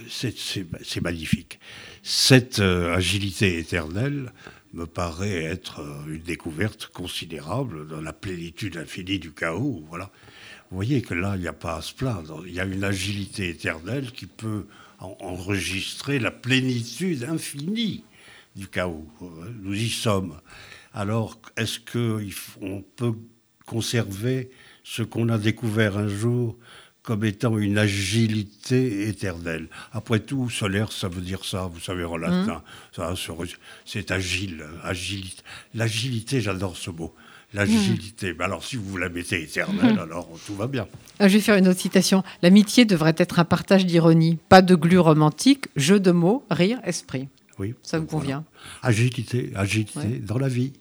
c'est- 0.10 1.02
magnifique. 1.02 1.60
Cette 2.04 2.60
euh, 2.60 2.96
agilité 2.96 3.58
éternelle 3.60 4.32
me 4.74 4.86
paraît 4.86 5.44
être 5.44 5.80
euh, 5.80 6.14
une 6.14 6.22
découverte 6.22 6.88
considérable 6.88 7.88
dans 7.88 8.02
la 8.02 8.14
plénitude 8.14 8.78
infinie 8.78 9.20
du 9.20 9.32
chaos. 9.32 9.84
Voilà. 9.90 10.12
Vous 10.72 10.78
voyez 10.78 11.02
que 11.02 11.14
là, 11.14 11.36
il 11.36 11.42
n'y 11.42 11.48
a 11.48 11.54
pas 11.54 11.78
à 11.78 11.82
se 11.82 11.94
plaindre. 11.94 12.44
Il 12.48 12.54
y 12.54 12.60
a 12.60 12.66
une 12.66 12.84
agilité 12.84 13.50
éternelle 13.50 14.12
qui 14.12 14.26
peut 14.26 14.66
en- 15.00 15.16
enregistrer 15.20 16.20
la 16.20 16.32
plénitude 16.32 17.24
infinie 17.24 18.04
du 18.56 18.68
chaos. 18.68 19.08
Nous 19.62 19.76
y 19.76 19.90
sommes. 19.90 20.40
Alors, 20.94 21.40
est-ce 21.58 21.80
qu'on 21.80 22.82
peut 22.96 23.16
conserver 23.66 24.50
ce 24.84 25.02
qu'on 25.04 25.30
a 25.30 25.38
découvert 25.38 25.98
un 25.98 26.08
jour 26.08 26.56
comme 27.04 27.24
étant 27.24 27.58
une 27.60 27.78
agilité 27.78 29.08
éternelle 29.08 29.68
Après 29.94 30.20
tout, 30.20 30.50
solaire, 30.50 30.92
ça 30.92 31.08
veut 31.08 31.22
dire 31.22 31.46
ça, 31.46 31.70
vous 31.72 31.80
savez, 31.80 32.04
en 32.04 32.18
latin. 32.18 32.64
Se- 32.92 33.02
c'est 33.86 34.10
agile, 34.12 34.66
agilité. 34.84 35.44
L'agilité, 35.76 36.42
j'adore 36.42 36.76
ce 36.78 36.90
mot. 36.90 37.14
L'agilité. 37.54 38.34
Mais 38.38 38.44
alors, 38.46 38.64
si 38.64 38.76
vous 38.76 38.98
la 38.98 39.10
mettez 39.10 39.42
éternelle, 39.44 40.00
alors 40.00 40.28
tout 40.48 40.56
va 40.56 40.66
bien. 40.68 40.88
Ah, 41.20 41.28
Je 41.28 41.36
vais 41.36 41.42
faire 41.42 41.56
une 41.58 41.68
autre 41.68 41.80
citation. 41.80 42.24
L'amitié 42.42 42.86
devrait 42.86 43.14
être 43.18 43.38
un 43.40 43.46
partage 43.46 43.86
d'ironie, 43.86 44.40
pas 44.50 44.62
de 44.64 44.76
glu 44.76 44.98
romantique, 45.00 45.68
jeu 45.76 46.00
de 46.00 46.12
mots, 46.12 46.44
rire, 46.50 46.80
esprit. 46.84 47.28
Oui. 47.60 47.76
Ça 47.84 48.00
vous 48.00 48.08
Voilà. 48.10 48.22
convient? 48.22 48.46
Agilité, 48.82 49.52
agilité 49.56 50.00
Ouais. 50.00 50.20
dans 50.22 50.38
la 50.40 50.50
vie. 50.50 50.74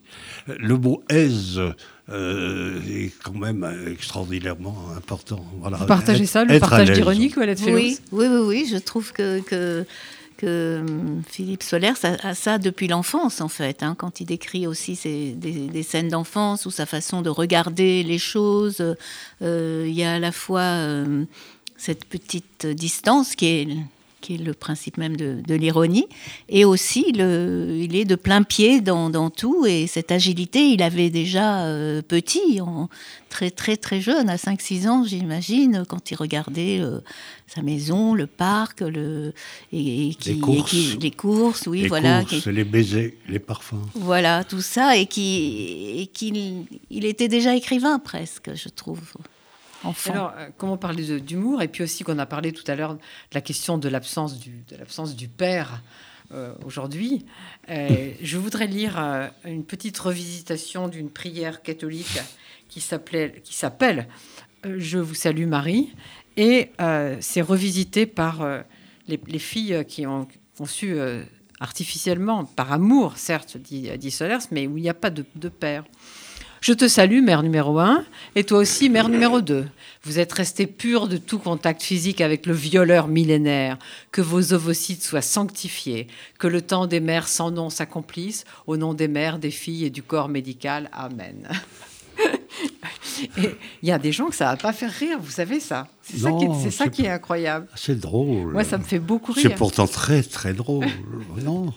Le 0.47 0.75
mot 0.77 1.03
aise 1.09 1.61
euh, 2.09 2.79
est 2.87 3.11
quand 3.23 3.33
même 3.35 3.63
euh, 3.63 3.91
extraordinairement 3.91 4.77
important. 4.95 5.43
Voilà. 5.59 5.77
Vous 5.77 5.85
partagez 5.85 6.23
Être- 6.23 6.29
ça, 6.29 6.43
le 6.45 6.59
partage 6.59 6.87
Colette 7.33 7.59
Fellows 7.59 7.75
Oui, 7.75 7.97
oui, 8.11 8.27
oui, 8.27 8.39
oui, 8.45 8.69
je 8.71 8.77
trouve 8.77 9.11
que, 9.11 9.39
que, 9.41 9.85
que 10.37 10.81
hum, 10.87 11.23
Philippe 11.27 11.63
Solers 11.63 11.93
a, 12.03 12.27
a 12.29 12.35
ça 12.35 12.57
depuis 12.59 12.87
l'enfance, 12.87 13.41
en 13.41 13.47
fait, 13.47 13.81
hein, 13.83 13.95
quand 13.97 14.19
il 14.19 14.25
décrit 14.25 14.67
aussi 14.67 14.95
ses- 14.95 15.31
des, 15.33 15.67
des 15.67 15.83
scènes 15.83 16.09
d'enfance 16.09 16.65
ou 16.65 16.71
sa 16.71 16.85
façon 16.85 17.21
de 17.21 17.29
regarder 17.29 18.03
les 18.03 18.19
choses. 18.19 18.81
euh, 19.41 19.85
Il 19.87 19.93
y 19.95 20.03
a 20.03 20.13
à 20.15 20.19
la 20.19 20.31
fois 20.31 20.61
euh, 20.61 21.23
cette 21.77 22.05
petite 22.05 22.67
distance 22.67 23.35
qui 23.35 23.45
est 23.47 23.67
qui 24.25 24.35
est 24.35 24.43
le 24.43 24.53
principe 24.53 24.97
même 24.97 25.15
de, 25.15 25.41
de 25.47 25.53
l'ironie, 25.55 26.07
et 26.49 26.65
aussi 26.65 27.11
le, 27.11 27.77
il 27.79 27.95
est 27.95 28.05
de 28.05 28.15
plein 28.15 28.41
pied 28.43 28.81
dans, 28.81 29.09
dans 29.11 29.29
tout, 29.29 29.65
et 29.67 29.85
cette 29.85 30.11
agilité, 30.11 30.69
il 30.69 30.81
avait 30.81 31.11
déjà 31.11 31.65
euh, 31.65 32.01
petit, 32.01 32.59
en, 32.61 32.89
très 33.29 33.51
très 33.51 33.77
très 33.77 34.01
jeune, 34.01 34.29
à 34.29 34.37
5-6 34.37 34.87
ans, 34.87 35.03
j'imagine, 35.03 35.83
quand 35.87 36.09
il 36.09 36.15
regardait 36.15 36.79
euh, 36.79 36.99
sa 37.47 37.61
maison, 37.61 38.15
le 38.15 38.25
parc, 38.25 38.81
le, 38.81 39.33
et, 39.71 40.09
et 40.09 40.13
qui- 40.15 40.29
Les 40.29 40.35
et 40.37 40.39
courses. 40.39 40.71
qui- 40.71 40.97
les 40.99 41.11
courses, 41.11 41.67
oui, 41.67 41.81
les 41.83 41.87
voilà. 41.87 42.23
courses, 42.23 42.43
qui- 42.43 42.51
les 42.51 42.63
baisers, 42.63 43.17
les 43.29 43.39
parfums. 43.39 43.75
voilà, 43.93 44.43
tout 44.43 44.61
ça, 44.61 44.97
et 44.97 45.05
qui 45.05 45.99
et 46.01 46.07
qu'il 46.07 46.65
il 46.89 47.05
était 47.05 47.27
déjà 47.27 47.55
écrivain 47.55 47.99
presque, 47.99 48.49
je 48.55 48.69
trouve, 48.69 49.01
Alors, 50.09 50.33
euh, 50.37 50.49
comme 50.57 50.69
on 50.69 50.77
parlait 50.77 51.19
d'humour, 51.19 51.61
et 51.61 51.67
puis 51.67 51.83
aussi 51.83 52.03
qu'on 52.03 52.19
a 52.19 52.25
parlé 52.25 52.51
tout 52.51 52.63
à 52.67 52.75
l'heure 52.75 52.95
de 52.95 52.99
la 53.33 53.41
question 53.41 53.77
de 53.77 53.89
l'absence 53.89 54.39
du, 54.39 54.63
de 54.69 54.77
l'absence 54.77 55.15
du 55.15 55.27
père 55.27 55.81
euh, 56.31 56.53
aujourd'hui, 56.65 57.25
euh, 57.69 58.11
je 58.21 58.37
voudrais 58.37 58.67
lire 58.67 58.97
une 59.43 59.63
petite 59.63 59.97
revisitation 59.97 60.87
d'une 60.87 61.09
prière 61.09 61.61
catholique 61.61 62.19
qui 62.67 62.81
s'appelait, 62.81 63.41
qui 63.43 63.53
s'appelle 63.53 64.07
Je 64.63 64.97
vous 64.97 65.13
salue 65.13 65.45
Marie, 65.45 65.93
et 66.35 66.71
c'est 67.19 67.41
revisité 67.41 68.05
par 68.07 68.45
les, 69.07 69.19
les 69.27 69.39
filles 69.39 69.85
qui 69.87 70.07
ont 70.07 70.27
conçu 70.57 70.97
artificiellement, 71.59 72.43
par 72.43 72.73
amour, 72.73 73.17
certes, 73.17 73.57
dit, 73.57 73.89
dit 73.97 74.11
Solers, 74.11 74.39
mais 74.51 74.67
où 74.67 74.77
il 74.77 74.81
n'y 74.81 74.89
a 74.89 74.95
pas 74.95 75.11
de, 75.11 75.23
de 75.35 75.49
père. 75.49 75.85
Je 76.65 76.73
te 76.73 76.87
salue, 76.87 77.21
mère 77.21 77.43
numéro 77.43 77.77
1, 77.77 78.03
et 78.33 78.43
toi 78.43 78.57
aussi, 78.57 78.89
mère 78.89 79.07
numéro 79.07 79.39
2. 79.39 79.67
Vous 80.03 80.17
êtes 80.17 80.33
resté 80.33 80.65
pur 80.65 81.07
de 81.07 81.17
tout 81.17 81.37
contact 81.37 81.83
physique 81.83 82.21
avec 82.21 82.47
le 82.47 82.55
violeur 82.55 83.07
millénaire. 83.07 83.77
Que 84.11 84.23
vos 84.23 84.51
ovocytes 84.51 85.03
soient 85.03 85.21
sanctifiés. 85.21 86.07
Que 86.39 86.47
le 86.47 86.63
temps 86.63 86.87
des 86.87 87.01
mères 87.01 87.27
sans 87.27 87.51
nom 87.51 87.69
s'accomplisse. 87.69 88.45
Au 88.65 88.77
nom 88.77 88.95
des 88.95 89.07
mères, 89.07 89.37
des 89.37 89.51
filles 89.51 89.85
et 89.85 89.89
du 89.91 90.01
corps 90.01 90.27
médical. 90.27 90.89
Amen. 90.91 91.47
Et 93.37 93.55
Il 93.83 93.89
y 93.89 93.91
a 93.91 93.99
des 93.99 94.11
gens 94.11 94.25
que 94.25 94.35
ça 94.35 94.45
va 94.45 94.57
pas 94.57 94.73
faire 94.73 94.91
rire, 94.91 95.19
vous 95.21 95.31
savez 95.31 95.59
ça. 95.59 95.87
C'est 96.01 96.17
ça, 96.17 96.31
qui 96.31 96.45
est, 96.45 96.49
c'est 96.63 96.71
ça 96.71 96.85
c'est 96.85 96.89
qui 96.89 97.03
est 97.03 97.09
incroyable. 97.09 97.67
C'est 97.75 97.99
drôle. 97.99 98.53
Moi, 98.53 98.63
ça 98.63 98.79
me 98.79 98.83
fait 98.83 98.97
beaucoup 98.97 99.35
C'est 99.35 99.49
rire. 99.49 99.57
pourtant 99.57 99.85
très 99.85 100.23
très 100.23 100.53
drôle. 100.53 100.87
non. 101.43 101.71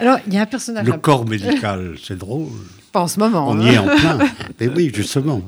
Alors, 0.00 0.18
il 0.26 0.34
y 0.34 0.38
a 0.38 0.42
un 0.42 0.46
personnage, 0.46 0.86
Le 0.86 0.94
corps 0.94 1.24
médical, 1.24 1.96
c'est 2.02 2.18
drôle. 2.18 2.48
Pas 2.96 3.02
en 3.02 3.08
ce 3.08 3.20
moment, 3.20 3.46
On 3.50 3.58
hein. 3.60 3.70
y 3.70 3.74
est 3.74 3.78
en 3.78 3.84
plein. 3.84 4.18
Mais 4.60 4.68
oui, 4.68 4.90
justement. 4.94 5.42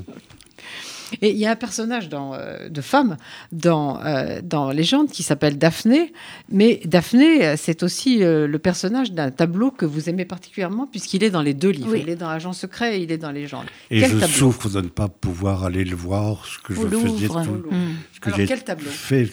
Et 1.23 1.31
il 1.31 1.39
y 1.39 1.47
a 1.47 1.53
un 1.53 1.57
personnage 1.57 2.11
dans, 2.11 2.35
euh, 2.35 2.69
de 2.69 2.83
femme 2.83 3.17
dans, 3.51 3.99
euh, 4.05 4.41
dans 4.45 4.71
Légende 4.71 5.09
qui 5.09 5.23
s'appelle 5.23 5.57
Daphné. 5.57 6.13
Mais 6.53 6.83
Daphné, 6.85 7.57
c'est 7.57 7.83
aussi 7.83 8.23
euh, 8.23 8.47
le 8.47 8.59
personnage 8.59 9.13
d'un 9.13 9.31
tableau 9.31 9.71
que 9.71 9.87
vous 9.87 10.11
aimez 10.11 10.27
particulièrement, 10.27 10.87
puisqu'il 10.87 11.25
est 11.25 11.31
dans 11.31 11.41
les 11.41 11.55
deux 11.55 11.71
livres. 11.71 11.93
Oui. 11.93 12.01
Il 12.03 12.11
est 12.11 12.17
dans 12.17 12.29
Agent 12.29 12.53
secret 12.53 12.99
et 12.99 13.03
il 13.05 13.11
est 13.11 13.17
dans 13.17 13.31
Légende. 13.31 13.65
Et 13.91 14.01
Quel 14.01 14.11
je 14.11 14.19
tableau 14.19 14.35
souffre 14.37 14.69
de 14.69 14.83
ne 14.83 14.89
pas 14.89 15.09
pouvoir 15.09 15.65
aller 15.65 15.85
le 15.87 15.97
voir, 15.97 16.45
ce 16.45 16.59
que 16.59 16.75
Au 16.79 16.83
je 16.83 16.97
faisais 16.99 17.27
tout- 17.29 17.35
Mm. 17.71 17.95
ce 18.13 18.21
que 18.21 18.27
Alors, 18.29 18.39
j'ai 18.41 18.47
quel 18.47 18.65
tableau 18.65 18.91
fait. 18.91 19.31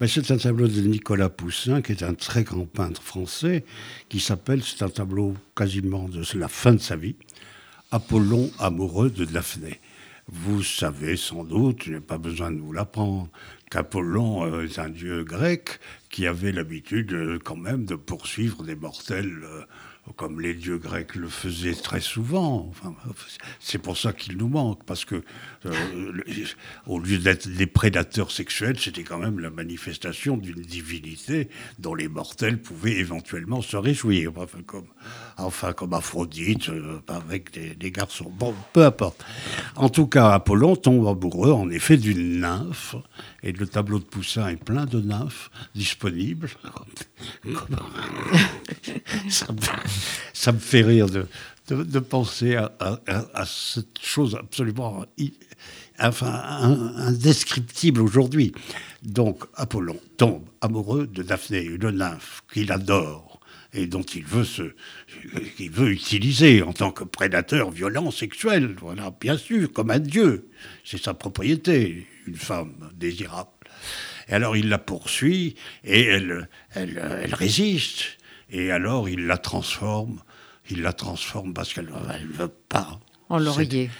Ben, 0.00 0.08
c'est 0.08 0.28
un 0.32 0.36
tableau 0.36 0.66
de 0.66 0.80
Nicolas 0.80 1.28
Poussin, 1.28 1.80
qui 1.80 1.92
est 1.92 2.02
un 2.02 2.14
très 2.14 2.42
grand 2.42 2.66
peintre 2.66 3.00
français, 3.00 3.64
qui 4.08 4.18
s'appelle, 4.18 4.62
c'est 4.64 4.82
un 4.82 4.88
tableau 4.88 5.34
quasiment 5.56 6.08
de 6.08 6.24
la 6.36 6.48
fin 6.48 6.72
de 6.72 6.80
sa 6.80 6.96
vie, 6.96 7.14
Apollon 7.94 8.50
amoureux 8.58 9.08
de 9.08 9.24
Daphné. 9.24 9.78
Vous 10.26 10.64
savez 10.64 11.16
sans 11.16 11.44
doute, 11.44 11.84
je 11.84 11.92
n'ai 11.92 12.00
pas 12.00 12.18
besoin 12.18 12.50
de 12.50 12.58
vous 12.58 12.72
l'apprendre, 12.72 13.28
qu'Apollon 13.70 14.44
euh, 14.44 14.64
est 14.64 14.80
un 14.80 14.88
dieu 14.88 15.22
grec 15.22 15.78
qui 16.10 16.26
avait 16.26 16.50
l'habitude 16.50 17.12
euh, 17.12 17.38
quand 17.38 17.54
même 17.54 17.84
de 17.84 17.94
poursuivre 17.94 18.64
des 18.64 18.74
mortels 18.74 19.44
euh, 19.44 19.62
comme 20.16 20.40
les 20.40 20.54
dieux 20.54 20.78
grecs 20.78 21.14
le 21.14 21.28
faisaient 21.28 21.74
très 21.74 22.00
souvent. 22.00 22.70
C'est 23.58 23.78
pour 23.78 23.96
ça 23.96 24.12
qu'il 24.12 24.36
nous 24.36 24.48
manque, 24.48 24.84
parce 24.84 25.04
que 25.04 25.22
euh, 25.66 25.72
au 26.86 26.98
lieu 26.98 27.18
d'être 27.18 27.48
des 27.48 27.66
prédateurs 27.66 28.30
sexuels, 28.30 28.78
c'était 28.78 29.02
quand 29.02 29.18
même 29.18 29.38
la 29.40 29.50
manifestation 29.50 30.36
d'une 30.36 30.60
divinité 30.60 31.48
dont 31.78 31.94
les 31.94 32.08
mortels 32.08 32.60
pouvaient 32.60 32.98
éventuellement 32.98 33.62
se 33.62 33.76
réjouir. 33.76 34.32
Enfin, 34.36 34.58
comme, 34.66 34.86
enfin, 35.38 35.72
comme 35.72 35.94
Aphrodite, 35.94 36.68
euh, 36.68 37.00
avec 37.08 37.52
des, 37.52 37.74
des 37.74 37.90
garçons. 37.90 38.30
Bon, 38.30 38.54
peu 38.72 38.84
importe. 38.84 39.24
En 39.76 39.88
tout 39.88 40.06
cas, 40.06 40.30
Apollon 40.30 40.76
tombe 40.76 41.08
amoureux, 41.08 41.52
en 41.52 41.70
effet, 41.70 41.96
d'une 41.96 42.40
nymphe. 42.40 42.96
Et 43.42 43.52
le 43.52 43.66
tableau 43.66 43.98
de 43.98 44.04
Poussin 44.04 44.48
est 44.48 44.62
plein 44.62 44.86
de 44.86 45.00
nymphes 45.00 45.50
disponibles. 45.74 46.48
ça, 49.28 49.46
me, 49.52 49.58
ça 50.32 50.52
me 50.52 50.58
fait 50.58 50.82
rire 50.82 51.06
de, 51.08 51.98
penser 51.98 52.56
à, 52.56 53.44
cette 53.46 53.98
chose 54.00 54.36
absolument 54.38 55.06
enfin, 55.98 56.32
indescriptible 56.96 58.00
aujourd'hui. 58.00 58.52
Donc, 59.02 59.44
Apollon 59.54 59.98
tombe 60.16 60.44
amoureux 60.60 61.06
de 61.06 61.22
Daphné, 61.22 61.62
une 61.62 61.90
nymphe 61.90 62.42
qu'il 62.52 62.72
adore 62.72 63.40
et 63.74 63.86
dont 63.86 64.02
il 64.02 64.24
veut, 64.24 64.44
se, 64.44 64.74
il 65.58 65.70
veut 65.70 65.90
utiliser 65.90 66.62
en 66.62 66.72
tant 66.72 66.92
que 66.92 67.04
prédateur 67.04 67.70
violent 67.70 68.10
sexuel. 68.10 68.76
Voilà, 68.80 69.12
bien 69.20 69.36
sûr, 69.36 69.72
comme 69.72 69.90
un 69.90 69.98
dieu. 69.98 70.48
C'est 70.84 71.02
sa 71.02 71.12
propriété, 71.12 72.06
une 72.26 72.36
femme 72.36 72.90
désirable. 72.94 73.50
Et 74.28 74.32
alors 74.32 74.56
il 74.56 74.68
la 74.68 74.78
poursuit 74.78 75.56
et 75.82 76.04
elle, 76.04 76.48
elle 76.74 77.34
résiste. 77.34 78.16
Et 78.54 78.70
alors 78.70 79.08
il 79.08 79.26
la 79.26 79.36
transforme. 79.36 80.22
Il 80.70 80.82
la 80.82 80.92
transforme 80.92 81.52
parce 81.52 81.74
qu'elle 81.74 81.86
ne 81.90 82.32
veut 82.32 82.54
pas. 82.68 83.00
En 83.28 83.38
laurier. 83.38 83.90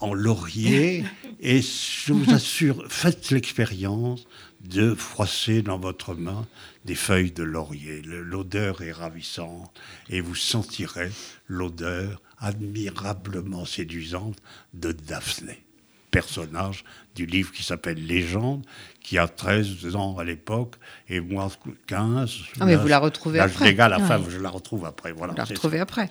En 0.00 0.14
laurier. 0.14 1.04
et 1.40 1.60
je 1.60 2.14
vous 2.14 2.32
assure, 2.32 2.84
faites 2.88 3.30
l'expérience 3.30 4.26
de 4.62 4.94
froisser 4.94 5.60
dans 5.60 5.78
votre 5.78 6.14
main 6.14 6.46
des 6.86 6.94
feuilles 6.94 7.32
de 7.32 7.42
laurier. 7.42 8.00
L'odeur 8.02 8.80
est 8.80 8.92
ravissante 8.92 9.78
et 10.08 10.22
vous 10.22 10.34
sentirez 10.34 11.10
l'odeur 11.46 12.22
admirablement 12.38 13.66
séduisante 13.66 14.38
de 14.72 14.92
Daphné, 14.92 15.62
personnage 16.10 16.84
du 17.14 17.26
livre 17.26 17.52
qui 17.52 17.62
s'appelle 17.62 18.04
Légende, 18.06 18.64
qui 19.00 19.18
a 19.18 19.26
13 19.28 19.96
ans 19.96 20.16
à 20.18 20.24
l'époque 20.24 20.76
et 21.08 21.20
moi 21.20 21.50
15. 21.86 22.36
Ah 22.60 22.66
mais 22.66 22.76
vous 22.76 22.86
la 22.88 22.98
retrouvez 22.98 23.40
après. 23.40 23.64
légal, 23.66 23.94
enfin, 23.94 24.20
je 24.28 24.38
la 24.38 24.50
retrouve 24.50 24.84
après. 24.84 25.12
Voilà, 25.12 25.32
Vous 25.32 25.38
la 25.38 25.44
retrouvez 25.44 25.78
ça. 25.78 25.82
après. 25.82 26.10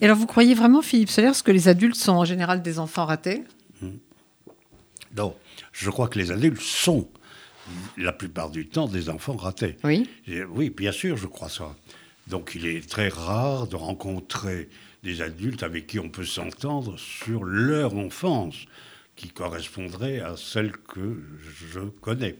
Et 0.00 0.04
alors, 0.04 0.16
vous 0.16 0.26
croyez 0.26 0.54
vraiment, 0.54 0.82
Philippe 0.82 1.10
Soler, 1.10 1.32
que 1.44 1.50
les 1.52 1.68
adultes 1.68 1.96
sont 1.96 2.12
en 2.12 2.24
général 2.24 2.62
des 2.62 2.78
enfants 2.78 3.06
ratés? 3.06 3.42
Non, 5.16 5.36
je 5.72 5.90
crois 5.90 6.08
que 6.08 6.18
les 6.18 6.30
adultes 6.30 6.60
sont 6.60 7.08
la 7.96 8.12
plupart 8.12 8.50
du 8.50 8.66
temps 8.68 8.88
des 8.88 9.08
enfants 9.08 9.36
ratés. 9.36 9.76
Oui. 9.84 10.08
Et 10.26 10.42
Oui, 10.44 10.70
bien 10.70 10.92
sûr, 10.92 11.16
je 11.16 11.26
crois 11.26 11.48
ça. 11.48 11.74
Donc 12.26 12.52
il 12.54 12.66
est 12.66 12.88
très 12.88 13.08
rare 13.08 13.66
de 13.66 13.76
rencontrer 13.76 14.68
des 15.02 15.20
adultes 15.22 15.62
avec 15.62 15.86
qui 15.86 15.98
on 15.98 16.08
peut 16.08 16.24
s'entendre 16.24 16.98
sur 16.98 17.44
leur 17.44 17.94
enfance, 17.96 18.56
qui 19.16 19.28
correspondrait 19.28 20.20
à 20.20 20.36
celle 20.36 20.72
que 20.72 21.22
je 21.70 21.80
connais. 22.00 22.36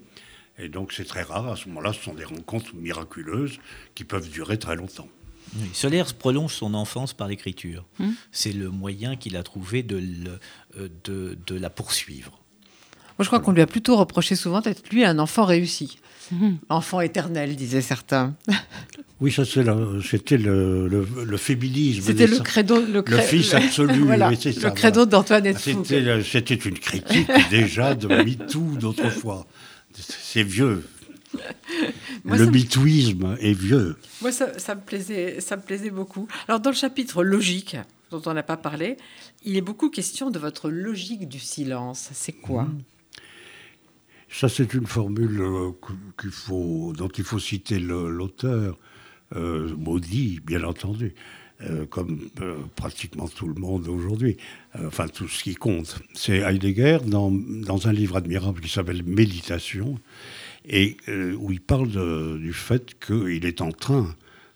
Et 0.59 0.69
donc 0.69 0.93
c'est 0.93 1.05
très 1.05 1.23
rare, 1.23 1.49
à 1.49 1.57
ce 1.57 1.69
moment-là, 1.69 1.93
ce 1.93 2.01
sont 2.03 2.15
des 2.15 2.25
rencontres 2.25 2.75
miraculeuses 2.75 3.59
qui 3.95 4.05
peuvent 4.05 4.29
durer 4.31 4.59
très 4.59 4.77
longtemps. 4.77 5.09
Oui, 5.57 5.69
Solaire 5.73 6.13
prolonge 6.15 6.53
son 6.55 6.75
enfance 6.75 7.13
par 7.13 7.29
l'écriture. 7.29 7.85
Hmm. 7.99 8.13
C'est 8.33 8.53
le 8.53 8.71
moyen 8.71 9.15
qu'il 9.17 9.37
a 9.37 9.43
trouvé 9.43 9.83
de, 9.83 9.97
le- 9.97 10.39
euh, 10.79 10.89
de, 11.05 11.39
de 11.47 11.55
la 11.57 11.71
poursuivre. 11.71 12.33
Moi, 13.19 13.23
je 13.25 13.27
crois 13.27 13.39
qu'on 13.41 13.53
lui 13.53 13.61
a 13.63 13.67
plutôt 13.67 13.97
reproché 13.97 14.35
souvent 14.35 14.61
d'être 14.61 14.89
lui 14.91 15.05
un 15.05 15.19
enfant 15.19 15.45
réussi. 15.45 15.99
Enfant 16.71 17.01
éternel, 17.03 17.55
disaient 17.55 17.83
certains. 17.83 18.35
Oui, 19.21 19.31
ça 19.31 19.45
c'était 19.45 20.37
le, 20.37 20.89
le, 20.89 21.07
le 21.25 21.37
féminisme. 21.37 22.03
C'était 22.03 22.27
le 22.27 22.39
credo. 22.41 22.81
Le, 22.85 23.03
fils 23.19 23.55
absolu, 23.55 24.01
voilà, 24.05 24.29
oui, 24.29 24.39
le 24.45 24.71
credo 24.71 25.07
d'Antoine. 25.07 25.57
C'était 25.57 26.23
c'était 26.23 26.55
une 26.57 26.79
critique 26.79 27.31
déjà 27.51 27.95
de 27.95 28.09
MeToo 28.09 28.77
d'autrefois. 28.79 29.47
C'est 29.95 30.43
vieux. 30.43 30.83
Moi, 32.25 32.37
le 32.39 32.45
ça 32.45 32.51
me- 32.51 32.57
MeTooisme 32.57 33.37
est 33.41 33.53
vieux. 33.53 33.97
Moi, 34.21 34.33
ça, 34.33 34.59
ça 34.59 34.75
me 34.75 34.81
plaisait, 34.81 35.41
ça 35.41 35.57
me 35.57 35.63
plaisait 35.63 35.91
beaucoup. 35.91 36.27
Alors, 36.49 36.61
dans 36.61 36.71
le 36.71 36.77
chapitre 36.77 37.23
logique, 37.25 37.77
dont 38.11 38.23
on 38.27 38.35
n'a 38.35 38.43
pas 38.43 38.57
parlé, 38.57 38.97
il 39.45 39.57
est 39.57 39.61
beaucoup 39.61 39.91
question 39.91 40.31
de 40.31 40.39
votre 40.39 40.71
logique 40.71 41.29
du 41.29 41.39
silence. 41.39 42.11
C'est 42.13 42.33
quoi? 42.33 42.69
Ça, 44.31 44.49
c'est 44.49 44.75
une 44.75 44.87
formule 44.87 45.41
euh, 45.41 45.71
que- 45.81 46.23
qu'il 46.23 46.31
faut, 46.33 46.93
dont 46.97 47.09
il 47.09 47.25
faut 47.25 47.39
citer 47.39 47.79
l'auteur, 47.79 48.77
euh, 49.35 49.75
maudit, 49.77 50.41
bien 50.45 50.65
entendu, 50.65 51.15
euh, 51.63 51.87
comme 51.87 52.29
euh, 52.41 52.57
pratiquement 52.77 53.29
tout 53.29 53.47
le 53.47 53.55
monde 53.55 53.89
aujourd'hui, 53.89 54.37
enfin 54.79 55.09
tout 55.09 55.29
ce 55.29 55.43
qui 55.45 55.55
compte. 55.55 56.01
C'est 56.15 56.39
Heidegger 56.39 56.99
dans, 57.07 57.31
dans 57.31 57.87
un 57.89 57.93
livre 57.93 58.17
admirable 58.17 58.61
qui 58.61 58.69
s'appelle 58.69 59.03
Méditation, 59.05 59.99
et 60.67 60.97
où 61.39 61.53
il 61.53 61.61
parle 61.61 62.39
du 62.41 62.53
fait 62.55 62.97
qu'il 63.05 63.45
est 63.45 63.61
en 63.61 63.71
train 63.71 64.15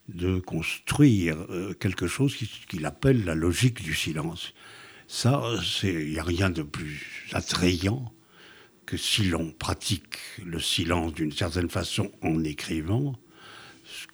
de 0.08 0.38
construire 0.38 1.36
quelque 1.80 2.06
chose 2.06 2.34
qui- 2.34 2.48
qu'il 2.66 2.86
appelle 2.86 3.26
la 3.26 3.34
logique 3.34 3.82
du 3.82 3.92
silence. 3.94 4.54
Ça, 5.06 5.42
il 5.82 6.10
n'y 6.12 6.18
a 6.18 6.22
rien 6.22 6.48
de 6.48 6.62
plus 6.62 7.28
attrayant 7.32 8.10
que 8.86 8.96
si 8.96 9.24
l'on 9.24 9.50
pratique 9.50 10.16
le 10.44 10.60
silence 10.60 11.12
d'une 11.12 11.32
certaine 11.32 11.68
façon 11.68 12.10
en 12.22 12.42
écrivant, 12.42 13.18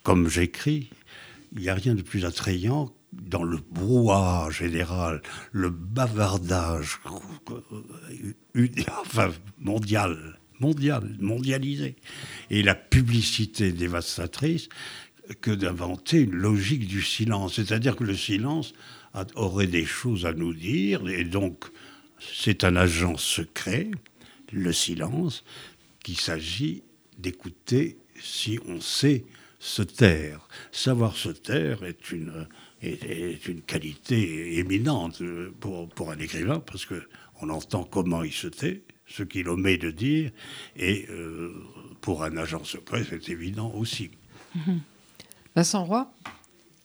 comme 0.05 0.29
j'écris, 0.29 0.91
il 1.53 1.63
n'y 1.63 1.69
a 1.69 1.75
rien 1.75 1.97
de 1.97 2.03
plus 2.03 2.25
attrayant 2.25 2.95
dans 3.13 3.43
le 3.43 3.59
brouhaha 3.71 4.51
général, 4.51 5.23
le 5.51 5.71
bavardage 5.71 7.01
euh, 8.57 8.69
mondial, 9.59 10.39
mondial, 10.61 11.17
mondialisé, 11.21 11.97
et 12.51 12.63
la 12.63 12.75
publicité 12.75 13.73
dévastatrice 13.73 14.69
que 15.41 15.51
d'inventer 15.51 16.21
une 16.21 16.35
logique 16.35 16.87
du 16.87 17.01
silence. 17.01 17.55
C'est-à-dire 17.55 17.97
que 17.97 18.05
le 18.05 18.17
silence 18.17 18.75
aurait 19.37 19.69
des 19.69 19.87
choses 19.87 20.27
à 20.27 20.35
nous 20.35 20.53
dire, 20.53 21.09
et 21.09 21.25
donc 21.25 21.65
c'est 22.19 22.65
un 22.65 22.77
agent 22.77 23.17
secret, 23.17 23.91
le 24.53 24.73
silence, 24.73 25.45
qu'il 26.03 26.21
s'agit 26.21 26.83
d'écouter 27.19 27.97
si 28.21 28.59
on 28.67 28.81
sait 28.81 29.25
se 29.65 29.83
taire. 29.83 30.47
Savoir 30.73 31.17
se 31.17 31.31
taire 31.31 31.85
est 31.85 32.11
une, 32.13 32.47
est, 32.83 33.03
est 33.05 33.47
une 33.49 33.63
qualité 33.63 34.59
éminente 34.59 35.23
pour, 35.59 35.89
pour 35.89 36.11
un 36.11 36.19
écrivain, 36.19 36.61
parce 36.61 36.85
qu'on 36.87 37.49
entend 37.49 37.85
comment 37.85 38.23
il 38.23 38.33
se 38.33 38.47
tait, 38.49 38.83
ce 39.07 39.23
qu'il 39.23 39.49
omet 39.49 39.79
de 39.79 39.91
dire, 39.91 40.31
et 40.77 41.07
euh, 41.09 41.55
pour 42.03 42.25
un 42.25 42.37
agent 42.37 42.63
secret, 42.65 43.05
c'est 43.09 43.29
évident 43.31 43.73
aussi. 43.75 44.11
Vincent 45.57 45.85
Roy? 45.85 46.13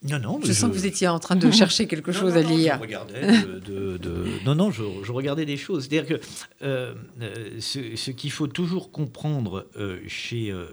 Non, 0.02 0.18
non. 0.18 0.40
Je 0.42 0.52
sens 0.54 0.70
que 0.70 0.74
vous 0.76 0.86
étiez 0.86 1.08
en 1.08 1.18
train 1.18 1.36
de 1.36 1.50
chercher 1.62 1.86
quelque 1.86 2.12
chose 2.12 2.34
à 2.34 2.40
lire. 2.42 2.76
Je 2.76 2.80
regardais 2.80 3.20
de, 3.42 3.58
de- 3.58 3.96
de- 3.98 4.26
Non, 4.46 4.54
non, 4.54 4.70
je, 4.70 4.82
je 5.04 5.12
regardais 5.12 5.44
des 5.44 5.58
choses. 5.58 5.86
C'est-à-dire 5.86 6.06
que 6.18 6.24
euh, 6.62 6.94
euh, 7.20 7.60
ce, 7.60 7.94
ce 7.96 8.10
qu'il 8.10 8.30
faut 8.30 8.46
toujours 8.46 8.90
comprendre 8.90 9.68
euh, 9.76 9.98
chez, 10.08 10.50
euh, 10.50 10.66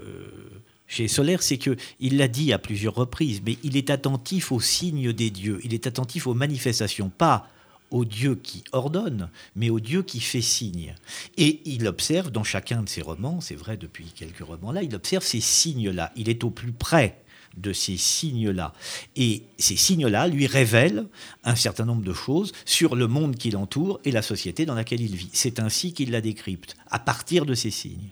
chez 0.87 1.07
Solaire, 1.07 1.43
c'est 1.43 1.57
que 1.57 1.75
il 1.99 2.17
l'a 2.17 2.27
dit 2.27 2.53
à 2.53 2.59
plusieurs 2.59 2.95
reprises, 2.95 3.41
mais 3.45 3.57
il 3.63 3.75
est 3.75 3.89
attentif 3.89 4.51
aux 4.51 4.61
signes 4.61 5.11
des 5.11 5.29
dieux. 5.29 5.59
Il 5.63 5.73
est 5.73 5.85
attentif 5.87 6.27
aux 6.27 6.33
manifestations, 6.33 7.09
pas 7.09 7.49
au 7.91 8.05
Dieu 8.05 8.35
qui 8.35 8.63
ordonne, 8.71 9.29
mais 9.55 9.69
au 9.69 9.79
Dieu 9.79 10.03
qui 10.03 10.19
fait 10.19 10.41
signe. 10.41 10.95
Et 11.37 11.61
il 11.65 11.87
observe 11.87 12.31
dans 12.31 12.43
chacun 12.43 12.83
de 12.83 12.89
ses 12.89 13.01
romans, 13.01 13.41
c'est 13.41 13.55
vrai 13.55 13.77
depuis 13.77 14.05
quelques 14.15 14.45
romans-là, 14.45 14.83
il 14.83 14.95
observe 14.95 15.23
ces 15.23 15.41
signes-là. 15.41 16.11
Il 16.15 16.29
est 16.29 16.43
au 16.43 16.49
plus 16.49 16.71
près 16.71 17.21
de 17.55 17.73
ces 17.73 17.97
signes-là. 17.97 18.73
Et 19.15 19.43
ces 19.57 19.75
signes-là 19.75 20.27
lui 20.27 20.47
révèlent 20.47 21.07
un 21.43 21.55
certain 21.55 21.85
nombre 21.85 22.03
de 22.03 22.13
choses 22.13 22.51
sur 22.65 22.95
le 22.95 23.07
monde 23.07 23.35
qui 23.35 23.51
l'entoure 23.51 23.99
et 24.05 24.11
la 24.11 24.21
société 24.21 24.65
dans 24.65 24.75
laquelle 24.75 25.01
il 25.01 25.15
vit. 25.15 25.29
C'est 25.33 25.59
ainsi 25.59 25.93
qu'il 25.93 26.11
la 26.11 26.21
décrypte, 26.21 26.77
à 26.91 26.99
partir 26.99 27.45
de 27.45 27.55
ces 27.55 27.71
signes. 27.71 28.11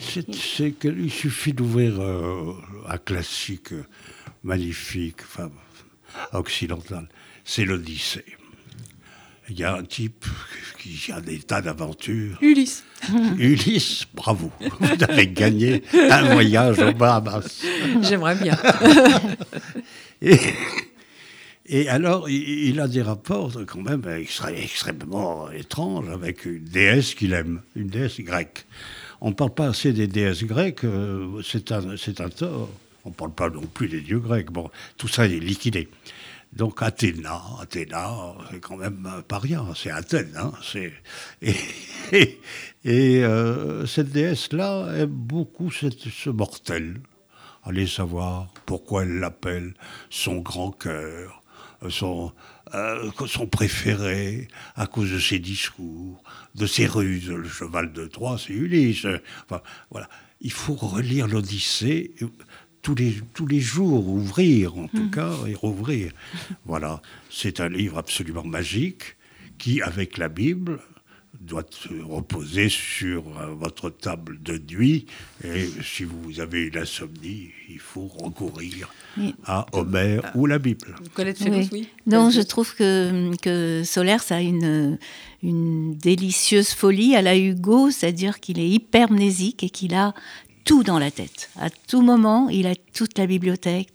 C'est- 0.00 0.34
c'est 0.34 0.70
que- 0.72 0.88
il 0.88 1.10
suffit 1.10 1.52
d'ouvrir 1.52 2.00
euh, 2.00 2.52
un 2.88 2.98
classique 2.98 3.72
euh, 3.72 3.84
magnifique, 4.42 5.20
enfin, 5.22 5.50
occidental, 6.32 7.08
c'est 7.44 7.64
l'Odyssée. 7.64 8.24
Il 9.48 9.58
y 9.58 9.64
a 9.64 9.74
un 9.76 9.82
type 9.82 10.24
qui 10.78 11.10
a 11.12 11.20
des 11.20 11.40
tas 11.40 11.60
d'aventures. 11.60 12.38
Ulysse. 12.40 12.84
Ulysse, 13.38 14.06
bravo, 14.14 14.50
vous 14.60 15.04
avez 15.08 15.26
gagné 15.28 15.82
un 15.92 16.32
voyage 16.32 16.78
aux 16.78 16.92
Bahamas. 16.92 17.62
J'aimerais 18.02 18.36
bien. 18.36 18.56
Et, 20.22 20.38
et 21.66 21.88
alors, 21.88 22.28
il, 22.30 22.68
il 22.68 22.80
a 22.80 22.86
des 22.86 23.02
rapports 23.02 23.52
quand 23.66 23.80
même 23.82 24.04
extrêmement 24.08 25.50
étranges 25.50 26.08
avec 26.10 26.44
une 26.44 26.62
déesse 26.64 27.14
qu'il 27.14 27.32
aime, 27.32 27.62
une 27.74 27.88
déesse 27.88 28.20
grecque. 28.20 28.64
On 29.24 29.28
ne 29.30 29.34
parle 29.34 29.54
pas 29.54 29.68
assez 29.68 29.92
des 29.92 30.08
déesses 30.08 30.42
grecques, 30.42 30.82
euh, 30.84 31.40
c'est 31.42 31.70
un, 31.70 31.90
un 31.90 32.28
tort. 32.28 32.68
On 33.04 33.10
ne 33.10 33.14
parle 33.14 33.32
pas 33.32 33.48
non 33.50 33.62
plus 33.62 33.88
des 33.88 34.00
dieux 34.00 34.18
grecs. 34.18 34.50
Bon, 34.50 34.68
tout 34.96 35.06
ça 35.06 35.26
est 35.26 35.38
liquidé. 35.38 35.88
Donc 36.52 36.82
Athéna, 36.82 37.40
Athéna, 37.60 38.34
c'est 38.50 38.58
quand 38.60 38.76
même 38.76 39.08
pas 39.26 39.38
rien, 39.38 39.64
c'est 39.76 39.90
Athènes. 39.92 40.34
Hein, 40.36 40.52
c'est- 40.62 40.92
et 41.42 41.54
et, 42.12 42.40
et, 42.84 43.24
euh, 43.24 43.86
cette 43.86 44.10
déesse-là 44.10 44.92
aime 44.96 45.06
beaucoup 45.10 45.70
cette- 45.70 46.08
ce 46.10 46.28
mortel. 46.28 47.00
Allez 47.64 47.86
savoir 47.86 48.48
pourquoi 48.66 49.04
elle 49.04 49.20
l'appelle 49.20 49.72
son 50.10 50.38
grand 50.40 50.72
cœur, 50.72 51.42
euh, 51.84 51.90
son, 51.90 52.32
euh, 52.74 53.10
son 53.26 53.46
préféré, 53.46 54.48
à 54.76 54.86
cause 54.86 55.10
de 55.10 55.18
ses 55.18 55.38
discours, 55.38 56.22
de 56.54 56.66
ses 56.66 56.86
ruses. 56.86 57.30
Le 57.30 57.48
cheval 57.48 57.92
de 57.92 58.06
Troie, 58.06 58.38
c'est 58.38 58.52
Ulysse. 58.52 59.06
Enfin, 59.44 59.62
voilà. 59.90 60.08
Il 60.40 60.50
faut 60.50 60.74
relire 60.74 61.28
l'Odyssée 61.28 62.14
tous 62.82 62.96
les, 62.96 63.14
tous 63.32 63.46
les 63.46 63.60
jours, 63.60 64.08
ouvrir 64.08 64.76
en 64.76 64.88
tout 64.88 65.08
cas, 65.10 65.32
et 65.46 65.54
rouvrir. 65.54 66.12
Voilà, 66.66 67.00
c'est 67.30 67.60
un 67.60 67.68
livre 67.68 67.98
absolument 67.98 68.44
magique 68.44 69.16
qui, 69.58 69.80
avec 69.80 70.18
la 70.18 70.28
Bible, 70.28 70.80
doit 71.40 71.64
se 71.70 71.88
reposer 72.02 72.68
sur 72.68 73.24
euh, 73.40 73.46
votre 73.54 73.90
table 73.90 74.38
de 74.42 74.60
nuit. 74.74 75.06
Et 75.42 75.66
si 75.82 76.04
vous 76.04 76.40
avez 76.40 76.64
une 76.66 76.76
insomnie, 76.78 77.48
il 77.68 77.78
faut 77.78 78.06
recourir 78.06 78.92
Oui. 79.16 79.34
à 79.46 79.66
Homère 79.72 80.30
ou 80.34 80.46
la 80.46 80.58
Bible. 80.58 80.94
Colette 81.14 81.38
Fellous, 81.38 81.68
oui. 81.72 81.88
Non, 82.06 82.30
je 82.30 82.40
trouve 82.42 82.74
que, 82.74 83.34
que 83.40 83.82
Solaire, 83.84 84.22
ça 84.22 84.36
a 84.36 84.40
une, 84.40 84.98
une 85.42 85.94
délicieuse 85.96 86.70
folie 86.70 87.16
à 87.16 87.22
la 87.22 87.36
Hugo, 87.36 87.90
c'est-à-dire 87.90 88.38
qu'il 88.38 88.58
est 88.60 88.68
hypermnésique 88.68 89.64
et 89.64 89.70
qu'il 89.70 89.94
a 89.94 90.14
tout 90.64 90.82
dans 90.82 90.98
la 90.98 91.10
tête. 91.10 91.50
À 91.58 91.70
tout 91.70 92.02
moment, 92.02 92.48
il 92.48 92.66
a 92.66 92.74
toute 92.74 93.18
la 93.18 93.26
bibliothèque, 93.26 93.92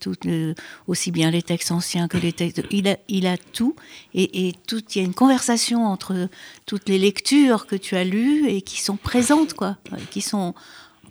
aussi 0.88 1.12
bien 1.12 1.32
les 1.32 1.42
textes 1.42 1.72
anciens 1.72 2.08
que 2.08 2.18
les 2.18 2.34
textes. 2.34 2.62
Il 2.72 2.88
a, 2.88 2.98
il 3.08 3.28
a 3.28 3.38
tout. 3.38 3.76
Et, 4.14 4.48
et 4.48 4.56
tout, 4.68 4.82
il 4.94 4.98
y 4.98 5.02
a 5.02 5.06
une 5.06 5.14
conversation 5.14 5.86
entre 5.86 6.30
toutes 6.66 6.90
les 6.90 6.98
lectures 7.00 7.68
que 7.68 7.76
tu 7.76 7.96
as 7.96 8.04
lues 8.04 8.48
et 8.48 8.62
qui 8.62 8.82
sont 8.82 8.98
présentes, 8.98 9.54
quoi. 9.54 9.78
Qui 10.12 10.22
sont 10.22 10.54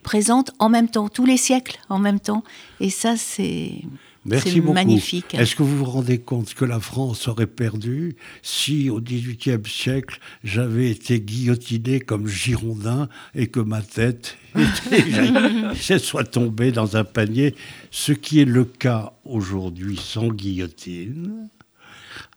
présentes 0.02 0.52
en 0.59 0.68
même 0.68 0.88
temps, 0.88 1.09
tous 1.09 1.26
les 1.26 1.36
siècles 1.36 1.78
en 1.88 1.98
même 1.98 2.20
temps. 2.20 2.44
Et 2.80 2.90
ça, 2.90 3.16
c'est. 3.16 3.82
Merci 4.29 4.61
beaucoup. 4.61 4.74
magnifique. 4.74 5.35
Est-ce 5.35 5.55
que 5.57 5.62
vous 5.62 5.77
vous 5.79 5.85
rendez 5.85 6.18
compte 6.18 6.55
que 6.55 6.64
la 6.64 6.81
France 6.81 7.29
aurait 7.29 7.47
perdu 7.47 8.16
si, 8.43 8.91
au 8.91 9.01
XVIIIe 9.01 9.61
siècle, 9.66 10.18
j'avais 10.45 10.91
été 10.91 11.20
guillotiné 11.20 12.01
comme 12.01 12.27
Girondin 12.27 13.09
et 13.35 13.47
que 13.49 13.61
ma 13.61 13.83
tête 13.83 14.37
était- 14.93 15.99
soit 15.99 16.24
tombée 16.24 16.72
dans 16.72 16.97
un 16.97 17.05
panier? 17.05 17.55
Ce 17.91 18.12
qui 18.12 18.41
est 18.41 18.45
le 18.45 18.64
cas 18.64 19.12
aujourd'hui 19.24 19.97
sans 19.97 20.29
guillotine, 20.29 21.49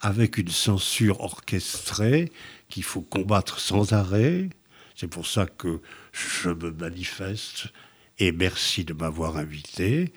avec 0.01 0.37
une 0.37 0.49
censure 0.49 1.21
orchestrée 1.21 2.31
qu'il 2.69 2.83
faut 2.83 3.01
combattre 3.01 3.59
sans 3.59 3.93
arrêt. 3.93 4.49
C'est 4.95 5.07
pour 5.07 5.25
ça 5.27 5.45
que 5.45 5.79
je 6.11 6.49
me 6.49 6.71
manifeste 6.71 7.67
et 8.19 8.31
merci 8.33 8.83
de 8.83 8.93
m'avoir 8.93 9.37
invité 9.37 10.11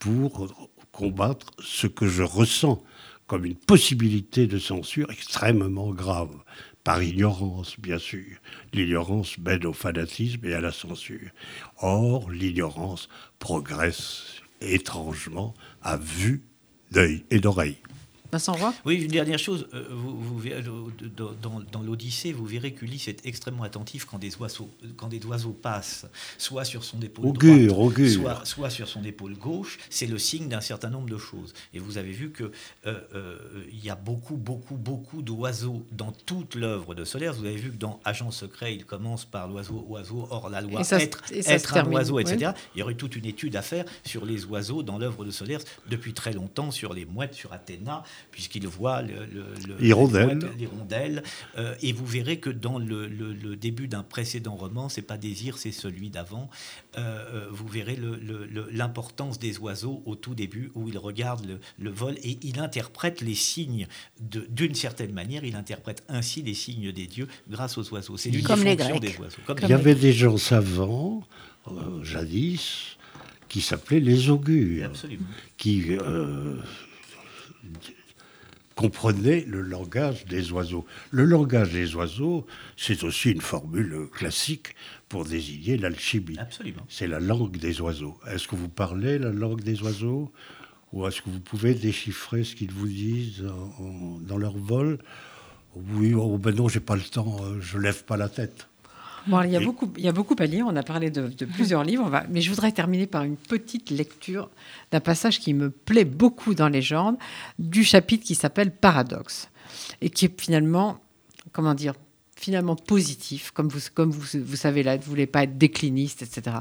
pour 0.00 0.68
combattre 0.94 1.48
ce 1.58 1.86
que 1.86 2.06
je 2.06 2.22
ressens 2.22 2.82
comme 3.26 3.44
une 3.44 3.56
possibilité 3.56 4.46
de 4.46 4.58
censure 4.58 5.10
extrêmement 5.10 5.90
grave, 5.90 6.34
par 6.84 7.02
ignorance, 7.02 7.80
bien 7.80 7.98
sûr. 7.98 8.36
L'ignorance 8.72 9.38
mène 9.38 9.64
au 9.64 9.72
fanatisme 9.72 10.44
et 10.44 10.54
à 10.54 10.60
la 10.60 10.72
censure. 10.72 11.30
Or, 11.78 12.30
l'ignorance 12.30 13.08
progresse 13.38 14.42
étrangement 14.60 15.54
à 15.82 15.96
vue 15.96 16.42
d'œil 16.90 17.24
et 17.30 17.40
d'oreille. 17.40 17.78
Vincent 18.34 18.54
Roy? 18.54 18.74
Oui, 18.84 18.96
une 18.96 19.12
dernière 19.12 19.38
chose. 19.38 19.68
euh, 19.74 19.86
vous, 19.92 20.40
euh, 20.48 20.60
dans, 21.16 21.30
dans- 21.40 21.60
dans 21.70 21.82
l'Odyssée, 21.82 22.32
vous 22.32 22.44
verrez 22.44 22.72
qu'Ulysse 22.72 23.06
est 23.06 23.24
extrêmement 23.24 23.62
attentif 23.62 24.06
quand 24.06 24.18
des 24.18 24.34
oiseaux, 24.38 24.68
quand 24.96 25.06
des 25.06 25.24
oiseaux 25.24 25.52
passent, 25.52 26.06
soit 26.36 26.64
sur 26.64 26.82
son 26.82 27.00
épaule 27.00 27.26
Augure, 27.26 27.68
droite, 27.68 27.86
augure. 27.92 28.10
Soit, 28.10 28.44
soit 28.44 28.70
sur 28.70 28.88
son 28.88 29.04
épaule 29.04 29.36
gauche. 29.36 29.78
C'est 29.88 30.06
le 30.08 30.18
signe 30.18 30.48
d'un 30.48 30.60
certain 30.60 30.90
nombre 30.90 31.08
de 31.08 31.16
choses. 31.16 31.54
Et 31.72 31.78
vous 31.78 31.96
avez 31.96 32.10
vu 32.10 32.30
que 32.30 32.44
euh, 32.86 32.98
euh, 33.14 33.36
il 33.70 33.84
y 33.84 33.88
a 33.90 33.94
beaucoup, 33.94 34.34
beaucoup, 34.36 34.74
beaucoup 34.74 35.22
d'oiseaux 35.22 35.86
dans 35.92 36.10
toute 36.10 36.56
l'œuvre 36.56 36.96
de 36.96 37.04
Solaire. 37.04 37.34
Vous 37.34 37.44
avez 37.44 37.54
vu 37.56 37.70
que 37.70 37.76
dans 37.76 38.00
Agent 38.04 38.32
secret, 38.32 38.74
il 38.74 38.84
commence 38.84 39.24
par 39.24 39.46
l'oiseau, 39.46 39.86
oiseau, 39.88 40.26
hors 40.28 40.50
la 40.50 40.60
loi, 40.60 40.80
Et 40.80 40.84
ça 40.84 40.98
être, 40.98 41.22
un 41.46 41.58
termine, 41.58 41.94
oiseau, 41.94 42.16
oui. 42.16 42.22
etc. 42.22 42.50
Il 42.74 42.80
y 42.80 42.82
aurait 42.82 42.94
toute 42.94 43.14
une 43.14 43.26
étude 43.26 43.54
à 43.54 43.62
faire 43.62 43.84
sur 44.04 44.24
les 44.26 44.44
oiseaux 44.46 44.82
dans 44.82 44.98
l'œuvre 44.98 45.24
de 45.24 45.30
Solaire 45.30 45.60
depuis 45.88 46.14
très 46.14 46.32
longtemps, 46.32 46.72
sur 46.72 46.94
les 46.94 47.04
mouettes, 47.04 47.34
sur 47.34 47.52
Athéna, 47.52 48.02
puisqu'il 48.30 48.66
voit 48.66 49.02
le, 49.02 49.26
le- 49.26 49.44
le- 49.68 49.84
Hirondelle. 49.84 50.28
les 50.28 50.34
mouettes, 50.34 50.58
l'hirondelle. 50.58 51.22
Euh, 51.58 51.74
et 51.82 51.92
vous 51.92 52.06
verrez 52.06 52.38
que 52.38 52.50
dans 52.50 52.78
le, 52.78 53.06
le- 53.06 53.32
le 53.32 53.56
début 53.56 53.86
d'un 53.88 54.02
précédent 54.02 54.54
roman, 54.56 54.88
c'est 54.88 55.02
pas 55.02 55.16
Désir, 55.18 55.56
c'est 55.58 55.72
celui 55.72 56.10
d'avant. 56.10 56.50
euh, 56.96 57.00
euh, 57.32 57.46
vous 57.50 57.66
verrez 57.68 57.96
le- 57.96 58.16
le- 58.16 58.46
le- 58.46 58.68
l'importance 58.72 59.38
des 59.38 59.58
oiseaux 59.58 60.02
au 60.06 60.14
tout 60.14 60.34
début, 60.34 60.70
où 60.74 60.88
il 60.88 60.98
regarde 60.98 61.44
le, 61.46 61.58
le 61.78 61.90
vol 61.90 62.14
et 62.22 62.38
il 62.42 62.58
interprète 62.60 63.20
les 63.20 63.34
signes 63.34 63.86
de- 64.20 64.46
d'une 64.50 64.74
certaine 64.74 65.12
manière. 65.12 65.44
Il 65.44 65.56
interprète 65.56 66.02
ainsi 66.08 66.42
les 66.42 66.54
signes 66.54 66.92
des 66.92 67.06
dieux 67.06 67.28
grâce 67.50 67.78
aux 67.78 67.92
oiseaux. 67.92 68.16
C'est 68.16 68.30
l'une 68.30 68.40
des 68.42 68.46
fonctions 68.46 68.74
Grecs. 68.74 69.00
des 69.00 69.16
oiseaux. 69.18 69.38
Comme 69.46 69.58
Il 69.58 69.64
les 69.64 69.70
y 69.70 69.72
avait 69.74 69.94
des 69.94 70.12
gens 70.12 70.36
savants, 70.36 71.22
euh, 71.68 72.02
jadis, 72.04 72.96
qui 73.48 73.60
s'appelaient 73.60 74.00
les 74.00 74.28
augures. 74.30 74.86
Absolument. 74.86 75.24
qui 75.56 75.96
euh, 75.96 76.56
comprenait 78.74 79.44
le 79.46 79.60
langage 79.62 80.24
des 80.26 80.50
oiseaux. 80.52 80.84
Le 81.10 81.24
langage 81.24 81.72
des 81.72 81.94
oiseaux, 81.94 82.46
c'est 82.76 83.04
aussi 83.04 83.30
une 83.30 83.40
formule 83.40 84.08
classique 84.12 84.74
pour 85.08 85.24
désigner 85.24 85.76
l'alchimie. 85.76 86.38
Absolument. 86.38 86.82
C'est 86.88 87.06
la 87.06 87.20
langue 87.20 87.56
des 87.56 87.80
oiseaux. 87.80 88.18
Est-ce 88.26 88.48
que 88.48 88.56
vous 88.56 88.68
parlez 88.68 89.18
la 89.18 89.30
langue 89.30 89.62
des 89.62 89.80
oiseaux? 89.82 90.32
Ou 90.92 91.06
est-ce 91.06 91.22
que 91.22 91.30
vous 91.30 91.40
pouvez 91.40 91.74
déchiffrer 91.74 92.44
ce 92.44 92.54
qu'ils 92.54 92.70
vous 92.72 92.86
disent 92.86 93.44
en- 93.44 93.82
en- 93.84 94.18
dans 94.20 94.38
leur 94.38 94.56
vol? 94.56 94.98
Oui, 95.74 96.14
oh, 96.14 96.38
ben 96.38 96.54
non, 96.54 96.68
j'ai 96.68 96.78
pas 96.80 96.94
le 96.94 97.02
temps, 97.02 97.36
euh, 97.42 97.60
je 97.60 97.78
lève 97.78 98.04
pas 98.04 98.16
la 98.16 98.28
tête. 98.28 98.68
Bon, 99.26 99.42
il, 99.42 99.50
y 99.52 99.56
a 99.56 99.60
Et- 99.60 99.64
beaucoup, 99.64 99.90
il 99.96 100.04
y 100.04 100.08
a 100.08 100.12
beaucoup 100.12 100.36
à 100.38 100.46
lire. 100.46 100.66
On 100.68 100.76
a 100.76 100.82
parlé 100.82 101.10
de, 101.10 101.28
de 101.28 101.44
plusieurs 101.46 101.82
livres. 101.88 102.04
On 102.06 102.10
va, 102.10 102.24
mais 102.28 102.40
je 102.40 102.50
voudrais 102.50 102.72
terminer 102.72 103.06
par 103.06 103.22
une 103.24 103.36
petite 103.36 103.90
lecture 103.90 104.50
d'un 104.90 105.00
passage 105.00 105.40
qui 105.40 105.54
me 105.54 105.70
plaît 105.70 106.04
beaucoup 106.04 106.54
dans 106.54 106.68
Légende, 106.68 107.16
du 107.58 107.84
chapitre 107.84 108.24
qui 108.24 108.34
s'appelle 108.34 108.70
Paradoxe. 108.70 109.48
Et 110.00 110.10
qui 110.10 110.26
est 110.26 110.40
finalement, 110.40 110.98
comment 111.52 111.74
dire, 111.74 111.94
finalement 112.44 112.76
positif, 112.76 113.52
comme 113.52 113.68
vous, 113.68 113.80
comme 113.94 114.10
vous, 114.10 114.38
vous 114.44 114.56
savez 114.56 114.82
là, 114.82 114.96
vous 114.96 115.04
ne 115.04 115.08
voulez 115.08 115.26
pas 115.26 115.44
être 115.44 115.56
décliniste, 115.56 116.20
etc. 116.20 116.58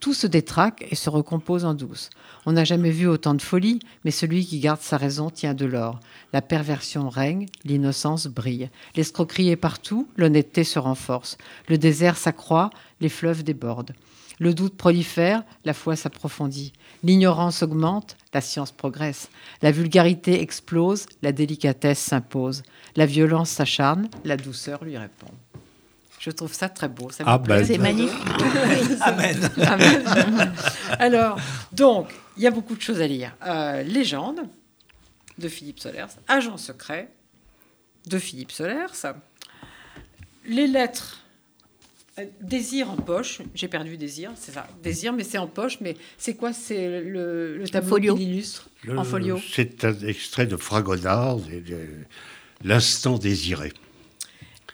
Tout 0.00 0.12
se 0.12 0.26
détraque 0.26 0.84
et 0.90 0.96
se 0.96 1.08
recompose 1.08 1.64
en 1.64 1.74
douce. 1.74 2.10
On 2.46 2.52
n'a 2.52 2.64
jamais 2.64 2.90
vu 2.90 3.06
autant 3.06 3.34
de 3.34 3.42
folie, 3.42 3.78
mais 4.04 4.10
celui 4.10 4.44
qui 4.44 4.58
garde 4.58 4.80
sa 4.80 4.96
raison 4.96 5.30
tient 5.30 5.54
de 5.54 5.66
l'or. 5.66 6.00
La 6.32 6.42
perversion 6.42 7.08
règne, 7.08 7.46
l'innocence 7.64 8.26
brille. 8.26 8.70
L'escroquerie 8.96 9.50
est 9.50 9.56
partout, 9.56 10.08
l'honnêteté 10.16 10.64
se 10.64 10.80
renforce. 10.80 11.38
Le 11.68 11.78
désert 11.78 12.16
s'accroît, 12.16 12.70
les 13.00 13.08
fleuves 13.08 13.44
débordent. 13.44 13.92
Le 14.40 14.54
doute 14.54 14.76
prolifère, 14.76 15.44
la 15.66 15.74
foi 15.74 15.96
s'approfondit. 15.96 16.72
L'ignorance 17.02 17.62
augmente, 17.62 18.16
la 18.32 18.40
science 18.40 18.72
progresse. 18.72 19.28
La 19.60 19.70
vulgarité 19.70 20.40
explose, 20.40 21.06
la 21.20 21.30
délicatesse 21.30 21.98
s'impose. 21.98 22.62
La 22.96 23.04
violence 23.04 23.50
s'acharne, 23.50 24.08
la 24.24 24.38
douceur 24.38 24.82
lui 24.82 24.96
répond. 24.96 25.30
Je 26.18 26.30
trouve 26.30 26.52
ça 26.52 26.68
très 26.70 26.88
beau. 26.88 27.10
Ça 27.10 27.22
me 27.24 27.28
Ah 27.28 27.38
ben, 27.38 27.64
C'est 27.64 27.78
magnifique. 27.78 28.18
Amen. 29.02 29.50
Amen. 29.58 30.52
Alors, 30.98 31.38
donc, 31.72 32.10
il 32.36 32.42
y 32.42 32.46
a 32.46 32.50
beaucoup 32.50 32.74
de 32.74 32.80
choses 32.82 33.00
à 33.00 33.06
lire. 33.06 33.34
Euh, 33.46 33.82
Légende 33.82 34.40
de 35.38 35.48
Philippe 35.48 35.80
Solers, 35.80 36.08
Agent 36.28 36.56
secret 36.56 37.10
de 38.06 38.18
Philippe 38.18 38.52
Solers, 38.52 39.14
les 40.46 40.66
lettres. 40.66 41.19
Euh, 42.18 42.24
Désir 42.40 42.90
en 42.90 42.96
poche, 42.96 43.40
j'ai 43.54 43.68
perdu 43.68 43.96
désir, 43.96 44.32
c'est 44.36 44.52
ça. 44.52 44.66
Désir, 44.82 45.12
mais 45.12 45.22
c'est 45.24 45.38
en 45.38 45.46
poche, 45.46 45.78
mais 45.80 45.96
c'est 46.18 46.34
quoi? 46.34 46.52
C'est 46.52 47.02
le, 47.02 47.58
le 47.58 47.68
tableau 47.68 47.88
folio. 47.90 48.16
qui 48.16 48.24
l'illustre 48.26 48.68
Le- 48.84 48.98
en 48.98 49.04
folio? 49.04 49.38
C'est 49.52 49.84
un 49.84 49.96
extrait 50.00 50.46
de 50.46 50.56
Fragonard, 50.56 51.38
et 51.52 51.60
de 51.60 51.78
L'instant 52.64 53.16
désiré. 53.16 53.72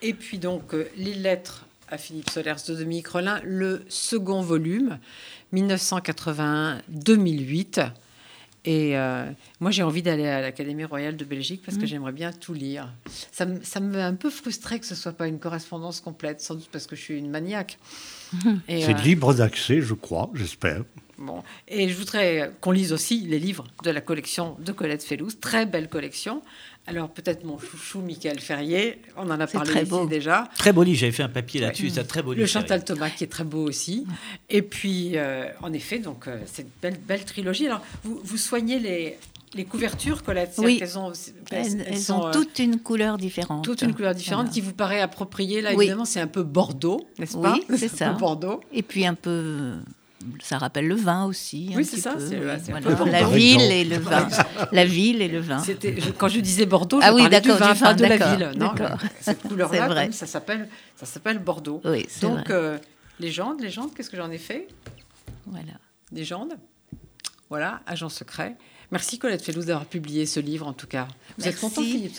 Et 0.02 0.12
puis 0.12 0.38
donc 0.38 0.74
euh, 0.74 0.88
les 0.96 1.14
lettres 1.14 1.66
à 1.88 1.98
Philippe 1.98 2.30
Solers 2.30 2.56
de 2.66 2.74
Dominique 2.74 3.06
Rollin, 3.08 3.40
le 3.44 3.82
second 3.88 4.42
volume, 4.42 4.98
1981-2008. 5.54 7.90
Et 8.66 8.96
euh, 8.98 9.24
moi, 9.60 9.70
j'ai 9.70 9.82
envie 9.84 10.02
d'aller 10.02 10.26
à 10.26 10.40
l'Académie 10.40 10.84
royale 10.84 11.16
de 11.16 11.24
Belgique 11.24 11.62
parce 11.64 11.78
que 11.78 11.86
j'aimerais 11.86 12.12
bien 12.12 12.32
tout 12.32 12.52
lire. 12.52 12.92
Ça, 13.32 13.46
me- 13.46 13.62
ça 13.62 13.78
me 13.80 13.98
un 14.00 14.14
peu 14.14 14.28
frustré 14.28 14.80
que 14.80 14.86
ce 14.86 14.94
soit 14.96 15.12
pas 15.12 15.28
une 15.28 15.38
correspondance 15.38 16.00
complète, 16.00 16.40
sans 16.40 16.56
doute 16.56 16.68
parce 16.72 16.86
que 16.88 16.96
je 16.96 17.00
suis 17.02 17.16
une 17.16 17.30
maniaque. 17.30 17.78
Et, 18.68 18.82
C'est 18.82 18.94
euh, 18.94 19.02
libre 19.02 19.32
d'accès, 19.34 19.80
je 19.80 19.94
crois, 19.94 20.30
j'espère. 20.34 20.82
Bon. 21.16 21.42
Et 21.68 21.88
je 21.88 21.96
voudrais 21.96 22.50
qu'on 22.60 22.72
lise 22.72 22.92
aussi 22.92 23.20
les 23.20 23.38
livres 23.38 23.64
de 23.84 23.90
la 23.90 24.00
collection 24.02 24.56
de 24.58 24.72
Colette 24.72 25.02
Fellouz. 25.04 25.38
Très 25.40 25.64
belle 25.64 25.88
collection. 25.88 26.42
Alors, 26.88 27.08
peut-être 27.08 27.44
mon 27.44 27.58
chouchou, 27.58 28.00
Michael 28.00 28.38
Ferrier. 28.38 29.00
On 29.16 29.28
en 29.30 29.40
a 29.40 29.46
parlé 29.46 29.70
très 29.70 29.82
ici 29.82 29.90
beau. 29.90 30.06
déjà. 30.06 30.48
Très 30.56 30.72
beau 30.72 30.84
livre, 30.84 30.98
j'avais 30.98 31.12
fait 31.12 31.24
un 31.24 31.28
papier 31.28 31.60
là-dessus, 31.60 31.90
c'est 31.90 32.00
un 32.00 32.04
très 32.04 32.22
beau 32.22 32.32
livre. 32.32 32.42
Le 32.42 32.46
Chantal 32.46 32.84
Thomas, 32.84 33.10
qui 33.10 33.24
est 33.24 33.28
très 33.28 33.42
beau 33.44 33.64
aussi. 33.68 34.06
Et 34.50 34.62
puis, 34.62 35.12
euh, 35.16 35.48
en 35.62 35.72
effet, 35.72 35.98
donc, 35.98 36.28
euh, 36.28 36.38
c'est 36.46 36.62
une 36.62 36.68
belle, 36.80 36.98
belle 37.06 37.24
trilogie. 37.24 37.66
Alors, 37.66 37.80
vous, 38.04 38.20
vous 38.22 38.36
soignez 38.36 38.78
les, 38.78 39.18
les 39.54 39.64
couvertures, 39.64 40.22
Colette 40.22 40.52
Oui. 40.58 40.78
Elles 40.80 40.96
ont, 40.96 41.12
Elles, 41.50 41.84
elles 41.88 41.98
sont, 41.98 42.14
ont 42.20 42.26
euh, 42.28 42.32
toutes 42.32 42.58
une 42.60 42.78
couleur 42.78 43.16
différente. 43.18 43.64
toute 43.64 43.82
une 43.82 43.92
couleur 43.94 44.14
différente 44.14 44.42
Voilà. 44.46 44.52
qui 44.54 44.60
vous 44.60 44.72
paraît 44.72 45.00
appropriée. 45.00 45.62
Là, 45.62 45.70
Oui. 45.74 45.86
évidemment, 45.86 46.04
c'est 46.04 46.20
un 46.20 46.26
peu 46.28 46.44
Bordeaux, 46.44 47.00
n'est-ce 47.18 47.36
pas? 47.36 47.58
Oui, 47.68 47.78
c'est 47.78 47.86
un 47.94 47.96
ça. 47.96 48.10
peu 48.12 48.20
Bordeaux. 48.20 48.60
Et 48.72 48.82
puis 48.82 49.04
un 49.06 49.14
peu 49.14 49.72
ça 50.42 50.58
rappelle 50.58 50.88
le 50.88 50.94
vin 50.94 51.24
aussi. 51.24 51.70
Oui, 51.76 51.84
c'est 51.84 51.98
ça, 52.00 52.14
Voilà. 52.16 52.56
La 53.10 53.20
Bordeaux. 53.22 53.34
ville 53.36 53.60
et 53.60 53.84
le 53.84 53.98
vin. 53.98 54.28
La 54.72 54.84
ville 54.84 55.20
et 55.22 55.28
le 55.28 55.40
vin. 55.40 55.62
Je- 55.64 56.10
quand 56.10 56.28
je 56.28 56.40
disais 56.40 56.66
Bordeaux, 56.66 57.00
je 57.00 57.06
Ah 57.06 57.14
oui, 57.14 57.22
parlais 57.22 57.40
du 57.40 57.48
d'accord, 57.48 57.66
vin, 57.66 57.74
du 57.74 57.80
pas 57.80 57.88
vin, 57.90 57.94
de 57.94 58.04
la 58.06 58.16
ville. 58.16 58.50
Non, 58.58 58.72
cette 59.20 59.40
C'est 59.42 59.48
couleur-là, 59.48 60.10
ça 60.12 60.26
s'appelle, 60.26 60.68
ça 60.96 61.06
s'appelle 61.06 61.38
Bordeaux. 61.38 61.80
Oui, 61.84 62.06
Donc, 62.22 62.38
vrai. 62.46 62.54
euh, 62.54 62.78
légende, 63.20 63.60
légende, 63.60 63.94
qu'est-ce 63.94 64.10
que 64.10 64.16
j'en 64.16 64.30
ai 64.30 64.38
fait? 64.38 64.68
Voilà. 65.46 65.72
Légende. 66.12 66.52
Voilà, 67.50 67.80
agent 67.86 68.08
secret. 68.08 68.56
Merci 68.92 69.18
Colette 69.18 69.42
Fellouz 69.42 69.66
d'avoir 69.66 69.84
publié 69.86 70.26
ce 70.26 70.38
livre 70.40 70.66
en 70.66 70.72
tout 70.72 70.86
cas. 70.86 71.08
Vous 71.38 71.44
êtes 71.46 71.54
Merci. 71.54 71.60
content 71.60 71.82
Philippe 71.82 72.16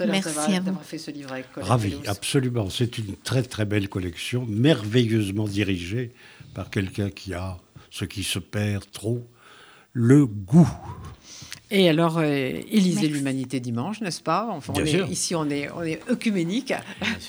d'avoir 0.66 0.84
fait 0.84 0.98
ce 0.98 1.12
livre 1.12 1.32
avec 1.32 1.52
Colette 1.54 1.70
Ravi, 1.70 1.92
Fellouz 1.92 2.08
absolument. 2.10 2.70
C'est 2.70 2.98
une 2.98 3.16
très 3.24 3.42
très 3.44 3.66
belle 3.66 3.88
collection, 3.90 4.46
merveilleusement 4.48 5.46
dirigée 5.48 6.14
par 6.54 6.70
quelqu'un 6.70 7.10
qui 7.10 7.34
a 7.34 7.58
ce 7.98 8.06
qui 8.06 8.24
se 8.24 8.40
perd 8.40 8.84
trop, 8.92 9.26
le 9.94 10.26
goût. 10.26 10.70
Et 11.70 11.90
alors, 11.90 12.20
euh, 12.20 12.24
élisez 12.72 13.02
Merci. 13.02 13.08
l'humanité 13.10 13.60
dimanche, 13.60 14.00
n'est-ce 14.02 14.22
pas? 14.22 14.48
Enfin, 14.52 14.72
on 14.76 14.82
Bien 14.82 14.86
est- 14.86 14.98
sûr. 14.98 15.08
Ici, 15.10 15.36
on 15.36 15.50
est, 15.50 15.70
on 15.76 15.82
est 15.84 16.00
œcuménique. 16.10 16.74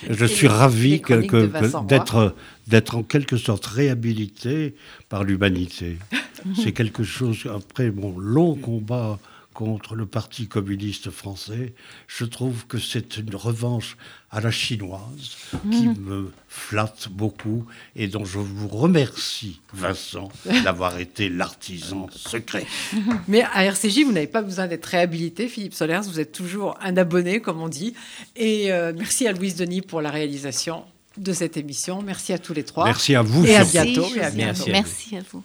Je 0.08 0.24
suis 0.26 0.46
ravi 0.46 1.00
que- 1.00 1.22
que- 1.26 1.82
d'être 1.86 2.34
d'être 2.68 2.96
en 2.96 3.02
quelque 3.02 3.36
sorte 3.38 3.64
réhabilité 3.66 4.74
par 5.08 5.24
l'humanité. 5.24 5.96
C'est 6.62 6.72
quelque 6.72 7.02
chose, 7.02 7.48
après 7.52 7.90
mon 7.90 8.16
long 8.18 8.54
combat 8.54 9.18
contre 9.58 9.96
le 9.96 10.06
Parti 10.06 10.46
communiste 10.46 11.10
français, 11.10 11.74
je 12.06 12.24
trouve 12.24 12.68
que 12.68 12.78
c'est 12.78 13.16
une 13.16 13.34
revanche 13.34 13.96
à 14.30 14.40
la 14.40 14.52
chinoise 14.52 15.36
qui 15.72 15.88
me 15.88 16.30
flatte 16.46 17.08
beaucoup 17.08 17.66
et 17.96 18.06
dont 18.06 18.24
je 18.24 18.38
vous 18.38 18.68
remercie, 18.68 19.60
Vincent, 19.74 20.28
d'avoir 20.62 21.00
été 21.00 21.28
l'artisan 21.28 22.06
secret. 22.14 22.66
Mais 23.26 23.42
à 23.52 23.64
RCJ, 23.64 24.04
vous 24.04 24.12
n'avez 24.12 24.28
pas 24.28 24.42
besoin 24.42 24.68
d'être 24.68 24.86
réhabilité, 24.86 25.48
Philippe 25.48 25.74
Solers. 25.74 26.02
Vous 26.04 26.20
êtes 26.20 26.30
toujours 26.30 26.78
un 26.80 26.96
abonné, 26.96 27.40
comme 27.40 27.60
on 27.60 27.68
dit. 27.68 27.94
Et 28.36 28.70
euh, 28.70 28.92
merci 28.96 29.26
à 29.26 29.32
Louise 29.32 29.56
Denis 29.56 29.82
pour 29.82 30.00
la 30.02 30.12
réalisation 30.12 30.84
de 31.16 31.32
cette 31.32 31.56
émission. 31.56 32.00
Merci 32.00 32.32
à 32.32 32.38
tous 32.38 32.54
les 32.54 32.62
trois. 32.62 32.84
Merci 32.84 33.16
à 33.16 33.22
vous. 33.22 33.44
Et 33.44 33.56
à 33.56 33.64
bientôt, 33.64 34.06
et 34.14 34.20
à 34.20 34.30
bientôt. 34.30 34.36
Merci 34.36 34.62
à 34.62 34.64
vous. 34.66 34.70
Merci 34.70 35.16
à 35.16 35.20
vous. 35.32 35.42